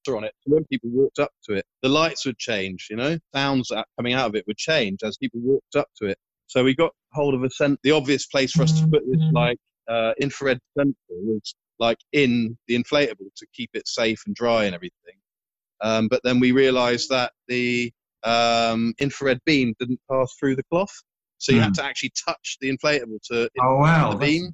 put 0.05 0.17
on 0.17 0.23
it. 0.23 0.33
So 0.41 0.53
when 0.53 0.63
people 0.65 0.89
walked 0.91 1.19
up 1.19 1.31
to 1.49 1.55
it, 1.55 1.65
the 1.81 1.89
lights 1.89 2.25
would 2.25 2.37
change. 2.37 2.87
You 2.89 2.95
know, 2.95 3.17
sounds 3.35 3.71
coming 3.97 4.13
out 4.13 4.27
of 4.29 4.35
it 4.35 4.45
would 4.47 4.57
change 4.57 4.99
as 5.03 5.17
people 5.17 5.41
walked 5.41 5.75
up 5.75 5.87
to 6.01 6.07
it. 6.07 6.17
So 6.47 6.63
we 6.63 6.75
got 6.75 6.91
hold 7.11 7.33
of 7.33 7.43
a 7.43 7.49
sen- 7.49 7.77
the 7.83 7.91
obvious 7.91 8.25
place 8.27 8.53
for 8.53 8.63
us 8.63 8.79
to 8.79 8.87
put 8.87 9.03
this 9.09 9.21
like 9.33 9.57
uh, 9.89 10.13
infrared 10.21 10.59
sensor 10.77 10.95
was 11.09 11.55
like 11.79 11.97
in 12.13 12.57
the 12.67 12.81
inflatable 12.81 13.33
to 13.35 13.47
keep 13.53 13.71
it 13.73 13.87
safe 13.87 14.21
and 14.25 14.35
dry 14.35 14.65
and 14.65 14.75
everything. 14.75 15.15
Um, 15.81 16.07
but 16.07 16.21
then 16.23 16.39
we 16.39 16.53
realised 16.53 17.09
that 17.09 17.33
the 17.49 17.91
um, 18.23 18.93
infrared 18.99 19.39
beam 19.45 19.73
didn't 19.79 19.99
pass 20.09 20.33
through 20.39 20.55
the 20.55 20.63
cloth, 20.71 20.93
so 21.37 21.51
you 21.51 21.59
had 21.59 21.73
to 21.75 21.83
actually 21.83 22.11
touch 22.25 22.57
the 22.61 22.69
inflatable 22.69 23.19
to. 23.31 23.49
Oh 23.61 23.77
wow, 23.77 24.11
the 24.11 24.17
beam. 24.17 24.53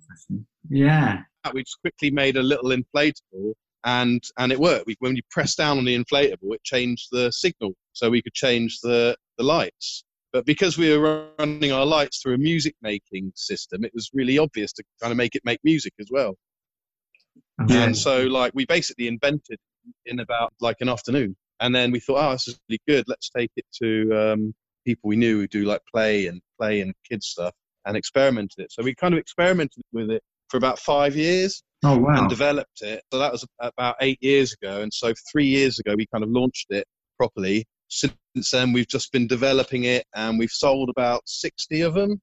Yeah. 0.69 1.21
We 1.53 1.63
just 1.63 1.79
quickly 1.82 2.12
made 2.12 2.36
a 2.36 2.43
little 2.43 2.71
inflatable, 2.71 3.53
and 3.86 4.21
and 4.38 4.51
it 4.51 4.60
worked. 4.60 4.88
We, 4.88 4.95
when 4.99 5.15
you 5.15 5.21
press 5.32 5.55
down 5.55 5.77
on 5.77 5.86
the 5.86 5.97
inflatable, 5.97 6.53
it 6.53 6.63
changed 6.63 7.08
the 7.12 7.32
signal, 7.32 7.73
so 7.93 8.10
we 8.10 8.21
could 8.21 8.34
change 8.34 8.79
the 8.82 9.15
the 9.38 9.43
lights. 9.43 10.03
But 10.32 10.45
because 10.45 10.77
we 10.77 10.95
were 10.95 11.27
running 11.39 11.71
our 11.71 11.86
lights 11.86 12.21
through 12.21 12.36
a 12.36 12.38
music 12.38 12.75
making 12.82 13.32
system, 13.36 13.84
it 13.84 13.91
was 13.93 14.10
really 14.13 14.38
obvious 14.38 14.73
to 14.73 14.84
kind 15.01 15.12
of 15.12 15.17
make 15.17 15.36
it 15.36 15.41
make 15.43 15.60
music 15.63 15.93
as 15.99 16.08
well. 16.12 16.36
Yeah. 17.67 17.84
And 17.84 17.97
so, 17.97 18.23
like, 18.23 18.51
we 18.53 18.65
basically 18.65 19.08
invented 19.08 19.58
in 20.05 20.19
about 20.19 20.53
like 20.60 20.77
an 20.82 20.89
afternoon. 20.89 21.36
And 21.60 21.74
then 21.76 21.91
we 21.91 22.00
thought, 22.00 22.26
oh, 22.26 22.32
this 22.32 22.48
is 22.48 22.60
really 22.69 22.80
good. 22.88 23.06
Let's 23.08 23.30
take 23.30 23.52
it 23.56 23.65
to 23.84 24.12
um, 24.34 24.54
people 24.86 25.08
we 25.10 25.15
knew 25.15 25.39
who 25.39 25.48
do 25.48 25.65
like 25.65 25.82
play 25.93 26.28
and 26.28 26.41
play 26.60 26.82
and 26.82 26.93
kids 27.10 27.28
stuff 27.28 27.54
and 27.86 27.98
experimented 27.98 28.60
it. 28.60 28.72
So 28.72 28.84
we 28.84 28.95
kind 28.95 29.13
of 29.13 29.19
experimented 29.19 29.84
with 29.91 30.10
it 30.12 30.22
for 30.50 30.58
about 30.58 30.80
five 30.80 31.15
years 31.15 31.62
Oh 31.84 31.98
wow. 31.98 32.17
and 32.19 32.30
developed 32.30 32.82
it. 32.82 33.04
So 33.12 33.19
that 33.19 33.32
was 33.32 33.45
about 33.60 33.95
eight 34.02 34.17
years 34.22 34.54
ago. 34.54 34.82
And 34.82 34.93
so 34.93 35.13
three 35.32 35.45
years 35.48 35.80
ago, 35.80 35.95
we 35.98 36.08
kind 36.13 36.24
of 36.24 36.30
launched 36.30 36.67
it 36.69 36.86
properly. 37.17 37.65
Since 37.89 38.13
then, 38.52 38.72
we've 38.74 38.88
just 38.88 39.12
been 39.12 39.28
developing 39.28 39.84
it 39.86 40.06
and 40.15 40.38
we've 40.39 40.52
sold 40.52 40.89
about 40.89 41.22
60 41.26 41.82
of 41.82 41.93
them 41.95 42.22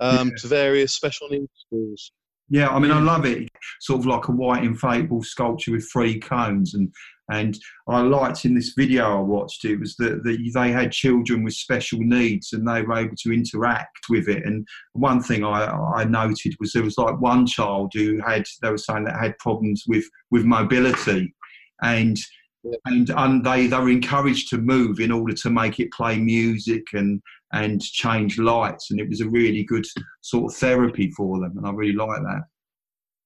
um, 0.00 0.28
Yeah. 0.28 0.34
to 0.38 0.46
various 0.48 0.92
special 0.92 1.28
needs 1.28 1.48
schools. 1.66 2.12
Yeah, 2.50 2.68
I 2.68 2.78
mean, 2.78 2.90
I 2.90 3.00
love 3.00 3.26
it. 3.26 3.48
Sort 3.80 4.00
of 4.00 4.06
like 4.06 4.28
a 4.28 4.32
white 4.32 4.62
inflatable 4.62 5.24
sculpture 5.24 5.72
with 5.72 5.88
three 5.92 6.18
cones, 6.18 6.74
and 6.74 6.92
and 7.30 7.58
I 7.88 8.00
liked 8.00 8.46
in 8.46 8.54
this 8.54 8.72
video 8.74 9.18
I 9.18 9.20
watched 9.20 9.66
it 9.66 9.78
was 9.78 9.94
that, 9.96 10.24
that 10.24 10.50
they 10.54 10.70
had 10.70 10.92
children 10.92 11.44
with 11.44 11.52
special 11.52 11.98
needs 12.00 12.54
and 12.54 12.66
they 12.66 12.80
were 12.80 12.96
able 12.96 13.16
to 13.16 13.32
interact 13.34 14.06
with 14.08 14.28
it. 14.28 14.46
And 14.46 14.66
one 14.94 15.22
thing 15.22 15.44
I, 15.44 15.66
I 15.66 16.04
noted 16.04 16.54
was 16.58 16.72
there 16.72 16.82
was 16.82 16.96
like 16.96 17.20
one 17.20 17.46
child 17.46 17.92
who 17.94 18.18
had 18.26 18.44
they 18.62 18.70
were 18.70 18.78
saying 18.78 19.04
that 19.04 19.20
had 19.20 19.36
problems 19.38 19.84
with 19.86 20.04
with 20.30 20.44
mobility, 20.44 21.34
and 21.82 22.18
Yeah. 22.64 22.76
and 22.86 23.10
and 23.10 23.44
they 23.44 23.66
they 23.68 23.78
were 23.78 23.88
encouraged 23.88 24.48
to 24.50 24.58
move 24.58 24.98
in 25.00 25.12
order 25.12 25.32
to 25.34 25.50
make 25.50 25.78
it 25.78 25.92
play 25.92 26.18
music 26.18 26.82
and 26.92 27.22
and 27.52 27.80
change 27.80 28.38
lights, 28.38 28.90
and 28.90 29.00
it 29.00 29.08
was 29.08 29.20
a 29.20 29.28
really 29.28 29.64
good 29.64 29.86
sort 30.22 30.52
of 30.52 30.58
therapy 30.58 31.10
for 31.12 31.38
them, 31.40 31.56
and 31.56 31.66
I 31.66 31.70
really 31.70 31.94
like 31.94 32.20
that. 32.22 32.42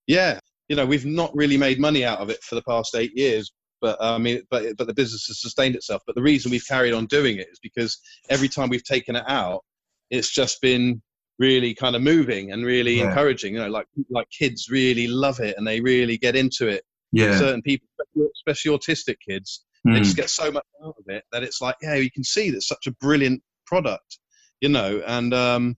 Yeah, 0.07 0.39
you 0.69 0.77
know, 0.77 0.87
we've 0.87 1.07
not 1.07 1.35
really 1.35 1.57
made 1.57 1.81
money 1.81 2.05
out 2.05 2.19
of 2.19 2.31
it 2.31 2.43
for 2.43 2.55
the 2.57 2.63
past 2.63 2.95
eight 2.95 3.17
years, 3.17 3.53
but 3.81 3.97
I 4.01 4.19
mean, 4.19 4.43
but 4.51 4.77
but 4.77 4.87
the 4.87 4.95
business 4.95 5.27
has 5.27 5.41
sustained 5.41 5.77
itself. 5.77 6.03
But 6.07 6.15
the 6.15 6.23
reason 6.23 6.51
we've 6.51 6.67
carried 6.67 6.93
on 6.93 7.07
doing 7.07 7.39
it 7.39 7.49
is 7.51 7.59
because 7.63 7.99
every 8.29 8.49
time 8.49 8.69
we've 8.69 8.85
taken 8.85 9.17
it 9.17 9.25
out, 9.27 9.63
it's 10.11 10.31
just 10.31 10.61
been 10.61 11.01
really 11.39 11.75
kind 11.75 11.97
of 11.97 12.03
moving 12.03 12.53
and 12.53 12.65
really 12.65 12.99
Yeah. 12.99 13.09
encouraging. 13.09 13.55
You 13.55 13.61
know, 13.61 13.69
like 13.71 13.87
like 14.11 14.29
kids 14.31 14.69
really 14.71 15.09
love 15.09 15.41
it 15.41 15.57
and 15.57 15.67
they 15.67 15.81
really 15.81 16.19
get 16.19 16.37
into 16.37 16.69
it. 16.69 16.85
Yeah, 17.13 17.39
Certain 17.39 17.63
people, 17.63 17.87
especially 18.35 18.77
autistic 18.77 19.17
kids, 19.27 19.65
they 19.85 19.91
Mm. 19.93 20.05
just 20.05 20.17
get 20.17 20.31
so 20.31 20.51
much 20.51 20.65
out 20.85 20.95
of 20.99 21.05
it 21.09 21.25
that 21.33 21.43
it's 21.43 21.61
like, 21.61 21.77
yeah, 21.83 21.95
you 21.95 22.11
can 22.11 22.25
see 22.25 22.51
that's 22.51 22.69
such 22.69 22.87
a 22.87 22.93
brilliant 22.93 23.43
product, 23.67 24.19
you 24.61 24.69
know. 24.69 25.03
And 25.07 25.35
um, 25.35 25.77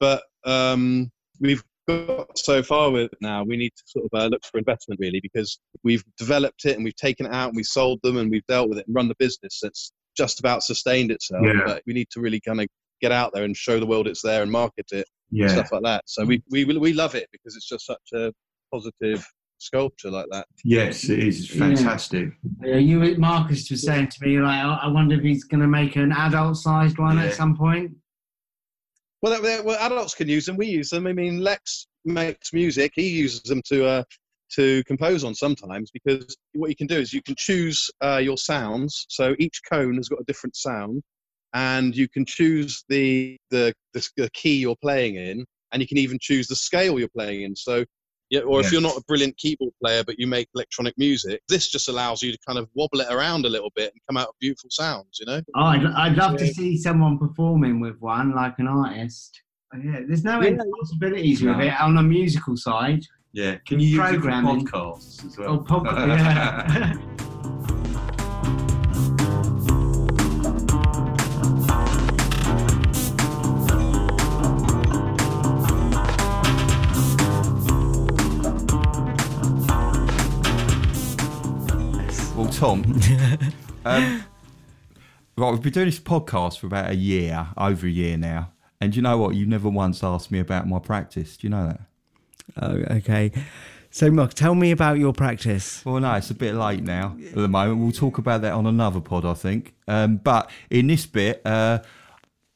but 0.00 0.22
um, 0.44 1.10
we've 1.40 1.62
got 1.86 2.38
so 2.38 2.62
far 2.62 2.90
with 2.90 3.12
it 3.12 3.18
now. 3.20 3.44
We 3.44 3.56
need 3.56 3.72
to 3.76 3.82
sort 3.86 4.06
of 4.06 4.20
uh, 4.20 4.26
look 4.28 4.44
for 4.44 4.58
investment 4.58 5.00
really 5.00 5.20
because 5.20 5.58
we've 5.84 6.04
developed 6.16 6.64
it 6.64 6.76
and 6.76 6.84
we've 6.84 6.96
taken 6.96 7.26
it 7.26 7.32
out 7.32 7.48
and 7.48 7.56
we've 7.56 7.66
sold 7.66 8.00
them 8.02 8.16
and 8.16 8.30
we've 8.30 8.46
dealt 8.46 8.68
with 8.68 8.78
it 8.78 8.86
and 8.86 8.96
run 8.96 9.08
the 9.08 9.16
business 9.18 9.60
that's 9.62 9.92
just 10.16 10.40
about 10.40 10.62
sustained 10.62 11.10
itself. 11.10 11.44
Yeah. 11.44 11.60
But 11.66 11.82
we 11.86 11.92
need 11.92 12.08
to 12.12 12.20
really 12.20 12.40
kind 12.40 12.60
of 12.60 12.68
get 13.00 13.12
out 13.12 13.32
there 13.34 13.44
and 13.44 13.56
show 13.56 13.78
the 13.78 13.86
world 13.86 14.08
it's 14.08 14.22
there 14.22 14.42
and 14.42 14.50
market 14.50 14.86
it 14.92 15.06
yeah. 15.30 15.48
stuff 15.48 15.72
like 15.72 15.82
that. 15.82 16.04
So 16.06 16.24
we, 16.24 16.42
we 16.50 16.64
we 16.64 16.92
love 16.92 17.14
it 17.14 17.28
because 17.32 17.56
it's 17.56 17.68
just 17.68 17.86
such 17.86 18.12
a 18.14 18.32
positive 18.72 19.26
sculpture 19.62 20.10
like 20.10 20.26
that. 20.30 20.46
Yes, 20.64 21.08
it 21.08 21.20
is 21.20 21.40
It's 21.40 21.54
Yeah. 21.54 21.58
fantastic. 21.68 22.32
Yeah, 22.62 22.76
you, 22.76 23.16
Marcus 23.16 23.70
was 23.70 23.82
saying 23.82 24.08
to 24.08 24.24
me, 24.26 24.38
like, 24.40 24.62
I 24.64 24.80
I 24.82 24.86
wonder 24.88 25.14
if 25.16 25.22
he's 25.22 25.44
going 25.44 25.60
to 25.60 25.68
make 25.68 25.96
an 25.96 26.12
adult-sized 26.12 26.98
one 26.98 27.16
Yeah. 27.16 27.24
at 27.26 27.34
some 27.34 27.56
point. 27.56 27.92
Well, 29.22 29.32
that- 29.32 29.42
that- 29.42 29.64
well, 29.64 29.78
adults 29.80 30.14
can 30.14 30.28
use 30.28 30.46
them. 30.46 30.56
We 30.56 30.66
use 30.66 30.90
them. 30.90 31.06
I 31.06 31.12
mean, 31.12 31.38
Lex 31.40 31.86
makes 32.04 32.52
music. 32.52 32.92
He 32.96 33.08
uses 33.08 33.42
them 33.42 33.62
to 33.66 33.86
uh, 33.86 34.04
to 34.56 34.84
compose 34.84 35.24
on 35.24 35.34
sometimes 35.34 35.90
because 35.90 36.36
what 36.52 36.68
you 36.68 36.76
can 36.76 36.86
do 36.86 36.96
is 36.98 37.12
you 37.14 37.22
can 37.22 37.34
choose 37.38 37.88
uh, 38.02 38.20
your 38.22 38.36
sounds. 38.36 39.06
So 39.08 39.34
each 39.38 39.60
cone 39.70 39.96
has 39.96 40.08
got 40.10 40.20
a 40.20 40.24
different 40.24 40.56
sound, 40.56 41.02
and 41.54 41.96
you 41.96 42.08
can 42.08 42.26
choose 42.26 42.84
the 42.88 43.38
the, 43.50 43.72
the, 43.94 44.06
the 44.16 44.28
key 44.30 44.56
you're 44.56 44.76
playing 44.82 45.14
in, 45.14 45.46
and 45.70 45.80
you 45.80 45.86
can 45.88 45.98
even 45.98 46.18
choose 46.20 46.48
the 46.48 46.56
scale 46.56 46.98
you're 46.98 47.08
playing 47.16 47.42
in. 47.42 47.54
So. 47.56 47.84
Yeah, 48.32 48.40
or 48.40 48.60
if 48.60 48.72
you're 48.72 48.80
not 48.80 48.96
a 48.96 49.02
brilliant 49.06 49.36
keyboard 49.36 49.74
player 49.78 50.02
but 50.02 50.18
you 50.18 50.26
make 50.26 50.48
electronic 50.54 50.96
music, 50.96 51.42
this 51.50 51.68
just 51.70 51.90
allows 51.90 52.22
you 52.22 52.32
to 52.32 52.38
kind 52.46 52.58
of 52.58 52.66
wobble 52.74 53.02
it 53.02 53.08
around 53.12 53.44
a 53.44 53.48
little 53.50 53.70
bit 53.76 53.92
and 53.92 54.00
come 54.08 54.16
out 54.16 54.28
with 54.28 54.38
beautiful 54.40 54.70
sounds, 54.70 55.18
you 55.20 55.26
know? 55.26 55.42
Oh, 55.54 55.64
I'd, 55.64 55.84
I'd 55.84 56.16
love 56.16 56.38
to 56.38 56.46
see 56.46 56.78
someone 56.78 57.18
performing 57.18 57.78
with 57.78 58.00
one, 58.00 58.34
like 58.34 58.54
an 58.58 58.68
artist. 58.68 59.38
Oh, 59.74 59.78
yeah, 59.84 60.00
there's 60.08 60.24
no 60.24 60.40
Yeah. 60.40 60.56
impossibilities 60.62 61.42
with 61.42 61.60
it 61.60 61.78
on 61.78 61.94
the 61.94 62.02
musical 62.02 62.56
side. 62.56 63.04
Yeah. 63.34 63.56
Can 63.66 63.80
you 63.80 63.88
use 63.88 63.98
it 63.98 64.02
for 64.02 64.12
Programming. 64.20 64.66
podcasts 64.66 65.26
as 65.26 65.38
Oh, 65.38 65.42
well? 65.42 65.58
pop- 65.64 65.84
yeah. 65.84 66.94
Tom, 82.62 82.84
um, 83.84 84.24
right, 85.36 85.50
we've 85.50 85.62
been 85.62 85.72
doing 85.72 85.86
this 85.86 85.98
podcast 85.98 86.60
for 86.60 86.68
about 86.68 86.90
a 86.90 86.94
year, 86.94 87.48
over 87.56 87.88
a 87.88 87.90
year 87.90 88.16
now. 88.16 88.52
And 88.80 88.94
you 88.94 89.02
know 89.02 89.18
what? 89.18 89.34
You 89.34 89.46
never 89.46 89.68
once 89.68 90.04
asked 90.04 90.30
me 90.30 90.38
about 90.38 90.68
my 90.68 90.78
practice. 90.78 91.36
Do 91.36 91.48
you 91.48 91.50
know 91.50 91.66
that? 91.66 91.80
Oh, 92.62 92.96
okay. 92.98 93.32
So, 93.90 94.12
Mark, 94.12 94.34
tell 94.34 94.54
me 94.54 94.70
about 94.70 94.98
your 94.98 95.12
practice. 95.12 95.84
Well, 95.84 95.98
no, 95.98 96.14
it's 96.14 96.30
a 96.30 96.34
bit 96.34 96.54
late 96.54 96.84
now 96.84 97.16
at 97.26 97.34
the 97.34 97.48
moment. 97.48 97.80
We'll 97.80 97.90
talk 97.90 98.18
about 98.18 98.42
that 98.42 98.52
on 98.52 98.68
another 98.68 99.00
pod, 99.00 99.24
I 99.24 99.34
think. 99.34 99.74
Um, 99.88 100.18
but 100.18 100.48
in 100.70 100.86
this 100.86 101.04
bit, 101.04 101.42
uh, 101.44 101.80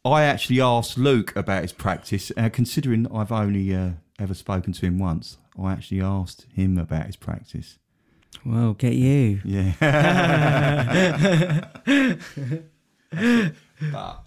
I 0.05 0.23
actually 0.23 0.61
asked 0.61 0.97
Luke 0.97 1.35
about 1.35 1.63
his 1.63 1.73
practice. 1.73 2.31
Uh, 2.37 2.49
considering 2.49 3.09
I've 3.13 3.33
only 3.33 3.75
uh, 3.75 3.91
ever 4.21 4.35
spoken 4.35 4.73
to 4.73 4.87
him 4.87 5.01
once, 5.01 5.39
I 5.61 5.73
actually 5.73 6.01
asked 6.01 6.47
him 6.55 6.79
about 6.79 7.07
his 7.07 7.17
practice. 7.17 7.81
Well, 8.45 8.75
get 8.75 8.95
you. 8.95 9.41
Yeah. 9.45 9.73
but 13.93 14.25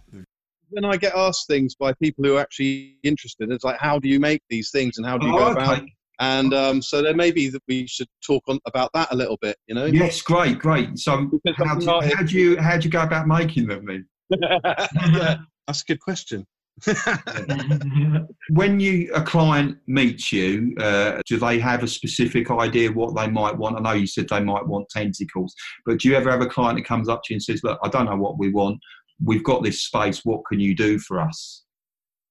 when 0.69 0.85
I 0.85 0.97
get 0.97 1.15
asked 1.15 1.47
things 1.47 1.75
by 1.75 1.93
people 1.93 2.23
who 2.23 2.37
are 2.37 2.41
actually 2.41 2.97
interested, 3.03 3.51
it's 3.51 3.63
like, 3.63 3.79
how 3.79 3.99
do 3.99 4.07
you 4.07 4.19
make 4.19 4.41
these 4.49 4.71
things 4.71 4.97
and 4.97 5.05
how 5.05 5.17
do 5.17 5.27
you 5.27 5.33
Oh, 5.33 5.37
go 5.37 5.51
about? 5.51 5.83
it? 5.83 5.89
And 6.19 6.53
um, 6.53 6.81
so 6.81 7.01
there 7.01 7.15
may 7.15 7.31
be 7.31 7.49
that 7.49 7.61
we 7.67 7.87
should 7.87 8.07
talk 8.25 8.43
on 8.47 8.59
about 8.65 8.91
that 8.93 9.07
a 9.11 9.15
little 9.15 9.37
bit, 9.37 9.55
you 9.67 9.75
know. 9.75 9.85
Yes, 9.85 10.21
great, 10.21 10.59
great. 10.59 10.99
So, 10.99 11.29
how 11.55 11.75
do, 11.75 11.85
how 11.87 12.23
do 12.23 12.37
you 12.37 12.59
how 12.59 12.77
do 12.77 12.83
you 12.83 12.91
go 12.91 13.01
about 13.03 13.25
making 13.25 13.67
them 13.67 13.85
then? 13.85 14.05
yeah, 14.41 15.37
that's 15.65 15.81
a 15.81 15.85
good 15.85 16.01
question. 16.01 16.45
When 18.49 18.79
you 18.79 19.13
a 19.13 19.21
client 19.21 19.77
meets 19.85 20.31
you, 20.31 20.75
uh, 20.79 21.21
do 21.27 21.37
they 21.37 21.59
have 21.59 21.83
a 21.83 21.87
specific 21.87 22.49
idea 22.49 22.91
what 22.91 23.15
they 23.15 23.29
might 23.29 23.55
want? 23.55 23.77
I 23.77 23.81
know 23.81 23.91
you 23.91 24.07
said 24.07 24.27
they 24.27 24.39
might 24.41 24.65
want 24.65 24.89
tentacles, 24.89 25.53
but 25.85 25.99
do 25.99 26.09
you 26.09 26.15
ever 26.15 26.31
have 26.31 26.41
a 26.41 26.47
client 26.47 26.77
that 26.79 26.85
comes 26.85 27.09
up 27.09 27.21
to 27.23 27.33
you 27.33 27.35
and 27.35 27.43
says, 27.43 27.63
"Look, 27.63 27.79
I 27.83 27.89
don't 27.89 28.05
know 28.05 28.15
what 28.17 28.39
we 28.39 28.51
want. 28.51 28.79
We've 29.23 29.43
got 29.43 29.63
this 29.63 29.83
space. 29.83 30.25
What 30.25 30.45
can 30.45 30.59
you 30.59 30.75
do 30.75 30.97
for 30.99 31.19
us?" 31.21 31.63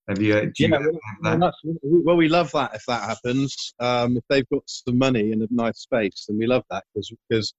Have 0.09 0.23
you? 0.23 0.35
uh, 0.35 0.41
Do 0.41 0.53
you 0.59 0.69
Yeah, 0.71 0.79
have 0.79 0.83
Well, 1.23 1.39
that? 1.39 1.55
well, 1.83 2.17
we 2.17 2.29
love 2.29 2.51
that 2.53 2.75
if 2.75 2.83
that 2.89 3.03
happens. 3.03 3.75
Um, 3.79 4.17
if 4.17 4.25
they've 4.29 4.49
got 4.51 4.63
some 4.67 4.99
money 4.99 5.33
and 5.33 5.43
a 5.43 5.49
nice 5.51 5.81
space, 5.81 6.25
then 6.27 6.39
we 6.39 6.47
love 6.47 6.65
that 6.71 6.85
because 6.95 7.13
because 7.29 7.53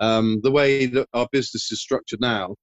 um, 0.00 0.40
the 0.42 0.50
way 0.50 0.86
that 0.86 1.08
our 1.14 1.28
business 1.30 1.70
is 1.70 1.80
structured 1.80 2.20
now, 2.20 2.56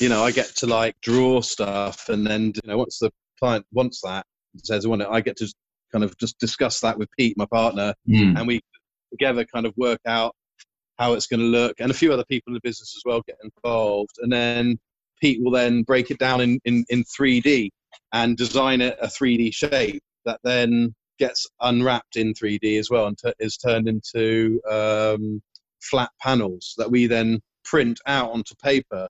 you 0.00 0.08
know, 0.08 0.24
I 0.24 0.30
get 0.30 0.54
to 0.56 0.66
like 0.66 0.94
draw 1.00 1.40
stuff, 1.40 2.08
and 2.08 2.26
then 2.26 2.52
you 2.54 2.60
know, 2.64 2.78
once 2.78 2.98
the 2.98 3.10
client 3.38 3.66
wants 3.72 4.00
that, 4.02 4.24
says 4.62 4.84
I 4.84 4.88
want 4.88 5.02
it, 5.02 5.08
I 5.10 5.20
get 5.20 5.36
to 5.38 5.52
kind 5.92 6.04
of 6.04 6.16
just 6.18 6.38
discuss 6.38 6.80
that 6.80 6.98
with 6.98 7.08
Pete, 7.18 7.36
my 7.36 7.46
partner, 7.46 7.94
Hmm. 8.06 8.36
and 8.36 8.46
we 8.46 8.60
together 9.10 9.44
kind 9.44 9.66
of 9.66 9.74
work 9.76 10.00
out 10.06 10.34
how 10.98 11.14
it's 11.14 11.26
going 11.26 11.40
to 11.40 11.46
look, 11.46 11.74
and 11.80 11.90
a 11.90 11.94
few 11.94 12.12
other 12.12 12.24
people 12.24 12.50
in 12.50 12.54
the 12.54 12.60
business 12.62 12.94
as 12.96 13.02
well 13.04 13.22
get 13.26 13.36
involved, 13.42 14.16
and 14.18 14.32
then 14.32 14.78
Pete 15.20 15.40
will 15.42 15.52
then 15.52 15.82
break 15.82 16.10
it 16.10 16.18
down 16.18 16.40
in 16.40 16.60
in, 16.64 16.84
in 16.88 17.04
3D 17.04 17.70
and 18.12 18.36
design 18.36 18.80
it 18.80 18.96
a 19.00 19.06
3D 19.06 19.54
shape 19.54 20.02
that 20.24 20.40
then 20.44 20.94
gets 21.18 21.46
unwrapped 21.60 22.16
in 22.16 22.32
3D 22.32 22.78
as 22.78 22.90
well 22.90 23.06
and 23.06 23.18
t- 23.18 23.32
is 23.40 23.56
turned 23.56 23.88
into 23.88 24.60
um, 24.70 25.42
flat 25.82 26.10
panels 26.20 26.74
that 26.78 26.90
we 26.90 27.06
then 27.06 27.40
print 27.64 27.98
out 28.06 28.30
onto 28.30 28.54
paper, 28.62 29.08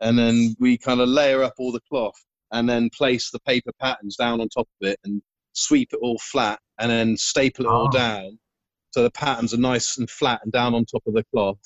and 0.00 0.18
then 0.18 0.54
we 0.58 0.76
kind 0.76 1.00
of 1.00 1.08
layer 1.08 1.42
up 1.42 1.54
all 1.58 1.72
the 1.72 1.80
cloth 1.90 2.14
and 2.52 2.68
then 2.68 2.90
place 2.90 3.30
the 3.30 3.40
paper 3.40 3.72
patterns 3.80 4.16
down 4.16 4.40
on 4.40 4.48
top 4.48 4.68
of 4.80 4.88
it 4.88 4.98
and 5.04 5.22
sweep 5.52 5.92
it 5.92 5.98
all 6.02 6.18
flat 6.18 6.58
and 6.78 6.90
then 6.90 7.16
staple 7.16 7.64
it 7.64 7.68
all 7.68 7.88
Oh. 7.88 7.90
down 7.90 8.38
so 8.90 9.02
the 9.02 9.10
patterns 9.10 9.52
are 9.52 9.58
nice 9.58 9.98
and 9.98 10.08
flat 10.08 10.40
and 10.42 10.52
down 10.52 10.74
on 10.74 10.84
top 10.84 11.02
of 11.06 11.14
the 11.14 11.24
cloth 11.32 11.58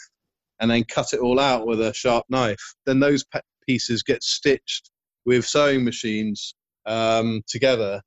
and 0.61 0.71
then 0.71 0.85
cut 0.85 1.13
it 1.13 1.21
all 1.21 1.41
out 1.41 1.67
with 1.67 1.81
a 1.81 1.93
sharp 1.95 2.25
knife 2.29 2.75
then 2.87 3.01
those 3.01 3.25
pieces 3.67 4.03
get 4.03 4.23
stitched 4.23 4.91
with 5.27 5.45
sewing 5.45 5.85
machines 5.85 6.55
um, 6.87 7.43
together 7.47 8.01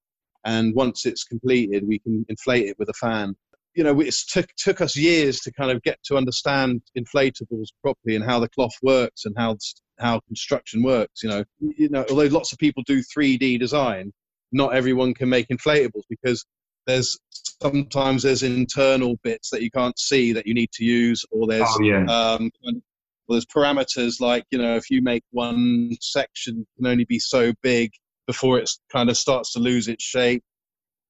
and 0.45 0.73
once 0.75 1.05
it's 1.05 1.23
completed 1.23 1.87
we 1.87 1.99
can 1.99 2.25
inflate 2.29 2.67
it 2.67 2.77
with 2.79 2.89
a 2.89 2.93
fan 2.93 3.35
you 3.75 3.83
know 3.83 3.99
it 4.01 4.13
took 4.29 4.47
took 4.57 4.81
us 4.81 4.95
years 4.95 5.39
to 5.39 5.51
kind 5.51 5.71
of 5.71 5.81
get 5.83 5.97
to 6.03 6.15
understand 6.17 6.81
inflatables 6.97 7.67
properly 7.81 8.15
and 8.15 8.25
how 8.25 8.39
the 8.39 8.49
cloth 8.49 8.75
works 8.81 9.25
and 9.25 9.35
how 9.37 9.55
how 9.99 10.19
construction 10.27 10.83
works 10.83 11.23
you 11.23 11.29
know 11.29 11.43
you 11.59 11.89
know 11.89 12.05
although 12.09 12.25
lots 12.25 12.51
of 12.51 12.57
people 12.57 12.83
do 12.85 13.01
3d 13.15 13.59
design 13.59 14.11
not 14.51 14.73
everyone 14.75 15.13
can 15.13 15.29
make 15.29 15.47
inflatables 15.49 16.03
because 16.09 16.45
there's 16.85 17.17
sometimes 17.61 18.23
there's 18.23 18.43
internal 18.43 19.15
bits 19.23 19.49
that 19.49 19.61
you 19.61 19.71
can't 19.71 19.97
see 19.97 20.33
that 20.33 20.45
you 20.45 20.53
need 20.53 20.71
to 20.71 20.83
use 20.83 21.25
or 21.31 21.47
there's 21.47 21.67
Oh 21.67 21.81
yeah. 21.81 22.03
um, 22.05 22.51
well, 22.61 23.35
there's 23.35 23.45
parameters 23.45 24.19
like 24.19 24.45
you 24.51 24.57
know 24.57 24.75
if 24.75 24.89
you 24.89 25.01
make 25.01 25.23
one 25.31 25.95
section 26.01 26.65
can 26.77 26.87
only 26.87 27.05
be 27.05 27.19
so 27.19 27.53
big 27.61 27.91
before 28.27 28.59
it 28.59 28.69
kind 28.91 29.09
of 29.09 29.17
starts 29.17 29.53
to 29.53 29.59
lose 29.59 29.87
its 29.87 30.03
shape 30.03 30.43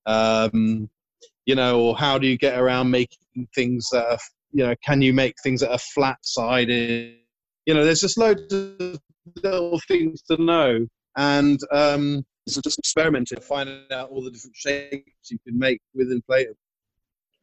um, 0.05 0.89
you 1.45 1.55
know 1.55 1.81
or 1.81 1.97
how 1.97 2.17
do 2.17 2.27
you 2.27 2.37
get 2.37 2.59
around 2.59 2.91
making 2.91 3.47
things 3.55 3.89
that 3.91 4.05
are 4.05 4.17
you 4.51 4.65
know 4.65 4.75
can 4.85 5.01
you 5.01 5.13
make 5.13 5.35
things 5.43 5.61
that 5.61 5.71
are 5.71 5.79
flat 5.79 6.17
sided 6.21 7.15
you 7.65 7.73
know 7.73 7.83
there's 7.83 8.01
just 8.01 8.17
loads 8.17 8.51
of 8.53 8.99
little 9.43 9.79
things 9.87 10.21
to 10.23 10.41
know 10.41 10.85
and 11.17 11.59
um, 11.71 12.25
so 12.47 12.61
just 12.61 12.79
experimenting 12.79 13.39
finding 13.39 13.83
out 13.91 14.09
all 14.09 14.23
the 14.23 14.31
different 14.31 14.55
shapes 14.55 15.31
you 15.31 15.37
can 15.45 15.57
make 15.57 15.79
with 15.93 16.11
inflatable 16.11 16.55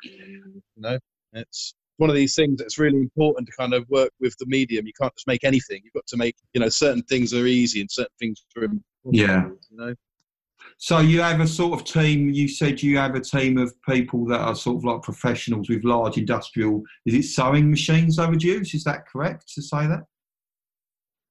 you 0.02 0.62
know 0.76 0.98
it's 1.32 1.74
one 2.00 2.08
of 2.08 2.16
these 2.16 2.34
things 2.34 2.58
that's 2.58 2.78
really 2.78 2.98
important 2.98 3.46
to 3.46 3.52
kind 3.56 3.74
of 3.74 3.86
work 3.90 4.10
with 4.20 4.34
the 4.38 4.46
medium. 4.46 4.86
You 4.86 4.92
can't 4.98 5.14
just 5.14 5.26
make 5.26 5.44
anything. 5.44 5.82
You've 5.84 5.92
got 5.92 6.06
to 6.06 6.16
make, 6.16 6.34
you 6.54 6.60
know, 6.60 6.70
certain 6.70 7.02
things 7.02 7.34
are 7.34 7.46
easy 7.46 7.82
and 7.82 7.90
certain 7.90 8.14
things 8.18 8.42
are 8.56 8.64
impossible. 8.64 8.82
Yeah. 9.12 9.48
You 9.70 9.76
know? 9.76 9.94
So 10.82 11.00
you 11.00 11.20
have 11.20 11.40
a 11.40 11.46
sort 11.46 11.78
of 11.78 11.86
team. 11.86 12.30
You 12.30 12.48
said 12.48 12.82
you 12.82 12.96
have 12.96 13.14
a 13.14 13.20
team 13.20 13.58
of 13.58 13.74
people 13.82 14.24
that 14.28 14.40
are 14.40 14.54
sort 14.54 14.78
of 14.78 14.84
like 14.84 15.02
professionals 15.02 15.68
with 15.68 15.84
large 15.84 16.16
industrial. 16.16 16.82
Is 17.04 17.12
it 17.12 17.24
sewing 17.24 17.70
machines 17.70 18.16
they 18.16 18.26
would 18.26 18.42
use? 18.42 18.72
Is 18.72 18.84
that 18.84 19.06
correct 19.06 19.52
to 19.54 19.62
say 19.62 19.86
that? 19.86 20.04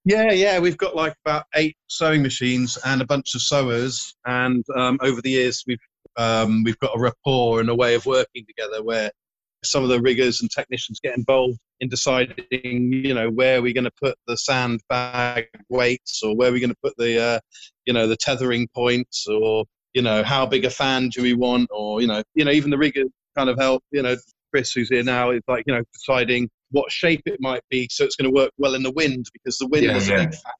Yeah, 0.05 0.31
yeah. 0.31 0.59
We've 0.59 0.77
got 0.77 0.95
like 0.95 1.15
about 1.25 1.45
eight 1.55 1.75
sewing 1.87 2.21
machines 2.21 2.77
and 2.85 3.01
a 3.01 3.07
bunch 3.07 3.33
of 3.33 3.41
sewers. 3.41 4.13
And 4.27 4.63
um, 4.77 4.99
over 5.01 5.19
the 5.19 5.31
years, 5.31 5.63
we've 5.65 5.79
um, 6.15 6.63
we've 6.63 6.77
got 6.77 6.95
a 6.95 6.99
rapport 6.99 7.59
and 7.59 7.69
a 7.69 7.75
way 7.75 7.95
of 7.95 8.05
working 8.05 8.45
together 8.45 8.83
where 8.83 9.09
some 9.63 9.83
of 9.83 9.89
the 9.89 9.99
riggers 9.99 10.41
and 10.41 10.51
technicians 10.51 10.99
get 10.99 11.17
involved 11.17 11.57
in 11.79 11.89
deciding, 11.89 12.43
you 12.51 13.13
know, 13.13 13.29
where 13.29 13.61
we're 13.61 13.73
going 13.73 13.83
to 13.83 13.91
put 14.01 14.17
the 14.27 14.37
sandbag 14.37 15.47
weights 15.69 16.21
or 16.23 16.35
where 16.35 16.51
we're 16.51 16.59
going 16.59 16.69
to 16.69 16.77
put 16.83 16.95
the, 16.97 17.21
uh, 17.21 17.39
you 17.89 17.93
know, 17.93 18.05
the 18.05 18.15
tethering 18.15 18.67
points 18.75 19.25
or, 19.25 19.65
you 19.95 20.03
know, 20.03 20.21
how 20.23 20.45
big 20.45 20.63
a 20.63 20.69
fan 20.69 21.09
do 21.09 21.23
we 21.23 21.33
want 21.33 21.67
or, 21.71 22.01
you 22.01 22.05
know, 22.05 22.21
you 22.35 22.45
know, 22.45 22.51
even 22.51 22.69
the 22.69 22.77
riggers 22.77 23.09
kind 23.35 23.49
of 23.49 23.57
help, 23.57 23.83
you 23.89 24.03
know, 24.03 24.15
Chris 24.51 24.71
who's 24.71 24.89
here 24.89 25.01
now 25.01 25.31
is 25.31 25.41
like, 25.47 25.63
you 25.65 25.73
know, 25.73 25.81
deciding 25.91 26.47
what 26.69 26.91
shape 26.91 27.23
it 27.25 27.41
might 27.41 27.63
be 27.71 27.87
so 27.89 28.05
it's 28.05 28.15
going 28.15 28.31
to 28.31 28.35
work 28.35 28.51
well 28.59 28.75
in 28.75 28.83
the 28.83 28.91
wind 28.91 29.25
because 29.33 29.57
the 29.57 29.65
wind 29.69 29.85
Yeah, 29.85 29.97
is 29.97 30.07
a 30.07 30.11
yeah. 30.11 30.17
big 30.17 30.33
factor. 30.35 30.53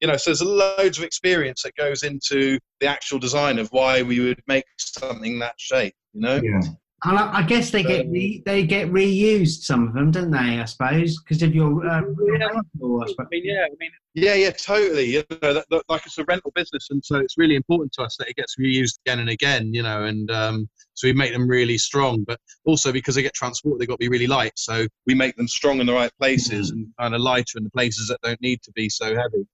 You 0.00 0.08
know, 0.08 0.16
so 0.16 0.30
there's 0.30 0.42
loads 0.42 0.98
of 0.98 1.04
experience 1.04 1.62
that 1.62 1.76
goes 1.76 2.02
into 2.02 2.58
the 2.80 2.88
actual 2.88 3.20
design 3.20 3.60
of 3.60 3.68
why 3.68 4.02
we 4.02 4.18
would 4.18 4.42
make 4.48 4.64
something 4.76 5.38
that 5.38 5.54
shape, 5.58 5.94
you 6.14 6.20
know? 6.20 6.40
Yeah. 6.42 6.62
And 7.06 7.16
I, 7.16 7.38
I 7.38 7.42
guess 7.44 7.70
they 7.70 7.84
get 7.84 8.08
re, 8.08 8.42
they 8.44 8.64
get 8.66 8.90
reused 8.90 9.62
some 9.62 9.86
of 9.86 9.94
them, 9.94 10.10
don't 10.10 10.32
they? 10.32 10.38
I 10.38 10.64
suppose 10.64 11.22
because 11.22 11.40
of 11.40 11.54
your 11.54 11.86
uh, 11.86 12.00
Yeah. 12.00 12.46
rental, 12.46 13.00
I 13.00 13.22
I 13.22 13.24
mean, 13.30 13.42
yeah, 13.44 13.64
I 13.64 13.68
mean, 13.78 13.90
yeah, 14.14 14.34
yeah, 14.34 14.50
totally. 14.50 15.04
You 15.12 15.24
know, 15.40 15.54
that, 15.54 15.66
that, 15.70 15.82
like 15.88 16.04
it's 16.04 16.18
a 16.18 16.24
rental 16.24 16.50
business, 16.56 16.88
and 16.90 17.04
so 17.04 17.18
it's 17.18 17.38
really 17.38 17.54
important 17.54 17.92
to 17.92 18.02
us 18.02 18.16
that 18.16 18.28
it 18.28 18.34
gets 18.34 18.56
reused 18.56 18.98
again 19.06 19.20
and 19.20 19.30
again. 19.30 19.72
You 19.72 19.84
know, 19.84 20.02
and 20.02 20.28
um, 20.32 20.68
so 20.94 21.06
we 21.06 21.12
make 21.12 21.32
them 21.32 21.46
really 21.46 21.78
strong, 21.78 22.24
but 22.24 22.40
also 22.64 22.90
because 22.90 23.14
they 23.14 23.22
get 23.22 23.34
transported, 23.34 23.80
they've 23.80 23.86
got 23.88 23.94
to 23.94 23.98
be 23.98 24.08
really 24.08 24.26
light. 24.26 24.54
So 24.56 24.84
we 25.06 25.14
make 25.14 25.36
them 25.36 25.46
strong 25.46 25.78
in 25.78 25.86
the 25.86 25.94
right 25.94 26.10
places 26.18 26.72
and 26.72 26.88
kind 26.98 27.14
of 27.14 27.20
lighter 27.20 27.56
in 27.56 27.62
the 27.62 27.70
places 27.70 28.08
that 28.08 28.20
don't 28.22 28.40
need 28.40 28.62
to 28.62 28.72
be 28.72 28.88
so 28.88 29.14
heavy. 29.14 29.46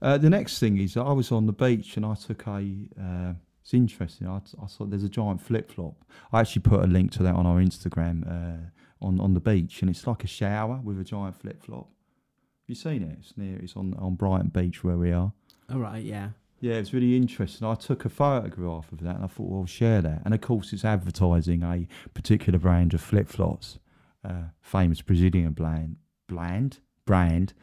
Uh, 0.00 0.16
the 0.16 0.30
next 0.30 0.58
thing 0.60 0.78
is 0.78 0.96
I 0.96 1.12
was 1.12 1.30
on 1.30 1.44
the 1.44 1.52
beach 1.52 1.98
and 1.98 2.06
I 2.06 2.14
took 2.14 2.46
a. 2.46 2.88
Uh, 2.98 3.34
it's 3.72 3.74
interesting. 3.74 4.28
I, 4.28 4.40
I 4.62 4.66
saw 4.66 4.84
there's 4.84 5.04
a 5.04 5.08
giant 5.08 5.40
flip 5.40 5.72
flop. 5.72 5.94
I 6.32 6.40
actually 6.40 6.62
put 6.62 6.84
a 6.84 6.86
link 6.86 7.10
to 7.12 7.22
that 7.22 7.34
on 7.34 7.46
our 7.46 7.58
Instagram 7.58 8.26
uh, 8.28 8.68
on 9.00 9.18
on 9.20 9.34
the 9.34 9.40
beach, 9.40 9.80
and 9.80 9.90
it's 9.90 10.06
like 10.06 10.24
a 10.24 10.26
shower 10.26 10.80
with 10.84 11.00
a 11.00 11.04
giant 11.04 11.40
flip 11.40 11.62
flop. 11.62 11.86
Have 11.86 12.68
you 12.68 12.74
seen 12.74 13.02
it? 13.02 13.16
It's 13.20 13.36
near. 13.36 13.56
It's 13.58 13.74
on 13.76 13.94
on 13.94 14.14
Brighton 14.16 14.48
Beach 14.48 14.84
where 14.84 14.98
we 14.98 15.10
are. 15.12 15.32
All 15.70 15.78
right, 15.78 16.02
yeah. 16.04 16.30
Yeah, 16.60 16.74
it's 16.74 16.92
really 16.92 17.16
interesting. 17.16 17.66
I 17.66 17.74
took 17.74 18.04
a 18.04 18.08
photograph 18.08 18.92
of 18.92 19.00
that 19.02 19.16
and 19.16 19.24
I 19.24 19.26
thought, 19.26 19.48
well, 19.48 19.60
I'll 19.62 19.66
share 19.66 20.00
that. 20.02 20.22
And 20.24 20.32
of 20.32 20.40
course, 20.42 20.72
it's 20.72 20.84
advertising 20.84 21.64
a 21.64 21.88
particular 22.14 22.56
brand 22.56 22.94
of 22.94 23.00
flip 23.00 23.26
flops, 23.28 23.80
uh, 24.24 24.44
famous 24.60 25.00
Brazilian 25.02 25.54
brand. 25.54 25.96
Brand? 26.28 26.78
Brand. 27.04 27.54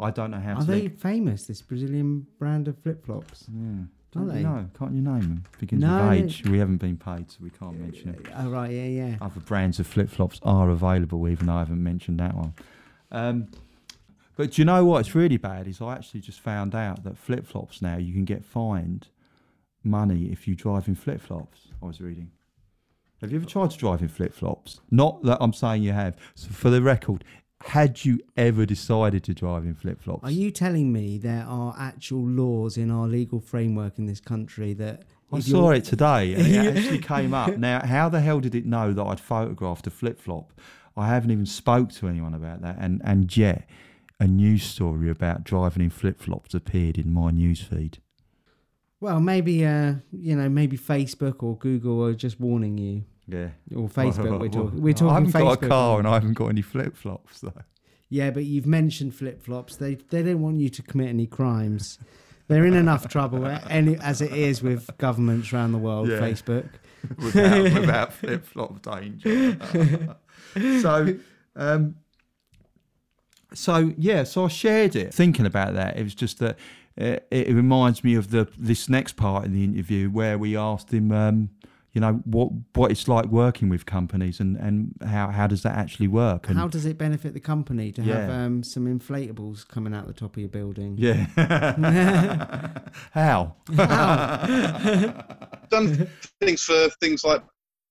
I 0.00 0.10
don't 0.10 0.32
know 0.32 0.40
how 0.40 0.54
Are 0.54 0.60
to. 0.62 0.66
they 0.66 0.88
famous? 0.88 1.44
This 1.44 1.62
Brazilian 1.62 2.26
brand 2.40 2.66
of 2.66 2.76
flip 2.78 3.04
flops? 3.06 3.44
Yeah. 3.48 3.84
Are 4.16 4.20
Don't 4.20 4.28
they? 4.28 4.42
know? 4.42 4.68
Can't 4.78 4.94
you 4.94 5.02
name 5.02 5.20
them? 5.20 5.44
Begins 5.60 5.82
No. 5.82 6.08
with 6.08 6.24
H. 6.24 6.44
We 6.46 6.58
haven't 6.58 6.78
been 6.78 6.96
paid, 6.96 7.30
so 7.30 7.38
we 7.42 7.50
can't 7.50 7.78
mention 7.78 8.08
it. 8.10 8.26
Oh 8.34 8.48
right, 8.50 8.70
yeah, 8.70 8.86
yeah. 8.86 9.16
Other 9.20 9.40
brands 9.40 9.78
of 9.78 9.86
flip 9.86 10.08
flops 10.08 10.40
are 10.42 10.70
available, 10.70 11.28
even 11.28 11.46
though 11.46 11.54
I 11.54 11.58
haven't 11.60 11.82
mentioned 11.82 12.18
that 12.20 12.34
one. 12.34 12.54
Um, 13.12 13.48
but 14.36 14.52
do 14.52 14.62
you 14.62 14.64
know 14.66 14.84
what's 14.84 15.14
really 15.14 15.36
bad 15.36 15.66
is 15.68 15.80
I 15.82 15.94
actually 15.94 16.20
just 16.20 16.40
found 16.40 16.74
out 16.74 17.04
that 17.04 17.18
flip 17.18 17.46
flops 17.46 17.82
now 17.82 17.96
you 17.96 18.12
can 18.12 18.24
get 18.24 18.44
fined 18.44 19.08
money 19.84 20.30
if 20.32 20.48
you 20.48 20.54
drive 20.54 20.88
in 20.88 20.94
flip 20.94 21.20
flops. 21.20 21.68
I 21.82 21.86
was 21.86 22.00
reading. 22.00 22.30
Have 23.20 23.32
you 23.32 23.38
ever 23.38 23.46
tried 23.46 23.70
to 23.72 23.76
drive 23.78 24.00
in 24.00 24.08
flip 24.08 24.32
flops? 24.32 24.80
Not 24.90 25.22
that 25.24 25.38
I'm 25.40 25.52
saying 25.52 25.82
you 25.82 25.92
have. 25.92 26.16
So 26.34 26.48
for 26.50 26.70
the 26.70 26.80
record, 26.80 27.24
had 27.64 28.04
you 28.04 28.20
ever 28.36 28.64
decided 28.64 29.24
to 29.24 29.34
drive 29.34 29.64
in 29.64 29.74
flip 29.74 30.00
flops? 30.00 30.24
Are 30.24 30.30
you 30.30 30.50
telling 30.50 30.92
me 30.92 31.18
there 31.18 31.44
are 31.46 31.74
actual 31.78 32.26
laws 32.26 32.76
in 32.76 32.90
our 32.90 33.06
legal 33.06 33.40
framework 33.40 33.98
in 33.98 34.06
this 34.06 34.20
country 34.20 34.74
that 34.74 35.04
I 35.32 35.40
saw 35.40 35.70
it 35.70 35.84
today 35.84 36.34
and 36.34 36.46
it 36.46 36.76
actually 36.76 36.98
came 36.98 37.34
up. 37.34 37.56
Now, 37.56 37.84
how 37.84 38.08
the 38.08 38.20
hell 38.20 38.40
did 38.40 38.54
it 38.54 38.64
know 38.64 38.92
that 38.92 39.02
I'd 39.02 39.20
photographed 39.20 39.86
a 39.86 39.90
flip 39.90 40.18
flop? 40.18 40.52
I 40.96 41.08
haven't 41.08 41.30
even 41.30 41.46
spoke 41.46 41.92
to 41.92 42.08
anyone 42.08 42.34
about 42.34 42.60
that, 42.62 42.76
and 42.80 43.00
and 43.04 43.34
yet 43.36 43.68
a 44.18 44.26
news 44.26 44.64
story 44.64 45.08
about 45.08 45.44
driving 45.44 45.84
in 45.84 45.90
flip 45.90 46.18
flops 46.18 46.54
appeared 46.54 46.98
in 46.98 47.12
my 47.12 47.30
news 47.30 47.60
feed. 47.60 47.98
Well, 49.00 49.20
maybe 49.20 49.64
uh, 49.64 49.94
you 50.12 50.34
know, 50.34 50.48
maybe 50.48 50.76
Facebook 50.76 51.42
or 51.42 51.56
Google 51.56 52.04
are 52.04 52.14
just 52.14 52.40
warning 52.40 52.78
you. 52.78 53.04
Yeah, 53.28 53.48
Or 53.76 53.88
Facebook. 53.88 54.40
we're 54.40 54.48
talking. 54.60 54.80
We're 54.82 54.94
I 55.10 55.14
haven't 55.14 55.32
Facebook. 55.32 55.60
got 55.60 55.62
a 55.64 55.68
car 55.68 55.98
and 55.98 56.08
I 56.08 56.14
haven't 56.14 56.34
got 56.34 56.46
any 56.48 56.62
flip 56.62 56.96
flops 56.96 57.40
though. 57.40 57.52
Yeah, 58.08 58.30
but 58.30 58.44
you've 58.44 58.66
mentioned 58.66 59.14
flip 59.14 59.42
flops. 59.42 59.76
They 59.76 59.96
they 59.96 60.22
don't 60.22 60.40
want 60.40 60.60
you 60.60 60.70
to 60.70 60.82
commit 60.82 61.08
any 61.08 61.26
crimes. 61.26 61.98
They're 62.48 62.64
in 62.64 62.72
enough 62.72 63.06
trouble 63.08 63.44
any, 63.68 63.96
as 63.98 64.22
it 64.22 64.32
is 64.32 64.62
with 64.62 64.88
governments 64.96 65.52
around 65.52 65.72
the 65.72 65.78
world. 65.78 66.08
Yeah. 66.08 66.18
Facebook. 66.20 66.68
without, 67.18 67.62
without 67.62 68.12
flip 68.20 68.44
flop 68.44 68.82
danger. 68.82 69.58
so, 70.80 71.16
um, 71.54 71.94
so 73.54 73.92
yeah, 73.96 74.24
so 74.24 74.46
I 74.46 74.48
shared 74.48 74.96
it. 74.96 75.12
Thinking 75.12 75.46
about 75.46 75.74
that, 75.74 75.98
it 75.98 76.02
was 76.02 76.14
just 76.14 76.38
that 76.38 76.58
uh, 77.00 77.20
it, 77.30 77.48
it 77.48 77.54
reminds 77.54 78.02
me 78.02 78.14
of 78.14 78.30
the 78.30 78.48
this 78.58 78.88
next 78.88 79.16
part 79.16 79.44
in 79.44 79.52
the 79.52 79.64
interview 79.64 80.08
where 80.10 80.38
we 80.38 80.56
asked 80.56 80.92
him, 80.92 81.12
um, 81.12 81.50
you 81.98 82.00
know, 82.00 82.22
what 82.26 82.50
what 82.74 82.92
it's 82.92 83.08
like 83.08 83.26
working 83.26 83.68
with 83.68 83.84
companies 83.84 84.38
and 84.38 84.56
and 84.56 84.94
how 85.04 85.30
how 85.30 85.48
does 85.48 85.64
that 85.64 85.74
actually 85.74 86.06
work? 86.06 86.48
And 86.48 86.56
How 86.56 86.68
does 86.68 86.86
it 86.86 86.96
benefit 86.96 87.34
the 87.34 87.40
company 87.40 87.90
to 87.90 88.02
have 88.02 88.30
um, 88.30 88.62
some 88.62 88.86
inflatables 88.86 89.66
coming 89.66 89.92
out 89.92 90.06
the 90.06 90.12
top 90.12 90.36
of 90.36 90.38
your 90.38 90.48
building? 90.48 90.94
yeah, 90.96 91.26
how? 93.10 93.56
Done 95.70 96.08
things 96.40 96.62
for 96.62 96.88
things 97.00 97.24
like 97.24 97.42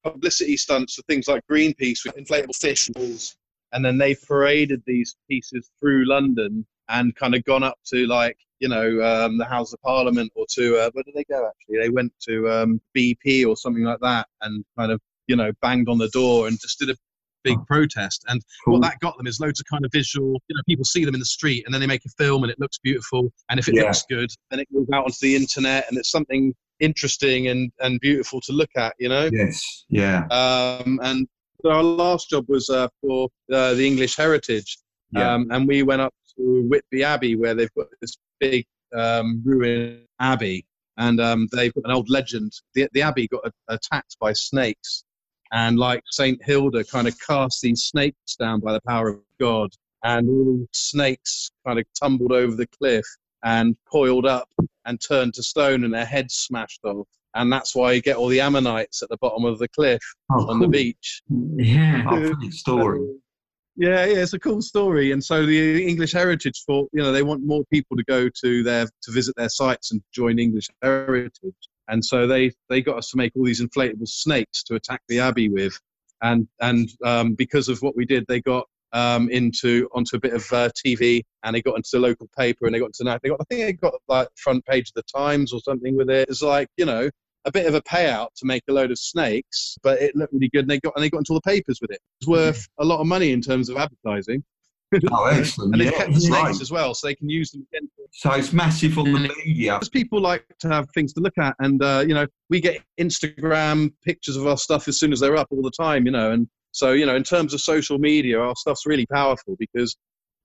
publicity 0.05 0.55
stunts 0.55 0.95
for 0.95 1.01
things 1.01 1.27
like 1.27 1.43
Greenpeace 1.51 2.05
with 2.05 2.15
inflatable 2.15 2.55
fish 2.55 2.87
balls, 2.87 3.35
and 3.73 3.83
then 3.83 3.97
they 3.97 4.15
paraded 4.15 4.83
these 4.87 5.17
pieces 5.29 5.69
through 5.81 6.07
London 6.07 6.65
and 6.87 7.13
kind 7.13 7.35
of 7.35 7.43
gone 7.43 7.63
up 7.63 7.77
to 7.87 8.07
like 8.07 8.37
you 8.59 8.67
know 8.69 9.01
um, 9.01 9.37
the 9.37 9.45
House 9.45 9.73
of 9.73 9.81
Parliament 9.81 10.31
or 10.35 10.45
to 10.55 10.77
uh, 10.77 10.89
where 10.93 11.03
did 11.03 11.15
they 11.15 11.25
go 11.29 11.47
actually? 11.47 11.79
They 11.79 11.89
went 11.89 12.13
to 12.27 12.49
um, 12.49 12.81
BP 12.95 13.45
or 13.47 13.55
something 13.57 13.83
like 13.83 13.99
that 14.01 14.27
and 14.41 14.63
kind 14.77 14.91
of 14.91 14.99
you 15.27 15.35
know 15.35 15.51
banged 15.61 15.89
on 15.89 15.97
the 15.97 16.09
door 16.09 16.47
and 16.47 16.59
just 16.59 16.79
did 16.79 16.89
a 16.89 16.95
big 17.43 17.57
protest. 17.65 18.25
And 18.27 18.41
what 18.65 18.81
that 18.81 18.99
got 18.99 19.17
them 19.17 19.27
is 19.27 19.39
loads 19.39 19.59
of 19.59 19.65
kind 19.71 19.85
of 19.85 19.91
visual. 19.91 20.33
You 20.47 20.55
know, 20.55 20.61
people 20.67 20.83
see 20.83 21.05
them 21.05 21.13
in 21.13 21.19
the 21.19 21.25
street 21.25 21.63
and 21.65 21.73
then 21.73 21.79
they 21.81 21.87
make 21.87 22.05
a 22.05 22.09
film 22.09 22.43
and 22.43 22.51
it 22.51 22.59
looks 22.59 22.77
beautiful. 22.77 23.31
And 23.49 23.59
if 23.59 23.67
it 23.69 23.75
Yeah. 23.75 23.83
looks 23.83 24.03
good, 24.09 24.29
then 24.51 24.59
it 24.59 24.67
goes 24.73 24.87
out 24.93 25.05
onto 25.05 25.17
the 25.21 25.35
internet 25.35 25.85
and 25.89 25.97
it's 25.97 26.11
something 26.11 26.53
interesting 26.79 27.47
and 27.47 27.71
and 27.79 27.99
beautiful 27.99 28.41
to 28.41 28.51
look 28.51 28.69
at. 28.75 28.93
You 28.99 29.09
know. 29.09 29.29
Yes, 29.31 29.85
yeah, 29.89 30.25
Um, 30.29 30.99
and 31.03 31.27
so 31.61 31.69
our 31.71 31.83
last 31.83 32.29
job 32.29 32.45
was 32.47 32.69
uh, 32.69 32.87
for 33.01 33.29
uh, 33.51 33.73
the 33.73 33.85
English 33.85 34.15
Heritage, 34.15 34.77
yeah. 35.11 35.33
um, 35.33 35.47
and 35.51 35.67
we 35.67 35.83
went 35.83 36.01
up 36.01 36.13
to 36.35 36.67
Whitby 36.69 37.03
Abbey 37.03 37.35
where 37.35 37.55
they've 37.55 37.73
got 37.73 37.87
this 38.01 38.17
big 38.39 38.65
um, 38.95 39.41
ruined 39.45 40.05
abbey, 40.19 40.65
and 40.97 41.19
um, 41.19 41.47
they've 41.51 41.73
got 41.73 41.85
an 41.85 41.91
old 41.91 42.09
legend. 42.09 42.53
The, 42.73 42.87
the 42.93 43.01
abbey 43.01 43.27
got 43.27 43.45
a- 43.45 43.73
attacked 43.73 44.17
by 44.19 44.33
snakes, 44.33 45.03
and 45.51 45.77
like 45.77 46.03
Saint 46.11 46.43
Hilda, 46.43 46.83
kind 46.83 47.07
of 47.07 47.19
cast 47.19 47.61
these 47.61 47.83
snakes 47.83 48.35
down 48.37 48.59
by 48.59 48.73
the 48.73 48.81
power 48.87 49.09
of 49.09 49.19
God, 49.39 49.71
and 50.03 50.29
all 50.29 50.57
the 50.57 50.67
snakes 50.71 51.51
kind 51.65 51.79
of 51.79 51.85
tumbled 51.99 52.31
over 52.31 52.55
the 52.55 52.67
cliff 52.67 53.05
and 53.43 53.75
coiled 53.91 54.25
up 54.25 54.49
and 54.85 54.99
turned 55.01 55.33
to 55.35 55.43
stone, 55.43 55.83
and 55.83 55.93
their 55.93 56.05
heads 56.05 56.35
smashed 56.35 56.81
off. 56.83 57.07
And 57.35 57.53
that's 57.53 57.75
why 57.75 57.91
you 57.91 58.01
get 58.01 58.15
all 58.15 58.29
the 58.29 58.41
ammonites 58.41 59.03
at 59.03 59.09
the 59.09 59.17
bottom 59.17 59.45
of 59.45 59.59
the 59.59 59.67
cliff 59.67 60.01
Oh, 60.31 60.49
on 60.49 60.59
the 60.59 60.67
beach. 60.67 61.21
Yeah. 61.29 62.03
Oh, 62.07 62.19
brilliant 62.19 62.53
story. 62.53 63.07
Yeah, 63.79 64.05
yeah, 64.05 64.23
it's 64.23 64.33
a 64.33 64.39
cool 64.39 64.63
story. 64.63 65.11
And 65.11 65.23
so 65.23 65.45
the 65.45 65.87
English 65.87 66.11
Heritage 66.11 66.63
thought, 66.65 66.89
you 66.93 67.01
know, 67.01 67.11
they 67.11 67.21
want 67.21 67.45
more 67.45 67.63
people 67.71 67.95
to 67.95 68.03
go 68.05 68.27
to 68.27 68.63
their 68.63 68.85
to 68.85 69.11
visit 69.11 69.35
their 69.37 69.49
sites 69.49 69.91
and 69.91 70.01
join 70.11 70.39
English 70.39 70.67
Heritage. 70.81 71.53
And 71.87 72.03
so 72.03 72.25
they 72.25 72.51
they 72.69 72.81
got 72.81 72.97
us 72.97 73.11
to 73.11 73.17
make 73.17 73.33
all 73.35 73.45
these 73.45 73.61
inflatable 73.61 74.07
snakes 74.07 74.63
to 74.63 74.75
attack 74.75 75.01
the 75.07 75.19
abbey 75.19 75.49
with. 75.49 75.79
And 76.23 76.47
and 76.59 76.89
um, 77.05 77.35
because 77.35 77.69
of 77.69 77.83
what 77.83 77.95
we 77.95 78.05
did, 78.05 78.25
they 78.27 78.41
got 78.41 78.65
um, 78.93 79.29
into 79.29 79.87
onto 79.93 80.15
a 80.15 80.19
bit 80.19 80.33
of 80.33 80.51
uh, 80.51 80.69
TV 80.69 81.21
and 81.43 81.55
they 81.55 81.61
got 81.61 81.75
into 81.75 81.89
the 81.93 81.99
local 81.99 82.27
paper 82.35 82.65
and 82.65 82.73
they 82.73 82.79
got 82.79 82.91
into 82.99 83.19
they 83.21 83.29
got 83.29 83.39
I 83.39 83.43
think 83.43 83.61
they 83.61 83.73
got 83.73 83.93
like 84.07 84.27
front 84.37 84.65
page 84.65 84.89
of 84.89 84.95
the 84.95 85.03
Times 85.15 85.53
or 85.53 85.59
something 85.59 85.95
with 85.95 86.09
it. 86.09 86.29
It's 86.29 86.41
like 86.41 86.67
you 86.77 86.85
know 86.85 87.11
a 87.47 87.51
bit 87.51 87.65
of 87.65 87.73
a 87.73 87.81
payout 87.81 88.27
to 88.35 88.45
make 88.45 88.61
a 88.69 88.73
load 88.73 88.91
of 88.91 88.99
snakes, 88.99 89.77
but 89.81 90.01
it 90.01 90.15
looked 90.15 90.33
really 90.33 90.49
good. 90.53 90.61
And 90.61 90.69
they 90.69 90.79
got 90.79 90.93
and 90.95 91.03
they 91.03 91.09
got 91.09 91.19
into 91.19 91.31
all 91.33 91.41
the 91.43 91.49
papers 91.49 91.79
with 91.81 91.91
it. 91.91 91.99
It 92.21 92.27
was 92.27 92.27
worth 92.27 92.67
a 92.79 92.85
lot 92.85 92.99
of 92.99 93.07
money 93.07 93.31
in 93.31 93.41
terms 93.41 93.69
of 93.69 93.77
advertising, 93.77 94.43
Oh, 95.11 95.25
excellent. 95.25 95.73
and 95.73 95.81
they 95.81 95.85
yeah, 95.85 95.91
kept 95.91 96.13
the 96.13 96.29
right. 96.29 96.43
snakes 96.43 96.61
as 96.61 96.71
well, 96.71 96.93
so 96.93 97.07
they 97.07 97.15
can 97.15 97.29
use 97.29 97.51
them 97.51 97.65
again. 97.71 97.89
So 98.11 98.31
it's 98.31 98.53
massive 98.53 98.97
on 98.97 99.11
the 99.11 99.33
media. 99.45 99.73
Because 99.73 99.89
people 99.89 100.21
like 100.21 100.45
to 100.59 100.69
have 100.69 100.87
things 100.93 101.13
to 101.13 101.21
look 101.21 101.37
at, 101.37 101.55
and 101.59 101.81
uh, 101.83 102.03
you 102.07 102.13
know, 102.13 102.27
we 102.49 102.59
get 102.59 102.81
Instagram 102.99 103.91
pictures 104.03 104.35
of 104.35 104.45
our 104.45 104.57
stuff 104.57 104.87
as 104.87 104.99
soon 104.99 105.11
as 105.11 105.19
they're 105.19 105.37
up 105.37 105.47
all 105.51 105.61
the 105.61 105.71
time, 105.71 106.05
you 106.05 106.11
know, 106.11 106.31
and 106.31 106.47
so 106.71 106.91
you 106.91 107.05
know, 107.05 107.15
in 107.15 107.23
terms 107.23 107.53
of 107.53 107.61
social 107.61 107.97
media, 107.97 108.39
our 108.39 108.55
stuff's 108.55 108.85
really 108.85 109.05
powerful 109.07 109.55
because 109.57 109.95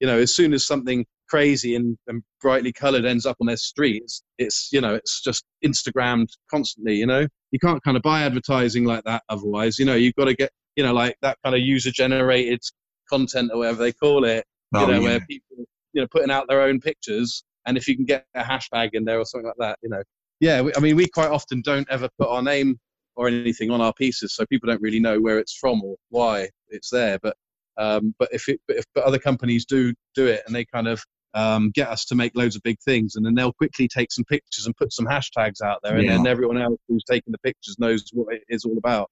you 0.00 0.06
know, 0.06 0.18
as 0.18 0.34
soon 0.34 0.52
as 0.52 0.66
something 0.66 1.06
crazy 1.32 1.74
and, 1.76 1.96
and 2.08 2.22
brightly 2.42 2.72
coloured 2.72 3.06
ends 3.06 3.24
up 3.24 3.38
on 3.40 3.46
their 3.46 3.56
streets, 3.56 4.22
it's 4.38 4.68
you 4.70 4.80
know, 4.82 4.94
it's 4.94 5.22
just 5.22 5.44
Instagrammed 5.64 6.28
constantly. 6.50 6.96
You 6.96 7.06
know, 7.06 7.26
you 7.52 7.58
can't 7.58 7.82
kind 7.82 7.96
of 7.96 8.02
buy 8.02 8.22
advertising 8.22 8.84
like 8.84 9.04
that 9.04 9.22
otherwise. 9.30 9.78
You 9.78 9.86
know, 9.86 9.94
you've 9.94 10.14
got 10.14 10.26
to 10.26 10.34
get 10.34 10.50
you 10.76 10.84
know, 10.84 10.92
like 10.92 11.16
that 11.22 11.38
kind 11.44 11.54
of 11.54 11.60
user-generated 11.60 12.60
content 13.08 13.50
or 13.52 13.58
whatever 13.58 13.82
they 13.82 13.92
call 13.92 14.24
it. 14.24 14.44
You 14.74 14.80
Oh, 14.80 14.86
know, 14.86 15.00
yeah. 15.00 15.08
where 15.08 15.20
people 15.20 15.56
you 15.94 16.00
know 16.02 16.08
putting 16.10 16.30
out 16.30 16.46
their 16.48 16.62
own 16.62 16.80
pictures, 16.80 17.44
and 17.66 17.76
if 17.78 17.88
you 17.88 17.96
can 17.96 18.04
get 18.04 18.26
a 18.34 18.42
hashtag 18.42 18.90
in 18.92 19.04
there 19.04 19.18
or 19.18 19.24
something 19.24 19.46
like 19.46 19.56
that, 19.58 19.78
you 19.82 19.88
know, 19.88 20.02
yeah. 20.40 20.60
We, 20.60 20.72
I 20.76 20.80
mean, 20.80 20.96
we 20.96 21.06
quite 21.08 21.30
often 21.30 21.62
don't 21.62 21.88
ever 21.90 22.08
put 22.18 22.28
our 22.28 22.42
name 22.42 22.78
or 23.16 23.28
anything 23.28 23.70
on 23.70 23.80
our 23.80 23.92
pieces, 23.94 24.34
so 24.34 24.44
people 24.46 24.68
don't 24.68 24.82
really 24.82 25.00
know 25.00 25.18
where 25.20 25.38
it's 25.38 25.56
from 25.56 25.82
or 25.82 25.96
why 26.10 26.48
it's 26.68 26.90
there. 26.90 27.18
But 27.22 27.36
um, 27.78 28.14
but 28.18 28.28
if 28.32 28.48
it, 28.48 28.60
but 28.68 28.76
if 28.76 28.84
but 28.94 29.04
other 29.04 29.18
companies 29.18 29.64
do 29.64 29.94
do 30.14 30.26
it 30.26 30.42
and 30.46 30.54
they 30.54 30.64
kind 30.66 30.88
of 30.88 31.02
um, 31.34 31.70
get 31.74 31.88
us 31.88 32.04
to 32.06 32.14
make 32.14 32.36
loads 32.36 32.56
of 32.56 32.62
big 32.62 32.78
things, 32.84 33.16
and 33.16 33.24
then 33.24 33.34
they'll 33.34 33.52
quickly 33.52 33.88
take 33.88 34.12
some 34.12 34.24
pictures 34.24 34.66
and 34.66 34.76
put 34.76 34.92
some 34.92 35.06
hashtags 35.06 35.60
out 35.62 35.80
there, 35.82 35.96
and 35.96 36.04
Yeah. 36.04 36.16
then 36.16 36.26
everyone 36.26 36.58
else 36.60 36.80
who's 36.88 37.04
taking 37.04 37.32
the 37.32 37.38
pictures 37.38 37.76
knows 37.78 38.04
what 38.12 38.34
it 38.34 38.42
is 38.48 38.64
all 38.64 38.76
about. 38.78 39.10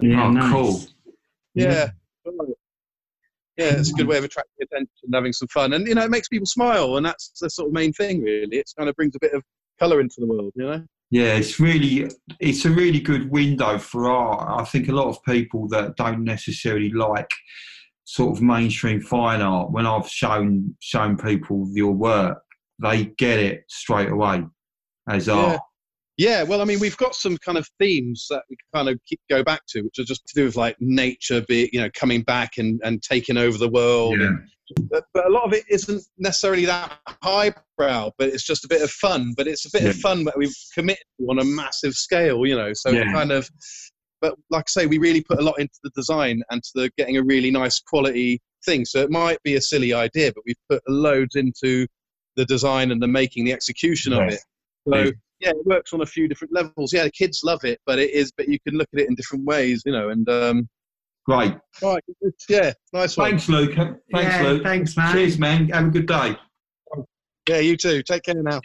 Yeah, 0.00 0.24
oh, 0.24 0.30
nice. 0.30 0.52
cool. 0.52 0.80
Yeah. 1.54 1.90
Yeah, 3.58 3.74
it's 3.78 3.90
a 3.90 3.94
good 3.94 4.06
way 4.06 4.16
of 4.16 4.24
attracting 4.24 4.62
attention 4.62 4.88
and 5.02 5.14
having 5.14 5.32
some 5.34 5.48
fun. 5.48 5.74
And, 5.74 5.86
you 5.86 5.94
know, 5.94 6.02
it 6.04 6.10
makes 6.10 6.26
people 6.26 6.46
smile. 6.46 6.96
And 6.96 7.04
that's 7.04 7.32
the 7.38 7.50
sort 7.50 7.68
of 7.68 7.74
main 7.74 7.92
thing, 7.92 8.22
really. 8.22 8.56
It 8.56 8.70
kind 8.78 8.88
of 8.88 8.96
brings 8.96 9.14
a 9.14 9.18
bit 9.20 9.34
of 9.34 9.42
colour 9.78 10.00
into 10.00 10.16
the 10.20 10.26
world, 10.26 10.52
you 10.56 10.64
know? 10.64 10.82
Yeah, 11.10 11.34
it's 11.34 11.60
really 11.60 12.10
it's 12.40 12.64
a 12.64 12.70
really 12.70 12.98
good 12.98 13.30
window 13.30 13.76
for 13.76 14.08
art. 14.08 14.58
I 14.58 14.64
think 14.64 14.88
a 14.88 14.92
lot 14.92 15.08
of 15.08 15.22
people 15.24 15.68
that 15.68 15.96
don't 15.96 16.24
necessarily 16.24 16.88
like 16.90 17.30
sort 18.12 18.36
of 18.36 18.42
mainstream 18.42 19.00
fine 19.00 19.40
art, 19.40 19.72
when 19.72 19.86
I've 19.86 20.06
shown 20.06 20.76
shown 20.80 21.16
people 21.16 21.66
your 21.72 21.92
work, 21.92 22.42
they 22.78 23.06
get 23.16 23.38
it 23.38 23.64
straight 23.68 24.10
away 24.10 24.44
as 25.08 25.28
Yeah. 25.28 25.34
art. 25.34 25.60
Yeah, 26.18 26.42
well, 26.42 26.60
I 26.60 26.64
mean, 26.66 26.78
we've 26.78 26.96
got 26.98 27.14
some 27.14 27.38
kind 27.38 27.56
of 27.56 27.66
themes 27.78 28.26
that 28.28 28.42
we 28.50 28.56
kind 28.74 28.90
of 28.90 29.00
keep, 29.06 29.18
go 29.30 29.42
back 29.42 29.62
to, 29.70 29.80
which 29.80 29.98
are 29.98 30.04
just 30.04 30.26
to 30.26 30.34
do 30.34 30.44
with 30.44 30.56
like 30.56 30.76
nature, 30.78 31.40
be 31.48 31.70
you 31.72 31.80
know, 31.80 31.88
coming 31.94 32.20
back 32.20 32.58
and, 32.58 32.78
and 32.84 33.02
taking 33.02 33.38
over 33.38 33.56
the 33.56 33.70
world. 33.70 34.20
Yeah. 34.20 34.26
And, 34.26 34.90
but, 34.90 35.04
but 35.14 35.26
a 35.26 35.30
lot 35.30 35.44
of 35.44 35.54
it 35.54 35.64
isn't 35.70 36.02
necessarily 36.18 36.66
that 36.66 36.98
highbrow, 37.22 38.10
but 38.18 38.28
it's 38.28 38.44
just 38.44 38.66
a 38.66 38.68
bit 38.68 38.82
of 38.82 38.90
fun. 38.90 39.32
But 39.38 39.46
it's 39.46 39.64
a 39.64 39.70
bit 39.72 39.88
of 39.88 39.96
fun 39.96 40.24
that 40.24 40.36
we've 40.36 40.54
committed 40.74 41.04
to 41.18 41.26
on 41.30 41.38
a 41.38 41.44
massive 41.44 41.94
scale, 41.94 42.44
you 42.44 42.56
know. 42.56 42.74
So 42.74 42.90
Yeah. 42.90 43.08
it 43.08 43.14
kind 43.14 43.32
of, 43.32 43.48
but 44.22 44.34
like 44.48 44.64
I 44.68 44.70
say, 44.70 44.86
we 44.86 44.96
really 44.96 45.20
put 45.20 45.38
a 45.38 45.42
lot 45.42 45.58
into 45.58 45.74
the 45.82 45.90
design 45.90 46.42
and 46.50 46.62
to 46.62 46.70
the 46.74 46.90
getting 46.96 47.18
a 47.18 47.22
really 47.22 47.50
nice 47.50 47.78
quality 47.80 48.40
thing. 48.64 48.86
So 48.86 49.00
it 49.00 49.10
might 49.10 49.42
be 49.42 49.56
a 49.56 49.60
silly 49.60 49.92
idea, 49.92 50.32
but 50.34 50.44
we've 50.46 50.56
put 50.70 50.80
loads 50.88 51.34
into 51.36 51.86
the 52.36 52.46
design 52.46 52.92
and 52.92 53.02
the 53.02 53.08
making, 53.08 53.44
the 53.44 53.52
execution 53.52 54.14
of 54.14 54.28
it. 54.30 54.40
So 54.88 54.96
Yeah. 54.96 55.10
yeah, 55.40 55.50
it 55.50 55.66
works 55.66 55.92
on 55.92 56.00
a 56.00 56.06
few 56.06 56.28
different 56.28 56.54
levels. 56.54 56.92
Yeah, 56.92 57.04
the 57.04 57.10
kids 57.10 57.40
love 57.44 57.64
it, 57.64 57.78
but 57.84 57.98
it 57.98 58.10
is, 58.12 58.32
but 58.34 58.48
you 58.48 58.58
can 58.66 58.78
look 58.78 58.88
at 58.94 59.00
it 59.00 59.08
in 59.08 59.14
different 59.16 59.44
ways, 59.44 59.82
you 59.84 59.92
know. 59.92 60.08
And 60.10 60.26
um, 60.30 60.68
Great. 61.26 61.54
all 61.82 61.94
right, 61.94 62.04
yeah, 62.48 62.72
nice 62.92 63.16
one. 63.16 63.30
Thanks, 63.30 63.48
Luke. 63.48 63.74
Thanks, 63.74 64.00
Yeah, 64.12 64.42
Luke. 64.42 64.62
thanks, 64.62 64.96
man. 64.96 65.12
Cheers, 65.12 65.38
man. 65.38 65.68
Have 65.68 65.86
a 65.88 65.90
good 65.90 66.06
day. 66.06 66.36
Yeah, 67.48 67.58
you 67.58 67.76
too. 67.76 68.02
Take 68.04 68.22
care 68.22 68.40
now. 68.42 68.60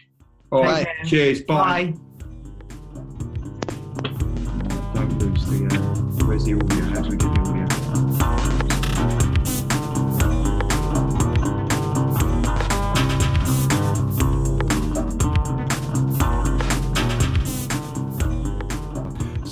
All 0.51 0.61
Take 0.61 0.71
right. 0.71 0.85
care. 0.85 1.03
Cheers. 1.05 1.41
Bye. 1.41 1.93
Bye. 4.03 4.17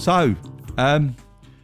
So, 0.05 0.35
um, 0.77 1.15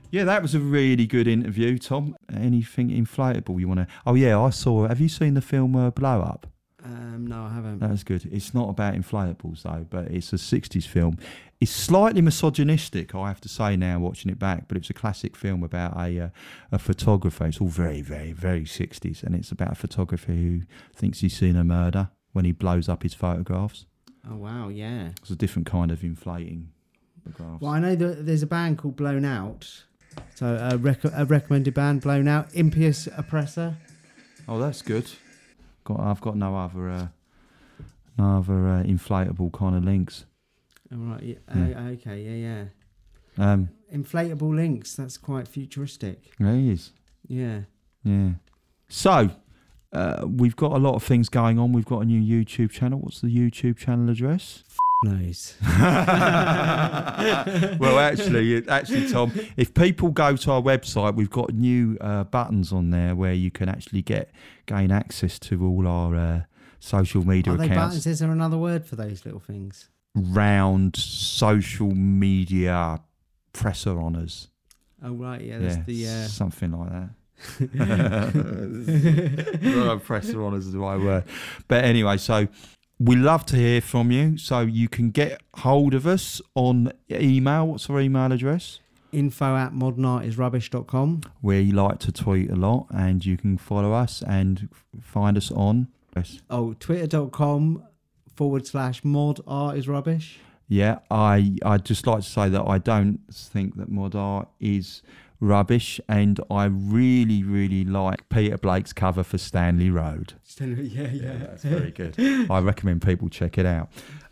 yeah, 0.09 0.23
that 0.23 0.41
was 0.41 0.55
a 0.55 0.59
really 0.59 1.05
good 1.05 1.27
interview, 1.27 1.77
Tom. 1.77 2.15
Anything 2.33 2.89
inflatable 2.89 3.59
you 3.59 3.67
want 3.67 3.81
to? 3.81 3.87
Oh 4.03 4.15
yeah, 4.15 4.41
I 4.41 4.49
saw. 4.49 4.87
Have 4.87 4.99
you 4.99 5.09
seen 5.09 5.35
the 5.35 5.41
film 5.41 5.75
uh, 5.75 5.91
Blow 5.91 6.21
Up? 6.21 6.50
Um, 6.83 7.27
no, 7.27 7.43
I 7.43 7.53
haven't. 7.53 7.79
That's 7.79 8.03
good. 8.03 8.27
It's 8.31 8.53
not 8.53 8.69
about 8.69 8.95
inflatables 8.95 9.61
though, 9.63 9.85
but 9.89 10.05
it's 10.05 10.33
a 10.33 10.37
'60s 10.37 10.85
film. 10.85 11.17
It's 11.59 11.71
slightly 11.71 12.21
misogynistic, 12.21 13.13
I 13.13 13.27
have 13.27 13.39
to 13.41 13.49
say 13.49 13.75
now, 13.75 13.99
watching 13.99 14.31
it 14.31 14.39
back. 14.39 14.67
But 14.67 14.77
it's 14.77 14.89
a 14.89 14.93
classic 14.93 15.35
film 15.35 15.63
about 15.63 15.95
a 15.95 16.19
uh, 16.19 16.29
a 16.71 16.79
photographer. 16.79 17.45
It's 17.45 17.61
all 17.61 17.67
very, 17.67 18.01
very, 18.01 18.31
very 18.31 18.63
'60s, 18.63 19.21
and 19.23 19.35
it's 19.35 19.51
about 19.51 19.73
a 19.73 19.75
photographer 19.75 20.31
who 20.31 20.61
thinks 20.95 21.19
he's 21.19 21.37
seen 21.37 21.55
a 21.55 21.63
murder 21.63 22.09
when 22.33 22.45
he 22.45 22.51
blows 22.51 22.89
up 22.89 23.03
his 23.03 23.13
photographs. 23.13 23.85
Oh 24.29 24.35
wow, 24.37 24.69
yeah. 24.69 25.09
It's 25.21 25.29
a 25.29 25.35
different 25.35 25.67
kind 25.67 25.91
of 25.91 26.03
inflating 26.03 26.69
photographs. 27.23 27.61
Well, 27.61 27.71
I 27.71 27.79
know 27.79 27.95
that 27.95 28.25
there's 28.25 28.43
a 28.43 28.47
band 28.47 28.79
called 28.79 28.95
Blown 28.95 29.25
Out. 29.25 29.83
So 30.35 30.57
a, 30.71 30.77
rec- 30.77 31.05
a 31.05 31.25
recommended 31.25 31.73
band, 31.73 32.01
Blown 32.01 32.27
Out, 32.27 32.53
Impious 32.53 33.07
Oppressor. 33.15 33.77
Oh, 34.47 34.59
that's 34.59 34.81
good. 34.81 35.09
Got, 35.83 35.99
I've 35.99 36.21
got 36.21 36.37
no 36.37 36.55
other, 36.55 36.89
uh, 36.89 37.07
no 38.17 38.37
other 38.37 38.67
uh, 38.67 38.83
inflatable 38.83 39.51
kind 39.53 39.75
of 39.75 39.83
links. 39.83 40.25
All 40.91 40.97
right, 40.99 41.23
yeah, 41.23 41.35
Yeah. 41.55 41.79
uh, 41.79 41.89
okay, 41.91 42.21
yeah, 42.23 42.65
yeah. 43.37 43.51
Um, 43.51 43.69
Inflatable 43.93 44.55
links. 44.55 44.95
That's 44.95 45.17
quite 45.17 45.47
futuristic. 45.47 46.31
he 46.37 46.71
is. 46.71 46.91
Yeah. 47.27 47.61
Yeah. 48.03 48.31
So, 48.89 49.29
uh, 49.93 50.25
we've 50.27 50.55
got 50.55 50.73
a 50.73 50.77
lot 50.77 50.95
of 50.95 51.03
things 51.03 51.29
going 51.29 51.57
on. 51.59 51.71
We've 51.71 51.85
got 51.85 51.99
a 51.99 52.05
new 52.05 52.21
YouTube 52.21 52.71
channel. 52.71 52.99
What's 52.99 53.21
the 53.21 53.27
YouTube 53.27 53.77
channel 53.77 54.09
address? 54.09 54.63
Nice. 55.03 55.55
well, 57.79 57.97
actually, 57.97 58.67
actually, 58.67 59.09
Tom, 59.09 59.31
if 59.57 59.73
people 59.73 60.11
go 60.11 60.35
to 60.35 60.51
our 60.51 60.61
website, 60.61 61.15
we've 61.15 61.29
got 61.29 61.53
new 61.53 61.97
uh, 61.99 62.23
buttons 62.25 62.71
on 62.71 62.91
there 62.91 63.15
where 63.15 63.33
you 63.33 63.49
can 63.49 63.67
actually 63.67 64.03
get 64.03 64.29
gain 64.67 64.91
access 64.91 65.39
to 65.39 65.65
all 65.65 65.87
our 65.87 66.15
uh, 66.15 66.41
social 66.79 67.25
media 67.25 67.53
Are 67.53 67.55
accounts. 67.55 67.75
buttons? 67.75 68.05
Is 68.05 68.19
there 68.19 68.29
another 68.31 68.59
word 68.59 68.85
for 68.85 68.95
those 68.95 69.25
little 69.25 69.39
things? 69.39 69.89
Round 70.13 70.95
social 70.95 71.95
media 71.95 73.01
presser 73.53 73.99
honors. 73.99 74.49
Oh 75.03 75.13
right, 75.13 75.41
yeah. 75.41 75.57
That's 75.57 75.77
yeah, 75.77 75.83
the 75.85 76.07
uh, 76.25 76.27
something 76.27 76.71
like 76.73 76.91
that. 76.91 77.09
presser 80.03 80.43
honors 80.43 80.67
is 80.67 80.73
the 80.73 80.79
right 80.79 80.99
word. 80.99 81.23
But 81.67 81.85
anyway, 81.85 82.17
so 82.17 82.47
we 83.03 83.15
love 83.15 83.45
to 83.47 83.55
hear 83.55 83.81
from 83.81 84.11
you. 84.11 84.37
So 84.37 84.61
you 84.61 84.87
can 84.87 85.09
get 85.09 85.41
hold 85.55 85.93
of 85.93 86.05
us 86.05 86.41
on 86.55 86.93
email. 87.09 87.67
What's 87.67 87.89
our 87.89 87.99
email 87.99 88.31
address? 88.31 88.79
info 89.11 89.57
at 89.57 89.73
modernartisrubbish.com. 89.73 91.21
you 91.59 91.73
like 91.73 91.99
to 91.99 92.11
tweet 92.11 92.49
a 92.49 92.55
lot 92.55 92.87
and 92.91 93.25
you 93.25 93.35
can 93.35 93.57
follow 93.57 93.91
us 93.91 94.23
and 94.25 94.69
find 95.01 95.35
us 95.35 95.51
on 95.51 95.89
yes. 96.15 96.41
Oh, 96.49 96.73
twitter.com 96.79 97.83
forward 98.35 98.65
slash 98.65 99.03
mod 99.03 99.41
art 99.45 99.77
is 99.77 99.87
rubbish. 99.87 100.39
Yeah 100.71 100.99
i 101.11 101.53
i'd 101.65 101.83
just 101.83 102.07
like 102.07 102.21
to 102.23 102.29
say 102.29 102.47
that 102.47 102.63
i 102.65 102.77
don't 102.77 103.19
think 103.29 103.75
that 103.75 103.89
mod 103.89 104.15
art 104.15 104.47
is 104.59 105.01
rubbish 105.41 105.99
and 106.07 106.39
i 106.49 106.63
really 106.63 107.43
really 107.43 107.83
like 107.83 108.29
peter 108.29 108.57
blake's 108.57 108.93
cover 108.93 109.23
for 109.23 109.37
stanley 109.37 109.89
road. 109.89 110.33
Stanley, 110.43 110.83
Yeah, 110.87 111.09
yeah. 111.09 111.33
that's 111.39 111.63
very 111.63 111.91
good. 111.91 112.15
I 112.49 112.59
recommend 112.59 113.01
people 113.01 113.27
check 113.29 113.57
it 113.57 113.65
out. 113.65 113.89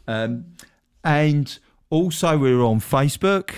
Um, 0.08 0.46
and 1.04 1.58
also 1.90 2.38
we're 2.38 2.62
on 2.64 2.80
facebook. 2.80 3.52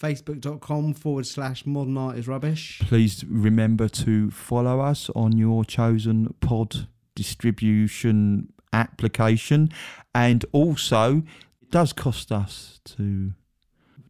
Facebook.com 0.00 0.94
forward 0.94 1.26
slash 1.26 1.66
modern 1.66 1.96
art 1.98 2.16
is 2.18 2.28
rubbish. 2.28 2.80
please 2.84 3.24
remember 3.28 3.88
to 3.88 4.30
follow 4.30 4.80
us 4.80 5.10
on 5.16 5.36
your 5.36 5.64
chosen 5.64 6.34
pod 6.40 6.86
distribution 7.14 8.52
application. 8.72 9.70
And 10.14 10.44
also 10.52 11.22
it 11.70 11.74
does 11.74 11.92
cost 11.92 12.32
us 12.32 12.80
to 12.84 13.32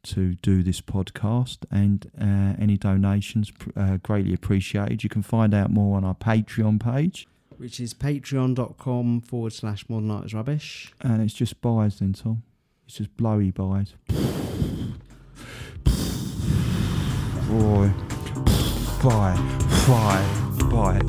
to 0.03 0.33
do 0.37 0.63
this 0.63 0.81
podcast 0.81 1.59
and 1.71 2.11
uh, 2.19 2.55
any 2.59 2.79
donations 2.79 3.53
uh, 3.77 3.99
greatly 3.99 4.33
appreciated. 4.33 5.05
You 5.05 5.11
can 5.11 5.21
find 5.21 5.53
out 5.53 5.71
more 5.71 5.99
on 5.99 6.03
our 6.03 6.15
patreon 6.15 6.81
page. 6.83 7.29
Which 7.59 7.79
is 7.79 7.93
patreon.com 7.93 9.21
forward 9.21 9.53
slash 9.53 9.85
modern 9.91 10.11
art 10.11 10.25
is 10.25 10.33
rubbish. 10.33 10.95
and 11.03 11.21
it's 11.21 11.35
just 11.35 11.61
buys 11.61 11.99
then 11.99 12.15
tom. 12.15 12.45
It's 12.87 12.97
just 12.97 13.15
blowy 13.19 13.51
buys. 13.51 13.93
Boy. 17.47 17.93
Bye 19.03 19.37
bye 19.87 20.25
bye 20.71 21.03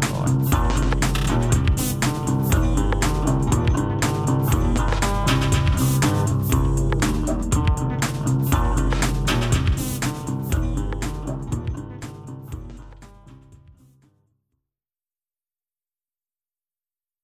bye 0.00 0.68